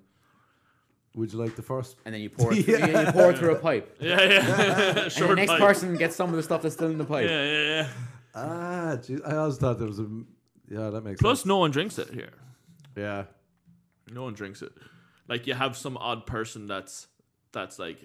Would 1.15 1.33
you 1.33 1.39
like 1.39 1.55
the 1.55 1.63
first? 1.63 1.95
And 2.05 2.13
then 2.13 2.21
you 2.21 2.29
pour 2.29 2.53
it 2.53 2.63
through, 2.63 2.77
you, 2.77 2.85
you 2.99 3.11
pour 3.11 3.31
it 3.31 3.37
through 3.39 3.51
a 3.55 3.59
pipe. 3.59 3.97
yeah, 3.99 4.21
yeah. 4.21 4.99
and 5.05 5.11
Short 5.11 5.29
the 5.31 5.35
next 5.37 5.49
pipe. 5.51 5.59
person 5.59 5.95
gets 5.97 6.15
some 6.15 6.29
of 6.29 6.35
the 6.35 6.43
stuff 6.43 6.61
that's 6.61 6.75
still 6.75 6.91
in 6.91 6.99
the 6.99 7.05
pipe. 7.05 7.27
Yeah, 7.27 7.43
yeah, 7.43 7.63
yeah. 7.63 7.87
Ah, 8.35 8.95
geez, 8.97 9.19
I 9.25 9.35
always 9.37 9.57
thought 9.57 9.79
there 9.79 9.87
was 9.87 9.99
a. 9.99 10.07
Yeah, 10.69 10.91
that 10.91 11.01
makes 11.03 11.19
sense. 11.19 11.21
Plus, 11.21 11.39
sense. 11.39 11.45
no 11.47 11.57
one 11.57 11.71
drinks 11.71 11.97
it 11.97 12.09
here. 12.13 12.29
Yeah. 12.95 13.23
No 14.11 14.23
one 14.23 14.33
drinks 14.35 14.61
it. 14.61 14.71
Like 15.27 15.47
you 15.47 15.53
have 15.53 15.75
some 15.77 15.97
odd 15.97 16.25
person 16.25 16.67
that's 16.67 17.07
that's 17.51 17.79
like 17.79 17.97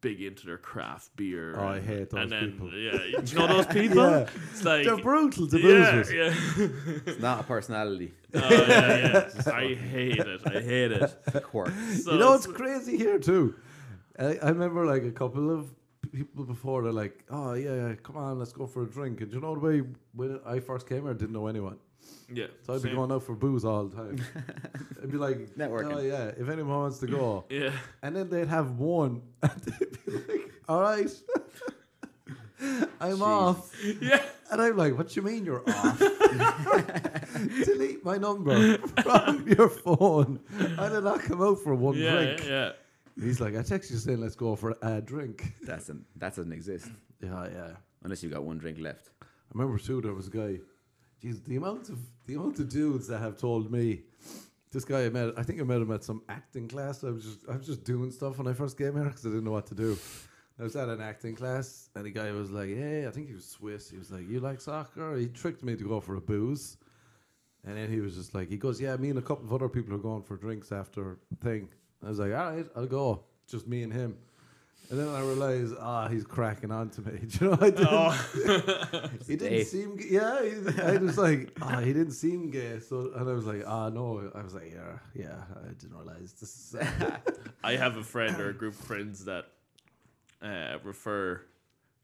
big 0.00 0.20
into 0.22 0.46
their 0.46 0.58
craft 0.58 1.16
beer. 1.16 1.56
Oh, 1.58 1.66
I 1.66 1.80
hate 1.80 2.10
those 2.10 2.22
and 2.22 2.30
then, 2.32 2.52
people. 2.52 2.72
Yeah, 2.72 3.02
you 3.24 3.34
know 3.38 3.46
those 3.48 3.66
people. 3.66 3.96
Yeah. 4.10 4.28
It's 4.52 4.62
like 4.64 4.84
They're 4.84 4.96
brutal 4.96 5.48
to 5.48 5.58
yeah, 5.58 5.64
boozers. 5.64 6.12
yeah. 6.12 6.68
It's 7.06 7.20
not 7.20 7.40
a 7.40 7.42
personality. 7.44 8.12
Oh, 8.34 8.38
yeah, 8.50 9.28
yeah. 9.46 9.52
I 9.54 9.74
hate 9.74 10.18
it. 10.18 10.40
I 10.46 10.60
hate 10.60 10.92
it. 10.92 11.42
Quirk. 11.44 11.72
So 12.02 12.12
you 12.12 12.18
know, 12.18 12.34
it's- 12.34 12.44
it's 12.44 12.54
crazy 12.56 12.96
here 12.98 13.18
too. 13.18 13.54
I, 14.18 14.36
I 14.42 14.48
remember 14.50 14.84
like 14.84 15.04
a 15.04 15.10
couple 15.12 15.50
of 15.50 15.74
people 16.12 16.44
before 16.44 16.82
they're 16.82 16.92
like, 16.92 17.24
"Oh 17.30 17.54
yeah, 17.54 17.74
yeah, 17.74 17.94
come 18.02 18.16
on, 18.18 18.38
let's 18.38 18.52
go 18.52 18.66
for 18.66 18.82
a 18.82 18.86
drink." 18.86 19.20
And 19.22 19.30
do 19.30 19.36
you 19.36 19.42
know 19.42 19.54
the 19.54 19.60
way 19.60 19.82
when 20.14 20.40
I 20.44 20.60
first 20.60 20.86
came 20.88 21.02
here, 21.02 21.10
I 21.10 21.14
didn't 21.14 21.32
know 21.32 21.46
anyone, 21.46 21.78
yeah. 22.32 22.46
so 22.62 22.74
I'd 22.74 22.82
be 22.82 22.88
same. 22.88 22.96
going 22.96 23.12
out 23.12 23.22
for 23.22 23.34
booze 23.34 23.64
all 23.64 23.84
the 23.86 23.96
time. 23.96 24.20
I'd 25.02 25.10
be 25.10 25.16
like, 25.18 25.38
Networking. 25.56 25.94
"Oh 25.94 26.00
yeah, 26.00 26.26
if 26.36 26.48
anyone 26.48 26.76
wants 26.78 26.98
to 26.98 27.06
go," 27.06 27.44
Yeah. 27.50 27.72
and 28.02 28.14
then 28.16 28.28
they'd 28.30 28.48
have 28.48 28.72
one, 28.78 29.22
and 29.42 29.52
they'd 29.62 30.04
be 30.06 30.12
like, 30.32 30.50
"All 30.68 30.80
right." 30.80 31.10
I'm 33.00 33.22
off. 33.22 33.70
Yeah. 34.02 34.20
And 34.50 34.60
I'm 34.60 34.76
like, 34.76 34.98
what 34.98 35.14
you 35.14 35.22
mean 35.22 35.44
you're 35.44 35.62
off? 35.68 35.98
Delete 37.64 38.04
my 38.04 38.16
number 38.16 38.78
from 38.78 39.46
your 39.46 39.68
phone. 39.68 40.40
I 40.76 40.88
did 40.88 41.04
not 41.04 41.20
come 41.20 41.40
out 41.40 41.60
for 41.60 41.74
one 41.76 41.96
Yeah, 41.96 42.10
drink. 42.16 42.44
yeah. 42.48 42.72
He's 43.20 43.40
like, 43.40 43.56
I 43.56 43.62
text 43.62 43.90
you 43.92 43.96
saying 43.98 44.20
let's 44.20 44.34
go 44.34 44.56
for 44.56 44.74
a 44.82 45.00
drink. 45.00 45.52
That's 45.62 45.88
an, 45.88 46.04
that 46.16 46.34
doesn't 46.34 46.52
exist 46.52 46.88
Yeah, 47.22 47.46
yeah. 47.52 47.70
unless 48.02 48.24
you 48.24 48.30
got 48.30 48.42
one 48.42 48.58
drink 48.58 48.78
left. 48.80 49.10
I 49.22 49.26
remember 49.54 49.78
too. 49.78 50.00
There 50.00 50.12
was 50.14 50.26
a 50.26 50.30
guy. 50.30 50.58
Jeez, 51.22 51.44
the 51.44 51.56
amount 51.56 51.88
of 51.88 51.98
the 52.26 52.34
amount 52.34 52.58
of 52.60 52.68
dudes 52.68 53.08
that 53.08 53.18
have 53.18 53.36
told 53.36 53.70
me. 53.70 54.02
This 54.70 54.84
guy 54.84 55.06
I 55.06 55.08
met. 55.08 55.32
I 55.36 55.42
think 55.42 55.60
I 55.60 55.64
met 55.64 55.80
him 55.80 55.90
at 55.90 56.04
some 56.04 56.22
acting 56.28 56.68
class. 56.68 57.02
I 57.02 57.10
was 57.10 57.24
just 57.24 57.38
I 57.48 57.56
was 57.56 57.66
just 57.66 57.84
doing 57.84 58.10
stuff 58.10 58.38
when 58.38 58.46
I 58.46 58.52
first 58.52 58.76
came 58.76 58.94
here 58.94 59.04
because 59.04 59.24
I 59.24 59.30
didn't 59.30 59.44
know 59.44 59.52
what 59.52 59.66
to 59.68 59.74
do. 59.74 59.96
I 60.60 60.62
was 60.62 60.76
at 60.76 60.88
an 60.88 61.00
acting 61.00 61.36
class, 61.36 61.88
and 61.94 62.04
the 62.04 62.10
guy 62.10 62.30
was 62.32 62.50
like, 62.50 62.68
"Hey, 62.68 63.06
I 63.06 63.10
think 63.10 63.28
he 63.28 63.34
was 63.34 63.46
Swiss." 63.46 63.90
He 63.90 63.96
was 63.96 64.10
like, 64.10 64.28
"You 64.28 64.40
like 64.40 64.60
soccer?" 64.60 65.16
He 65.16 65.26
tricked 65.28 65.62
me 65.64 65.76
to 65.76 65.84
go 65.84 66.00
for 66.00 66.16
a 66.16 66.20
booze, 66.20 66.76
and 67.64 67.76
then 67.76 67.90
he 67.90 68.00
was 68.00 68.14
just 68.14 68.34
like, 68.34 68.48
"He 68.48 68.56
goes, 68.56 68.80
yeah, 68.80 68.96
me 68.96 69.10
and 69.10 69.18
a 69.18 69.22
couple 69.22 69.44
of 69.44 69.52
other 69.52 69.68
people 69.68 69.94
are 69.94 69.98
going 69.98 70.22
for 70.22 70.36
drinks 70.36 70.70
after 70.70 71.18
thing." 71.40 71.68
I 72.04 72.08
was 72.10 72.18
like, 72.18 72.32
"All 72.32 72.52
right, 72.52 72.66
I'll 72.76 72.86
go." 72.86 73.24
Just 73.46 73.66
me 73.66 73.82
and 73.82 73.92
him. 73.92 74.18
And 74.90 74.98
then 74.98 75.08
I 75.08 75.20
realized, 75.20 75.74
ah, 75.78 76.08
he's 76.08 76.24
cracking 76.24 76.70
on 76.70 76.88
to 76.90 77.02
me. 77.02 77.18
Do 77.26 77.44
you 77.44 77.50
know, 77.50 77.58
I 77.60 77.70
didn't, 77.70 77.88
Oh. 77.90 79.10
he 79.26 79.36
didn't 79.36 79.48
Gay. 79.58 79.64
seem, 79.64 79.98
g- 79.98 80.08
yeah. 80.12 80.42
He, 80.42 80.80
I 80.82 80.96
was 80.96 81.18
like, 81.18 81.52
ah, 81.60 81.80
he 81.80 81.92
didn't 81.92 82.12
seem 82.12 82.50
gay. 82.50 82.80
So, 82.80 83.12
and 83.14 83.28
I 83.28 83.32
was 83.34 83.44
like, 83.44 83.64
ah, 83.66 83.90
no. 83.90 84.30
I 84.34 84.42
was 84.42 84.54
like, 84.54 84.72
yeah, 84.72 84.98
yeah. 85.14 85.36
I 85.62 85.68
didn't 85.74 85.94
realize 85.94 86.32
this. 86.40 86.74
I 87.62 87.72
have 87.76 87.98
a 87.98 88.02
friend 88.04 88.40
or 88.40 88.48
a 88.48 88.54
group 88.54 88.72
of 88.74 88.80
friends 88.80 89.26
that 89.26 89.46
uh, 90.40 90.78
refer 90.82 91.42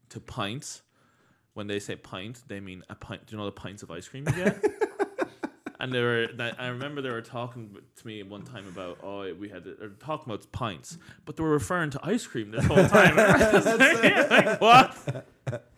to 0.09 0.19
pints. 0.19 0.83
When 1.55 1.67
they 1.67 1.79
say 1.79 1.95
pint, 1.95 2.43
they 2.47 2.59
mean 2.59 2.83
a 2.89 2.95
pint. 2.95 3.25
Do 3.25 3.31
you 3.33 3.39
know 3.39 3.45
the 3.45 3.51
pints 3.53 3.81
of 3.81 3.89
ice 3.89 4.07
cream 4.07 4.25
you 4.27 4.33
get? 4.33 4.63
And 5.85 5.93
they 5.93 6.01
were. 6.01 6.27
that- 6.37 6.59
I 6.59 6.67
remember 6.69 7.01
they 7.03 7.11
were 7.11 7.21
talking 7.21 7.77
to 7.97 8.07
me 8.07 8.23
one 8.23 8.41
time 8.41 8.67
about 8.67 8.97
oh 9.03 9.31
we 9.35 9.49
had 9.49 9.63
they 9.65 9.71
were 9.79 9.89
talking 9.99 10.33
about 10.33 10.51
pints, 10.51 10.97
but 11.25 11.35
they 11.35 11.43
were 11.43 11.51
referring 11.51 11.91
to 11.91 11.99
ice 12.03 12.25
cream 12.25 12.49
this 12.51 12.65
whole 12.65 12.87
time. 12.87 13.15
like, 14.29 14.59
what? 14.59 15.25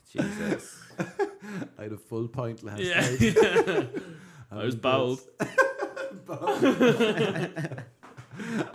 Jesus. 0.10 0.82
I 1.78 1.84
had 1.84 1.92
a 1.92 1.98
full 1.98 2.28
pint 2.30 2.64
last 2.64 2.80
Yeah, 2.82 3.02
night. 3.02 3.20
yeah. 3.22 3.84
I 4.52 4.64
was 4.64 4.76
I'm 4.76 4.80
bowled. 4.80 5.22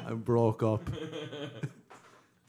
I'm 0.07 0.19
broke 0.21 0.63
up. 0.63 0.83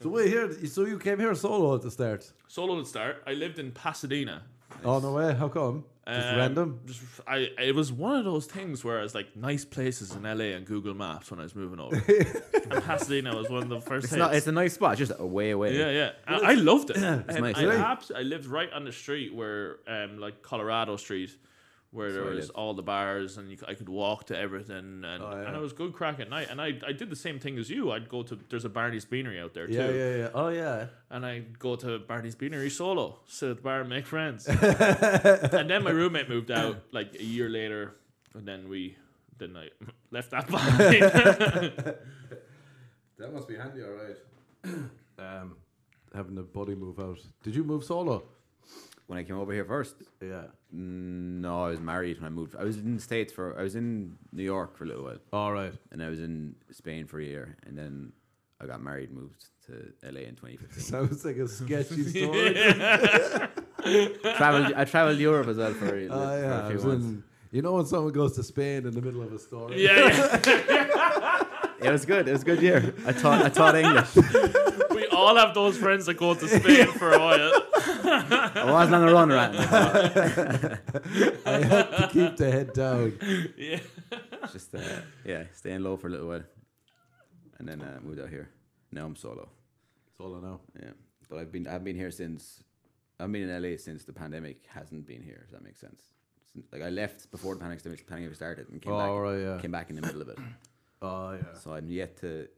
so 0.02 0.08
wait 0.10 0.28
here. 0.28 0.66
So 0.66 0.84
you 0.84 0.98
came 0.98 1.18
here 1.18 1.34
solo 1.34 1.74
at 1.74 1.82
the 1.82 1.90
start? 1.90 2.30
Solo 2.48 2.76
at 2.78 2.84
the 2.84 2.88
start. 2.90 3.22
I 3.26 3.32
lived 3.32 3.58
in 3.58 3.72
Pasadena. 3.72 4.42
Oh 4.84 4.98
no 4.98 5.12
way! 5.12 5.32
How 5.34 5.48
come? 5.48 5.84
Just 6.06 6.28
Um, 6.28 6.36
random. 6.36 6.80
Just, 6.86 7.02
I 7.26 7.48
it 7.58 7.74
was 7.74 7.90
one 7.90 8.16
of 8.16 8.24
those 8.24 8.44
things 8.46 8.84
where 8.84 8.98
I 8.98 9.02
was 9.02 9.14
like 9.14 9.34
nice 9.36 9.64
places 9.64 10.14
in 10.14 10.22
LA 10.24 10.54
and 10.56 10.66
Google 10.66 10.92
Maps 10.94 11.30
when 11.30 11.40
I 11.40 11.44
was 11.44 11.54
moving 11.54 11.80
over. 11.80 11.96
and 11.96 12.82
Pasadena 12.84 13.34
was 13.34 13.48
one 13.48 13.62
of 13.62 13.68
the 13.70 13.80
first. 13.80 14.04
It's 14.04 14.12
not. 14.14 14.34
It's 14.34 14.46
a 14.46 14.52
nice 14.52 14.74
spot. 14.74 14.98
Just 14.98 15.12
away, 15.18 15.50
away. 15.50 15.78
yeah, 15.78 15.90
yeah. 15.90 16.10
I, 16.26 16.52
I 16.52 16.54
loved 16.54 16.90
it. 16.90 16.96
and 16.96 17.26
nice. 17.26 17.56
I, 17.56 17.64
abs- 17.76 18.12
I 18.14 18.20
lived 18.22 18.46
right 18.46 18.70
on 18.72 18.84
the 18.84 18.92
street 18.92 19.34
where, 19.34 19.76
um, 19.88 20.18
like 20.18 20.42
Colorado 20.42 20.96
Street, 20.96 21.30
where 21.94 22.12
there 22.12 22.24
was 22.24 22.50
all 22.50 22.74
the 22.74 22.82
bars 22.82 23.38
and 23.38 23.48
you, 23.50 23.56
c- 23.56 23.64
I 23.68 23.74
could 23.74 23.88
walk 23.88 24.26
to 24.26 24.36
everything, 24.38 25.04
and, 25.04 25.22
Oh, 25.22 25.30
yeah. 25.30 25.46
and 25.46 25.56
it 25.56 25.60
was 25.60 25.72
good 25.72 25.92
crack 25.92 26.18
at 26.18 26.28
night. 26.28 26.48
And 26.50 26.60
I, 26.60 26.72
I 26.86 26.92
did 26.92 27.08
the 27.08 27.16
same 27.16 27.38
thing 27.38 27.56
as 27.56 27.70
you. 27.70 27.92
I'd 27.92 28.08
go 28.08 28.22
to 28.24 28.36
there's 28.50 28.64
a 28.64 28.68
Barney's 28.68 29.04
Beanery 29.04 29.38
out 29.40 29.54
there 29.54 29.70
Yeah, 29.70 29.86
too, 29.86 29.94
yeah, 29.96 30.16
yeah. 30.22 30.28
Oh 30.34 30.48
yeah. 30.48 30.86
and 31.10 31.24
I'd 31.24 31.58
go 31.58 31.76
to 31.76 32.00
Barney's 32.00 32.34
Beanery 32.34 32.68
solo, 32.68 33.20
sit 33.26 33.50
at 33.50 33.56
the 33.58 33.62
bar 33.62 33.80
and 33.82 33.88
make 33.88 34.06
friends. 34.06 34.46
and 34.48 35.70
then 35.70 35.84
my 35.84 35.90
roommate 35.90 36.28
moved 36.28 36.50
out 36.50 36.78
like 36.92 37.14
a 37.14 37.22
year 37.24 37.48
later, 37.48 37.94
and 38.34 38.44
then 38.46 38.68
we 38.68 38.96
then 39.38 39.56
I 39.56 39.68
left 40.10 40.30
that 40.32 40.46
behind. 40.48 41.94
That 43.18 43.32
must 43.32 43.46
be 43.46 43.54
handy, 43.54 43.80
all 43.82 43.90
right. 43.90 44.16
um, 45.20 45.56
having 46.12 46.34
the 46.34 46.42
buddy 46.42 46.74
move 46.74 46.98
out. 46.98 47.18
Did 47.44 47.54
you 47.54 47.62
move 47.62 47.84
solo? 47.84 48.24
When 49.06 49.18
I 49.18 49.22
came 49.22 49.36
over 49.38 49.52
here 49.52 49.64
first, 49.66 49.96
Yeah. 50.22 50.44
no, 50.72 51.64
I 51.64 51.68
was 51.70 51.80
married 51.80 52.18
when 52.20 52.26
I 52.26 52.30
moved. 52.30 52.56
I 52.56 52.64
was 52.64 52.78
in 52.78 52.94
the 52.96 53.02
states 53.02 53.32
for. 53.32 53.58
I 53.58 53.62
was 53.62 53.74
in 53.74 54.16
New 54.32 54.42
York 54.44 54.76
for 54.76 54.84
a 54.84 54.86
little 54.86 55.04
while, 55.04 55.18
All 55.32 55.52
right. 55.52 55.74
and 55.92 56.02
I 56.02 56.08
was 56.08 56.20
in 56.20 56.54
Spain 56.70 57.06
for 57.06 57.20
a 57.20 57.24
year, 57.24 57.56
and 57.66 57.76
then 57.76 58.12
I 58.60 58.66
got 58.66 58.80
married, 58.82 59.10
and 59.10 59.18
moved 59.18 59.44
to 59.66 59.72
LA 60.10 60.20
in 60.20 60.36
2015. 60.36 60.82
Sounds 60.94 61.24
like 61.24 61.36
a 61.36 61.46
sketchy 61.48 62.02
story. 62.14 62.54
traveled. 64.36 64.72
I 64.74 64.84
traveled 64.84 65.18
Europe 65.18 65.48
as 65.48 65.56
well 65.58 65.74
for, 65.74 65.94
a- 65.96 66.08
Oh 66.08 66.36
for 66.36 66.42
yeah. 66.42 66.66
few 66.68 66.74
was 66.76 66.84
months. 66.86 67.04
in, 67.06 67.24
you 67.50 67.62
know 67.62 67.72
when 67.74 67.86
someone 67.86 68.12
goes 68.12 68.32
to 68.36 68.42
Spain 68.42 68.86
in 68.86 68.94
the 68.94 69.02
middle 69.02 69.22
of 69.22 69.32
a 69.32 69.38
story? 69.38 69.84
yeah, 69.84 70.40
yeah. 70.46 71.42
It 71.82 71.90
was 71.92 72.06
good. 72.06 72.26
It 72.28 72.32
was 72.32 72.40
a 72.42 72.44
good 72.46 72.62
year. 72.62 72.94
I 73.06 73.12
taught. 73.12 73.44
I 73.44 73.48
taught 73.50 73.74
English. 73.76 74.16
we 74.90 75.06
all 75.08 75.36
have 75.36 75.54
those 75.54 75.76
friends 75.76 76.06
that 76.06 76.14
go 76.14 76.32
to 76.32 76.48
Spain 76.48 76.86
for 76.92 77.12
a 77.12 77.18
while. 77.18 77.52
I 78.14 78.70
wasn't 78.70 78.94
on 78.96 79.08
a 79.08 79.12
run 79.12 79.32
or 79.32 79.36
anything. 79.38 80.78
I 81.46 81.58
had 81.62 81.90
to 81.98 82.08
keep 82.12 82.36
the 82.36 82.50
head 82.50 82.72
down. 82.72 83.18
Yeah. 83.56 83.80
Just 84.52 84.74
uh, 84.74 84.80
yeah, 85.24 85.44
staying 85.52 85.82
low 85.82 85.96
for 85.96 86.08
a 86.08 86.10
little 86.10 86.28
while, 86.28 86.42
and 87.58 87.68
then 87.68 87.80
uh, 87.80 87.98
moved 88.02 88.20
out 88.20 88.28
here. 88.28 88.50
Now 88.92 89.06
I'm 89.06 89.16
solo. 89.16 89.48
That's 90.06 90.20
all 90.20 90.36
I 90.36 90.40
know. 90.40 90.60
Yeah, 90.80 90.90
but 91.28 91.38
I've 91.38 91.50
been 91.52 91.66
I've 91.66 91.82
been 91.84 91.96
here 91.96 92.10
since 92.10 92.62
I've 93.18 93.32
been 93.32 93.48
in 93.48 93.62
LA 93.62 93.76
since 93.78 94.04
the 94.04 94.12
pandemic 94.12 94.64
hasn't 94.68 95.06
been 95.06 95.22
here. 95.22 95.42
If 95.46 95.52
that 95.52 95.62
makes 95.64 95.80
sense. 95.80 96.02
Since, 96.52 96.66
like 96.72 96.82
I 96.82 96.90
left 96.90 97.30
before 97.30 97.54
the 97.54 97.60
pandemic 97.60 98.06
pandemic 98.06 98.34
started 98.36 98.68
and 98.68 98.80
came 98.80 98.92
Oh, 98.92 98.98
back. 98.98 99.10
right, 99.10 99.40
yeah. 99.40 99.58
Came 99.60 99.72
back 99.72 99.90
in 99.90 99.96
the 99.96 100.02
middle 100.02 100.22
of 100.22 100.28
it. 100.28 100.38
Oh 101.02 101.32
yeah. 101.32 101.58
So 101.58 101.72
I'm 101.72 101.90
yet 101.90 102.16
to 102.20 102.48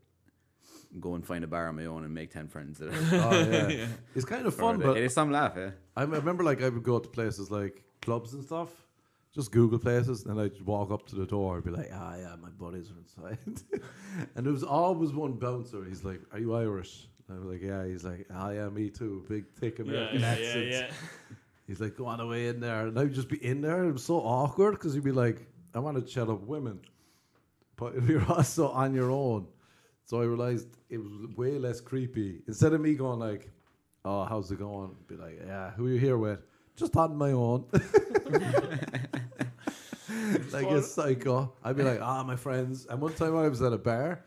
go 1.00 1.14
and 1.14 1.26
find 1.26 1.44
a 1.44 1.46
bar 1.46 1.68
on 1.68 1.76
my 1.76 1.86
own 1.86 2.04
and 2.04 2.12
make 2.14 2.30
ten 2.30 2.48
friends. 2.48 2.78
That 2.78 2.88
Oh 3.12 3.68
yeah. 3.68 3.86
It's 4.14 4.24
kind 4.24 4.46
of 4.46 4.54
fun, 4.54 4.78
but 4.78 4.96
it 4.96 5.04
is 5.04 5.14
some 5.14 5.30
laugh, 5.30 5.54
yeah. 5.56 5.70
I 5.96 6.02
remember 6.04 6.42
like 6.42 6.62
I 6.62 6.68
would 6.68 6.82
go 6.82 6.98
to 6.98 7.08
places 7.08 7.50
like 7.50 7.82
clubs 8.02 8.34
and 8.34 8.44
stuff. 8.44 8.70
Just 9.34 9.52
Google 9.52 9.78
places, 9.78 10.24
and 10.24 10.40
I'd 10.40 10.58
walk 10.62 10.90
up 10.90 11.06
to 11.08 11.14
the 11.14 11.26
door 11.26 11.56
and 11.56 11.64
be 11.64 11.70
like, 11.70 11.90
"Ah, 11.92 12.16
yeah, 12.16 12.34
my 12.40 12.48
buddies 12.48 12.90
are 12.90 12.98
inside." 12.98 13.38
and 14.34 14.46
there 14.46 14.52
was 14.52 14.64
always 14.64 15.12
one 15.12 15.34
bouncer. 15.34 15.84
He's 15.84 16.04
like, 16.04 16.20
"Are 16.32 16.38
you 16.38 16.54
Irish?" 16.54 17.06
And 17.28 17.36
I 17.36 17.40
was 17.40 17.48
like, 17.52 17.62
"Yeah." 17.62 17.84
He's 17.86 18.02
like, 18.02 18.26
"Ah, 18.32 18.50
yeah, 18.50 18.68
me 18.70 18.88
too." 18.88 19.26
Big 19.28 19.44
thick 19.60 19.78
American 19.78 20.20
yeah, 20.20 20.26
accent. 20.26 20.66
yeah, 20.66 20.78
yeah. 20.78 20.90
He's 21.66 21.80
like, 21.80 21.96
"Go 21.96 22.06
on 22.06 22.20
away 22.20 22.48
in 22.48 22.60
there," 22.60 22.86
and 22.86 22.98
I'd 22.98 23.12
just 23.12 23.28
be 23.28 23.44
in 23.44 23.60
there. 23.60 23.84
It 23.84 23.92
was 23.92 24.04
so 24.04 24.16
awkward 24.20 24.70
because 24.72 24.94
you'd 24.94 25.04
be 25.04 25.12
like, 25.12 25.46
"I 25.74 25.80
want 25.80 25.98
to 25.98 26.02
chat 26.02 26.30
up 26.30 26.40
women," 26.40 26.80
but 27.76 27.94
if 27.94 28.08
you're 28.08 28.24
also 28.32 28.68
on 28.68 28.94
your 28.94 29.10
own, 29.10 29.48
So 30.06 30.20
I 30.20 30.24
realized 30.24 30.68
it 30.88 30.98
was 30.98 31.10
way 31.36 31.58
less 31.58 31.80
creepy. 31.80 32.40
Instead 32.46 32.72
of 32.72 32.80
me 32.80 32.94
going 32.94 33.18
like, 33.18 33.50
"Oh, 34.04 34.24
how's 34.24 34.52
it 34.52 34.58
going?" 34.60 34.94
Be 35.08 35.16
like, 35.16 35.40
"Yeah, 35.44 35.72
who 35.72 35.86
are 35.86 35.90
you 35.90 35.98
here 35.98 36.16
with?" 36.16 36.38
Just 36.76 36.94
on 36.96 37.16
my 37.16 37.32
own. 37.32 37.64
like 40.52 40.70
a 40.70 40.80
psycho. 40.82 41.52
I'd 41.64 41.76
be 41.76 41.82
like, 41.82 42.00
"Ah, 42.00 42.22
my 42.22 42.36
friends." 42.36 42.86
And 42.88 43.00
one 43.00 43.14
time 43.14 43.36
I 43.36 43.48
was 43.48 43.60
at 43.62 43.72
a 43.72 43.78
bar. 43.78 44.24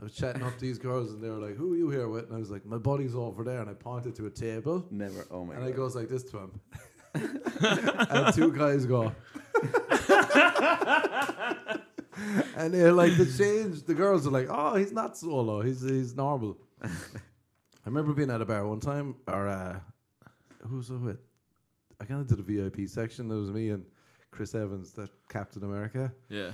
I 0.00 0.02
was 0.02 0.14
chatting 0.14 0.42
up 0.42 0.58
these 0.58 0.78
girls, 0.78 1.12
and 1.12 1.22
they 1.22 1.28
were 1.28 1.46
like, 1.46 1.56
"Who 1.56 1.74
are 1.74 1.76
you 1.76 1.90
here 1.90 2.08
with?" 2.08 2.28
And 2.28 2.34
I 2.34 2.38
was 2.38 2.50
like, 2.50 2.64
"My 2.64 2.78
buddy's 2.78 3.14
over 3.14 3.44
there." 3.44 3.60
And 3.60 3.68
I 3.68 3.74
pointed 3.74 4.14
to 4.16 4.24
a 4.26 4.30
table, 4.30 4.86
Never. 4.90 5.26
Oh 5.30 5.44
my 5.44 5.56
and 5.56 5.64
god. 5.64 5.72
I 5.72 5.76
goes 5.76 5.94
like 5.94 6.08
this 6.08 6.22
to 6.30 6.38
him. 6.38 6.60
and 8.10 8.34
two 8.34 8.50
guys 8.50 8.86
go. 8.86 9.12
and 12.64 12.74
they're 12.74 12.92
like 12.92 13.16
the 13.16 13.26
change. 13.26 13.82
The 13.84 13.94
girls 13.94 14.26
are 14.26 14.30
like, 14.30 14.48
"Oh, 14.50 14.74
he's 14.76 14.92
not 14.92 15.16
solo. 15.16 15.60
He's 15.62 15.82
he's 15.82 16.14
normal." 16.16 16.58
I 16.82 16.88
remember 17.86 18.12
being 18.12 18.30
at 18.30 18.40
a 18.40 18.44
bar 18.46 18.66
one 18.66 18.80
time, 18.80 19.16
or 19.26 19.48
uh, 19.48 19.78
who 20.68 20.76
was 20.76 20.90
I 20.90 20.94
with? 20.94 21.18
I 22.00 22.04
got 22.04 22.20
into 22.20 22.36
the 22.36 22.42
VIP 22.42 22.88
section. 22.88 23.28
There 23.28 23.38
was 23.38 23.50
me 23.50 23.70
and 23.70 23.84
Chris 24.30 24.54
Evans, 24.54 24.92
that 24.92 25.10
Captain 25.28 25.62
America, 25.64 26.12
Yeah. 26.28 26.50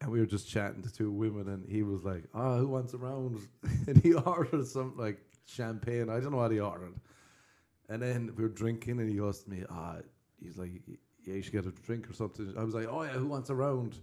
and 0.00 0.10
we 0.10 0.20
were 0.20 0.26
just 0.26 0.48
chatting 0.48 0.82
to 0.82 0.92
two 0.92 1.10
women, 1.12 1.48
and 1.48 1.68
he 1.68 1.82
was 1.82 2.04
like, 2.04 2.24
"Oh, 2.34 2.58
who 2.58 2.68
wants 2.68 2.94
a 2.94 2.98
round?" 2.98 3.38
and 3.86 3.96
he 4.02 4.14
ordered 4.34 4.66
some 4.66 4.96
like 4.96 5.18
champagne. 5.46 6.08
I 6.08 6.20
don't 6.20 6.30
know 6.32 6.38
what 6.38 6.52
he 6.52 6.60
ordered. 6.60 6.94
And 7.88 8.00
then 8.00 8.32
we 8.36 8.42
were 8.44 8.48
drinking, 8.48 9.00
and 9.00 9.10
he 9.10 9.20
asked 9.20 9.46
me, 9.48 9.64
"Ah, 9.68 9.96
he's 10.42 10.56
like, 10.56 10.70
yeah, 11.24 11.34
you 11.34 11.42
should 11.42 11.52
get 11.52 11.66
a 11.66 11.70
drink 11.86 12.08
or 12.08 12.12
something." 12.14 12.54
I 12.56 12.64
was 12.64 12.74
like, 12.74 12.86
"Oh 12.88 13.02
yeah, 13.02 13.10
who 13.10 13.26
wants 13.26 13.50
a 13.50 13.54
round?" 13.54 13.98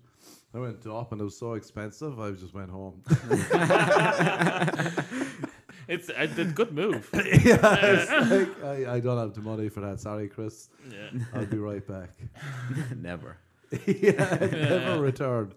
I 0.53 0.59
went 0.59 0.82
to 0.84 0.95
up, 0.95 1.11
and 1.11 1.22
it 1.22 1.24
was 1.24 1.38
so 1.38 1.53
expensive. 1.53 2.19
I 2.19 2.32
just 2.32 2.53
went 2.53 2.69
home. 2.69 3.01
It's 5.91 6.09
a, 6.09 6.41
a 6.41 6.45
good 6.45 6.72
move. 6.72 7.09
yeah, 7.13 7.78
it's 7.82 8.32
like, 8.32 8.63
I, 8.63 8.95
I 8.95 8.99
don't 9.01 9.17
have 9.17 9.34
the 9.34 9.41
money 9.41 9.67
for 9.67 9.82
that. 9.82 9.99
Sorry, 9.99 10.30
Chris. 10.30 10.69
Yeah. 10.89 11.19
I'll 11.34 11.45
be 11.45 11.57
right 11.57 11.86
back. 11.86 12.11
Never. 12.95 13.38
yeah, 13.72 14.36
it 14.36 14.51
never 14.51 15.01
returned. 15.01 15.53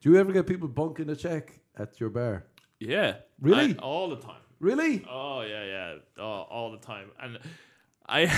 Do 0.00 0.10
you 0.10 0.16
ever 0.16 0.32
get 0.32 0.46
people 0.46 0.68
bunking 0.68 1.10
a 1.10 1.16
check 1.16 1.58
at 1.76 1.98
your 1.98 2.10
bar? 2.10 2.44
Yeah. 2.78 3.16
Really? 3.40 3.76
I- 3.76 3.82
all 3.82 4.10
the 4.10 4.16
time. 4.16 4.36
Really? 4.60 5.04
Oh 5.10 5.40
yeah, 5.40 5.64
yeah, 5.64 5.94
all, 6.22 6.46
all 6.48 6.70
the 6.70 6.78
time. 6.78 7.10
And 7.20 7.40
I, 8.08 8.32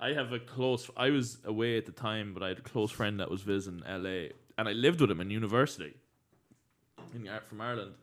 I 0.00 0.12
have 0.12 0.32
a 0.32 0.38
close. 0.38 0.90
I 0.96 1.10
was 1.10 1.38
away 1.44 1.76
at 1.76 1.86
the 1.86 1.92
time, 1.92 2.32
but 2.34 2.42
I 2.42 2.48
had 2.48 2.58
a 2.58 2.62
close 2.62 2.90
friend 2.90 3.20
that 3.20 3.30
was 3.30 3.42
visiting 3.42 3.82
LA, 3.88 4.28
and 4.56 4.68
I 4.68 4.72
lived 4.72 5.00
with 5.00 5.10
him 5.10 5.20
in 5.20 5.30
university, 5.30 5.94
in 7.14 7.28
from 7.48 7.60
Ireland, 7.60 7.94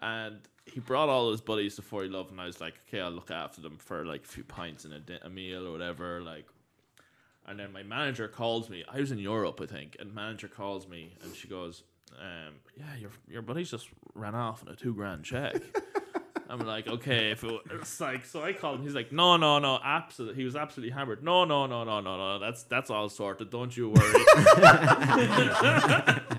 and 0.00 0.36
he 0.66 0.80
brought 0.80 1.08
all 1.08 1.30
his 1.30 1.40
buddies 1.40 1.76
to 1.76 1.82
Forty 1.82 2.08
Love, 2.08 2.30
and 2.30 2.40
I 2.40 2.46
was 2.46 2.60
like, 2.60 2.74
okay, 2.88 3.00
I'll 3.00 3.10
look 3.10 3.30
after 3.30 3.60
them 3.60 3.76
for 3.76 4.04
like 4.06 4.24
a 4.24 4.28
few 4.28 4.44
pints 4.44 4.84
and 4.84 4.94
a, 4.94 5.00
di- 5.00 5.18
a 5.22 5.28
meal 5.30 5.66
or 5.66 5.72
whatever, 5.72 6.22
like. 6.22 6.46
And 7.46 7.60
then 7.60 7.72
my 7.74 7.82
manager 7.82 8.26
calls 8.26 8.70
me. 8.70 8.84
I 8.88 9.00
was 9.00 9.12
in 9.12 9.18
Europe, 9.18 9.60
I 9.62 9.66
think, 9.66 9.98
and 10.00 10.14
manager 10.14 10.48
calls 10.48 10.88
me, 10.88 11.12
and 11.22 11.34
she 11.36 11.46
goes, 11.46 11.82
um, 12.18 12.54
"Yeah, 12.74 12.96
your 12.98 13.10
your 13.28 13.42
buddies 13.42 13.70
just 13.70 13.88
ran 14.14 14.34
off 14.34 14.62
on 14.66 14.72
a 14.72 14.76
two 14.76 14.94
grand 14.94 15.24
check." 15.24 15.56
I'm 16.48 16.60
like, 16.60 16.86
okay, 16.86 17.30
if 17.30 17.42
it, 17.42 17.60
it's 17.70 18.00
like, 18.00 18.24
so 18.26 18.42
I 18.42 18.52
called 18.52 18.78
him. 18.80 18.84
He's 18.84 18.94
like, 18.94 19.12
no, 19.12 19.36
no, 19.36 19.58
no, 19.58 19.78
absolutely. 19.82 20.36
He 20.36 20.44
was 20.44 20.56
absolutely 20.56 20.92
hammered. 20.94 21.22
No, 21.24 21.44
no, 21.44 21.66
no, 21.66 21.84
no, 21.84 22.00
no, 22.00 22.16
no. 22.16 22.38
That's 22.38 22.64
that's 22.64 22.90
all 22.90 23.08
sorted. 23.08 23.50
Don't 23.50 23.74
you 23.76 23.90
worry. 23.90 24.06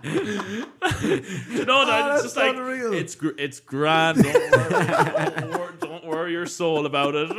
you 1.01 1.65
know 1.65 1.85
that 1.85 2.05
that's 2.07 2.23
it's 2.25 2.33
just 2.33 2.37
like 2.37 2.55
unreal. 2.55 2.93
it's 2.93 3.15
gr- 3.15 3.37
it's 3.37 3.59
grand. 3.59 4.21
Don't 4.23 4.33
worry, 4.51 5.31
don't, 5.39 5.51
worry, 5.51 5.73
don't 5.79 6.05
worry 6.05 6.31
your 6.31 6.45
soul 6.45 6.85
about 6.85 7.15
it. 7.15 7.31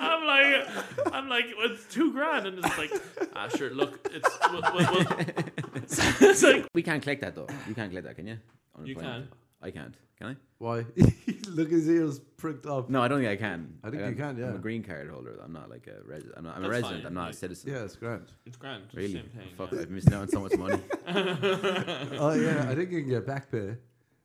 I'm 0.00 0.26
like, 0.26 0.66
I'm 1.12 1.28
like, 1.28 1.44
it's 1.58 1.84
two 1.92 2.12
grand, 2.12 2.46
and 2.46 2.58
it's 2.58 2.78
like, 2.78 2.90
ah, 3.36 3.48
sure. 3.48 3.70
Look, 3.70 4.00
it's, 4.12 4.28
we'll, 4.50 4.62
we'll, 4.74 4.92
we'll. 4.92 5.06
it's 6.30 6.42
like, 6.42 6.66
We 6.72 6.82
can't 6.82 7.02
collect 7.02 7.20
that 7.20 7.34
though. 7.34 7.46
You 7.68 7.74
can't 7.74 7.90
collect 7.90 8.06
that, 8.06 8.16
can 8.16 8.26
you? 8.26 8.38
You 8.82 8.94
plane. 8.94 9.06
can. 9.06 9.28
I 9.64 9.70
can't. 9.70 9.94
Can 10.18 10.28
I? 10.28 10.36
Why? 10.58 10.84
Look, 11.48 11.70
his 11.70 11.88
ears 11.88 12.20
pricked 12.36 12.66
up. 12.66 12.88
No, 12.88 13.02
I 13.02 13.08
don't 13.08 13.18
think 13.20 13.30
I 13.30 13.36
can. 13.36 13.78
I 13.82 13.90
think 13.90 14.02
got- 14.02 14.08
you 14.10 14.14
can, 14.16 14.36
yeah. 14.38 14.46
I'm 14.48 14.54
a 14.56 14.58
green 14.58 14.82
card 14.84 15.10
holder. 15.10 15.40
I'm 15.42 15.52
not 15.52 15.68
like 15.70 15.88
a 15.88 16.06
resident. 16.06 16.34
I'm, 16.36 16.44
not, 16.44 16.56
I'm 16.56 16.64
a 16.64 16.68
That's 16.68 16.82
resident. 16.82 17.02
fine, 17.02 17.06
I'm 17.08 17.14
not 17.14 17.22
a 17.24 17.26
like- 17.26 17.34
citizen. 17.34 17.70
Yeah, 17.72 17.82
it's 17.84 17.96
grand. 17.96 18.26
it's 18.46 18.56
grand. 18.56 18.84
It's 18.84 18.94
the 18.94 19.00
Really? 19.00 19.14
same 19.14 19.28
thing. 19.30 19.48
Fuck, 19.58 19.72
yeah. 19.72 19.80
I've 19.80 19.90
missed 19.90 20.12
out 20.12 20.22
on 20.22 20.28
so 20.28 20.40
much 20.40 20.56
money. 20.56 20.78
oh 21.08 22.34
yeah, 22.34 22.66
I 22.68 22.74
think 22.74 22.90
you 22.92 23.00
can 23.00 23.08
get 23.10 23.26
back 23.26 23.50
pay. 23.50 23.76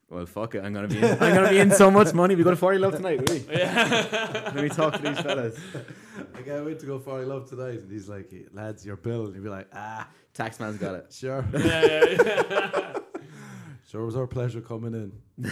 Well, 0.10 0.26
fuck 0.26 0.56
it. 0.56 0.64
I'm 0.64 0.74
gonna 0.74 0.88
be. 0.88 0.98
In, 0.98 1.04
I'm 1.06 1.18
gonna 1.36 1.50
be 1.50 1.60
in 1.60 1.72
so 1.72 1.90
much 1.92 2.14
money. 2.14 2.36
We 2.36 2.44
go 2.44 2.50
to 2.52 2.56
Forty 2.56 2.78
Love 2.80 2.96
tonight, 2.96 3.20
will 3.28 3.36
we? 3.36 3.46
Yeah. 3.58 4.52
Let 4.54 4.64
me 4.64 4.70
talk 4.70 4.94
to 4.94 5.00
these 5.02 5.20
fellas. 5.20 5.58
I 6.36 6.42
can't 6.42 6.66
wait 6.66 6.80
to 6.80 6.86
go 6.88 6.98
for 7.00 7.20
I 7.20 7.24
love 7.26 7.48
tonight, 7.50 7.80
and 7.82 7.92
he's 7.92 8.10
like, 8.10 8.32
"Lads, 8.52 8.86
your 8.86 8.96
bill," 8.98 9.26
and 9.26 9.36
you'd 9.36 9.44
be 9.44 9.50
like, 9.50 9.68
"Ah, 9.74 10.08
Taxman's 10.34 10.78
got 10.78 10.96
it. 10.96 11.14
sure, 11.14 11.46
yeah, 11.54 11.86
yeah, 11.86 12.06
yeah. 12.26 13.00
Sure." 13.90 14.02
It 14.02 14.06
was 14.06 14.16
our 14.16 14.28
pleasure 14.28 14.62
coming 14.62 14.94
in. 14.94 15.52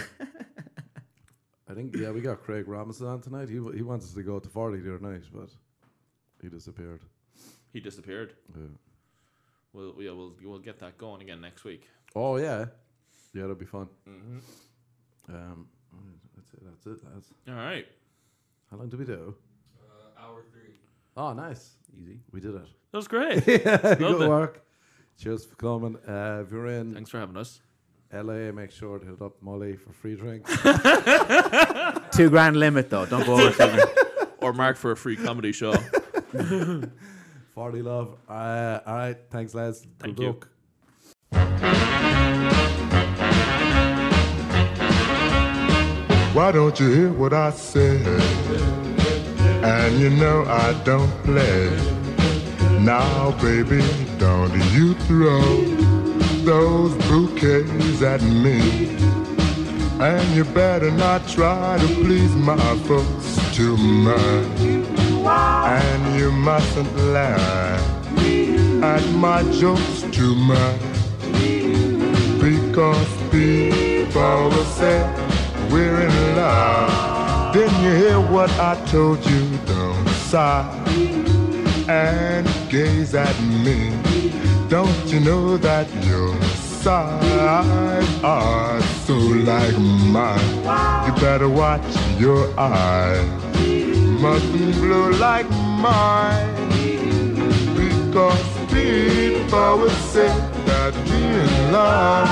I 1.70 1.74
think 1.74 1.94
yeah, 1.96 2.10
we 2.10 2.20
got 2.20 2.42
Craig 2.42 2.66
Robinson 2.66 3.06
on 3.06 3.20
tonight. 3.20 3.48
He 3.48 3.56
w- 3.56 3.76
he 3.76 3.82
wants 3.82 4.06
us 4.06 4.14
to 4.14 4.22
go 4.22 4.38
to 4.38 4.48
forty 4.48 4.78
the 4.78 4.94
other 4.94 5.06
night, 5.06 5.22
but 5.32 5.50
he 6.42 6.48
disappeared. 6.48 7.00
He 7.72 7.80
disappeared. 7.80 8.32
Yeah. 8.56 8.62
We'll, 9.74 9.94
yeah, 9.98 10.12
we'll, 10.12 10.32
we'll 10.42 10.58
get 10.58 10.78
that 10.80 10.96
going 10.96 11.20
again 11.20 11.40
next 11.42 11.64
week. 11.64 11.86
Oh 12.16 12.36
yeah, 12.36 12.66
yeah, 13.34 13.42
that'll 13.42 13.54
be 13.54 13.66
fun. 13.66 13.88
Mm-hmm. 14.08 15.34
Um, 15.34 15.68
that's 16.36 16.52
it. 16.54 16.60
That's 16.64 16.86
it. 16.86 17.04
Lads. 17.12 17.32
All 17.48 17.54
right. 17.54 17.86
How 18.70 18.76
long 18.78 18.88
did 18.88 18.98
we 18.98 19.04
do? 19.04 19.34
Uh, 19.80 20.22
hour 20.22 20.42
three. 20.50 20.74
Oh, 21.16 21.32
nice. 21.32 21.72
Easy. 22.00 22.20
We 22.32 22.40
did 22.40 22.54
it. 22.54 22.62
That 22.92 22.96
was 22.98 23.08
great. 23.08 23.46
yeah, 23.46 23.94
Good 23.94 24.22
it. 24.22 24.28
work. 24.28 24.64
Cheers 25.18 25.44
for 25.44 25.56
coming. 25.56 25.96
Uh, 26.06 26.42
if 26.46 26.52
you're 26.52 26.66
in 26.68 26.94
Thanks 26.94 27.10
for 27.10 27.18
having 27.18 27.36
us. 27.36 27.60
LA, 28.12 28.52
make 28.52 28.70
sure 28.70 28.98
to 28.98 29.06
hit 29.06 29.20
up 29.20 29.34
Molly 29.42 29.76
for 29.76 29.92
free 29.92 30.16
drinks. 30.16 30.50
Two 32.16 32.30
grand 32.30 32.56
limit 32.56 32.88
though. 32.90 33.04
Don't 33.06 33.26
go 33.26 33.34
over 33.40 33.50
two. 33.52 33.84
Or 34.40 34.52
Mark 34.52 34.76
for 34.76 34.92
a 34.92 34.96
free 34.96 35.16
comedy 35.16 35.50
show. 35.50 35.72
40 37.54 37.82
love. 37.82 38.16
Uh, 38.28 38.78
all 38.86 38.94
right. 38.94 39.16
Thanks, 39.30 39.52
lads. 39.52 39.84
Thank 39.98 40.16
Good 40.16 40.22
you. 40.22 40.28
luck. 40.28 40.48
Why 46.34 46.52
don't 46.52 46.78
you 46.78 46.88
hear 46.92 47.12
what 47.12 47.32
I 47.32 47.50
said? 47.50 48.06
And 49.64 49.98
you 49.98 50.10
know 50.10 50.44
I 50.44 50.72
don't 50.84 51.10
play. 51.24 51.68
Now, 52.78 53.32
baby, 53.42 53.82
don't 54.18 54.54
you 54.72 54.94
throw 54.94 55.97
those 56.48 56.94
bouquets 57.08 58.00
at 58.00 58.22
me. 58.22 58.58
And 60.00 60.34
you 60.34 60.44
better 60.44 60.90
not 60.90 61.28
try 61.28 61.76
to 61.76 61.86
please 62.02 62.34
my 62.34 62.56
folks 62.88 63.36
too 63.54 63.76
much. 63.76 64.60
And 65.28 66.18
you 66.18 66.32
mustn't 66.32 66.96
laugh 67.12 68.16
at 68.82 69.06
my 69.10 69.42
jokes 69.60 70.00
too 70.10 70.34
much. 70.36 70.80
Because 72.40 73.10
people 73.30 74.48
will 74.48 74.70
say 74.80 74.98
we're 75.70 76.00
in 76.00 76.36
love. 76.36 77.52
Didn't 77.52 77.82
you 77.82 77.92
hear 77.92 78.20
what 78.20 78.50
I 78.58 78.74
told 78.86 79.18
you? 79.26 79.44
Don't 79.66 80.08
sigh 80.30 80.64
and 81.88 82.48
gaze 82.70 83.14
at 83.14 83.38
me. 83.42 84.07
Don't 84.68 85.06
you 85.06 85.20
know 85.20 85.56
that 85.56 85.88
your 86.04 86.38
sides 86.42 88.22
are 88.22 88.82
so 89.06 89.14
like 89.14 89.78
mine? 89.78 90.56
You 91.06 91.12
better 91.22 91.48
watch 91.48 91.88
your 92.18 92.52
eyes. 92.60 93.26
Mustn't 94.20 94.74
blow 94.74 95.08
like 95.08 95.48
mine. 95.80 96.68
Because 97.80 98.44
people 98.68 99.78
will 99.78 99.98
say 100.12 100.28
that 100.66 100.94
we 101.08 101.16
in 101.16 101.72
love. 101.72 102.28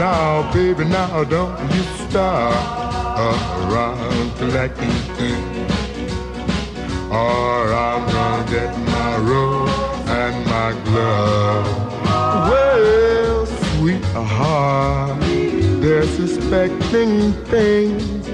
Now, 0.00 0.50
baby, 0.50 0.84
now 0.84 1.24
don't 1.24 1.60
you 1.74 1.82
start 2.08 2.56
around 3.18 4.34
collecting 4.38 4.96
things. 5.18 5.72
Or 7.10 7.70
I'm 7.74 8.02
gonna 8.10 8.50
get 8.50 8.78
my 8.78 9.16
and 9.16 9.75
my 10.46 10.72
glove. 10.84 12.02
Well, 12.50 13.46
sweetheart, 13.46 15.10
uh-huh. 15.10 15.80
they're 15.80 16.06
suspecting 16.06 17.32
things. 17.44 18.26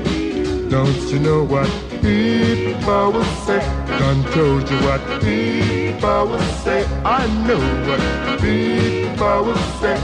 Don't 0.70 1.02
you 1.12 1.18
know 1.18 1.44
what 1.44 1.68
people 2.00 3.12
will 3.12 3.24
say? 3.46 3.60
Done 3.98 4.22
told 4.32 4.68
you 4.70 4.78
what 4.88 5.02
people 5.20 6.26
will 6.28 6.48
say. 6.64 6.84
I 7.04 7.26
know 7.46 7.62
what 7.88 8.00
people 8.40 9.44
will 9.44 9.64
say. 9.80 9.98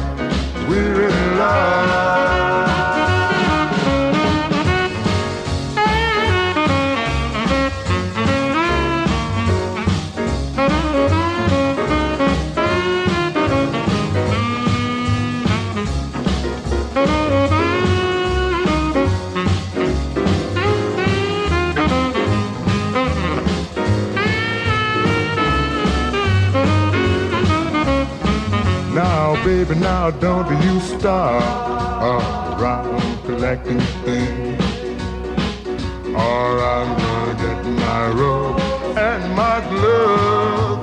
we're 0.69 1.09
in 1.09 1.39
love. 1.39 2.88
Baby, 29.69 29.81
now 29.81 30.11
don't 30.11 30.63
you 30.63 30.81
start 30.81 31.43
around 32.03 33.01
collecting 33.25 33.81
things. 34.05 34.63
Or 36.15 36.63
I'm 36.63 36.97
gonna 36.99 37.35
get 37.35 37.65
my 37.65 38.09
robe 38.09 38.61
and 38.97 39.35
my 39.37 39.61
glove. 39.69 40.81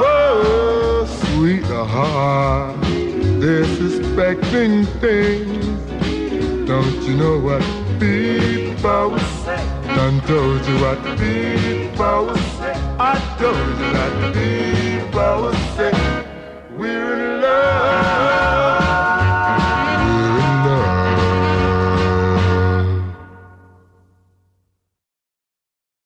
Whoa, 0.00 1.06
sweetheart, 1.06 2.80
disrespecting 3.40 4.86
things. 5.00 5.80
Don't 6.68 7.02
you 7.02 7.16
know 7.16 7.38
what 7.38 7.62
people 8.00 9.18
say? 9.44 9.62
Done 9.94 10.20
told 10.22 10.66
you 10.66 10.76
what 10.80 11.00
people 11.18 12.36
say. 12.58 12.74
I 12.98 13.14
told 13.38 13.68
you 13.80 13.90
that 13.96 14.34
people 14.34 15.52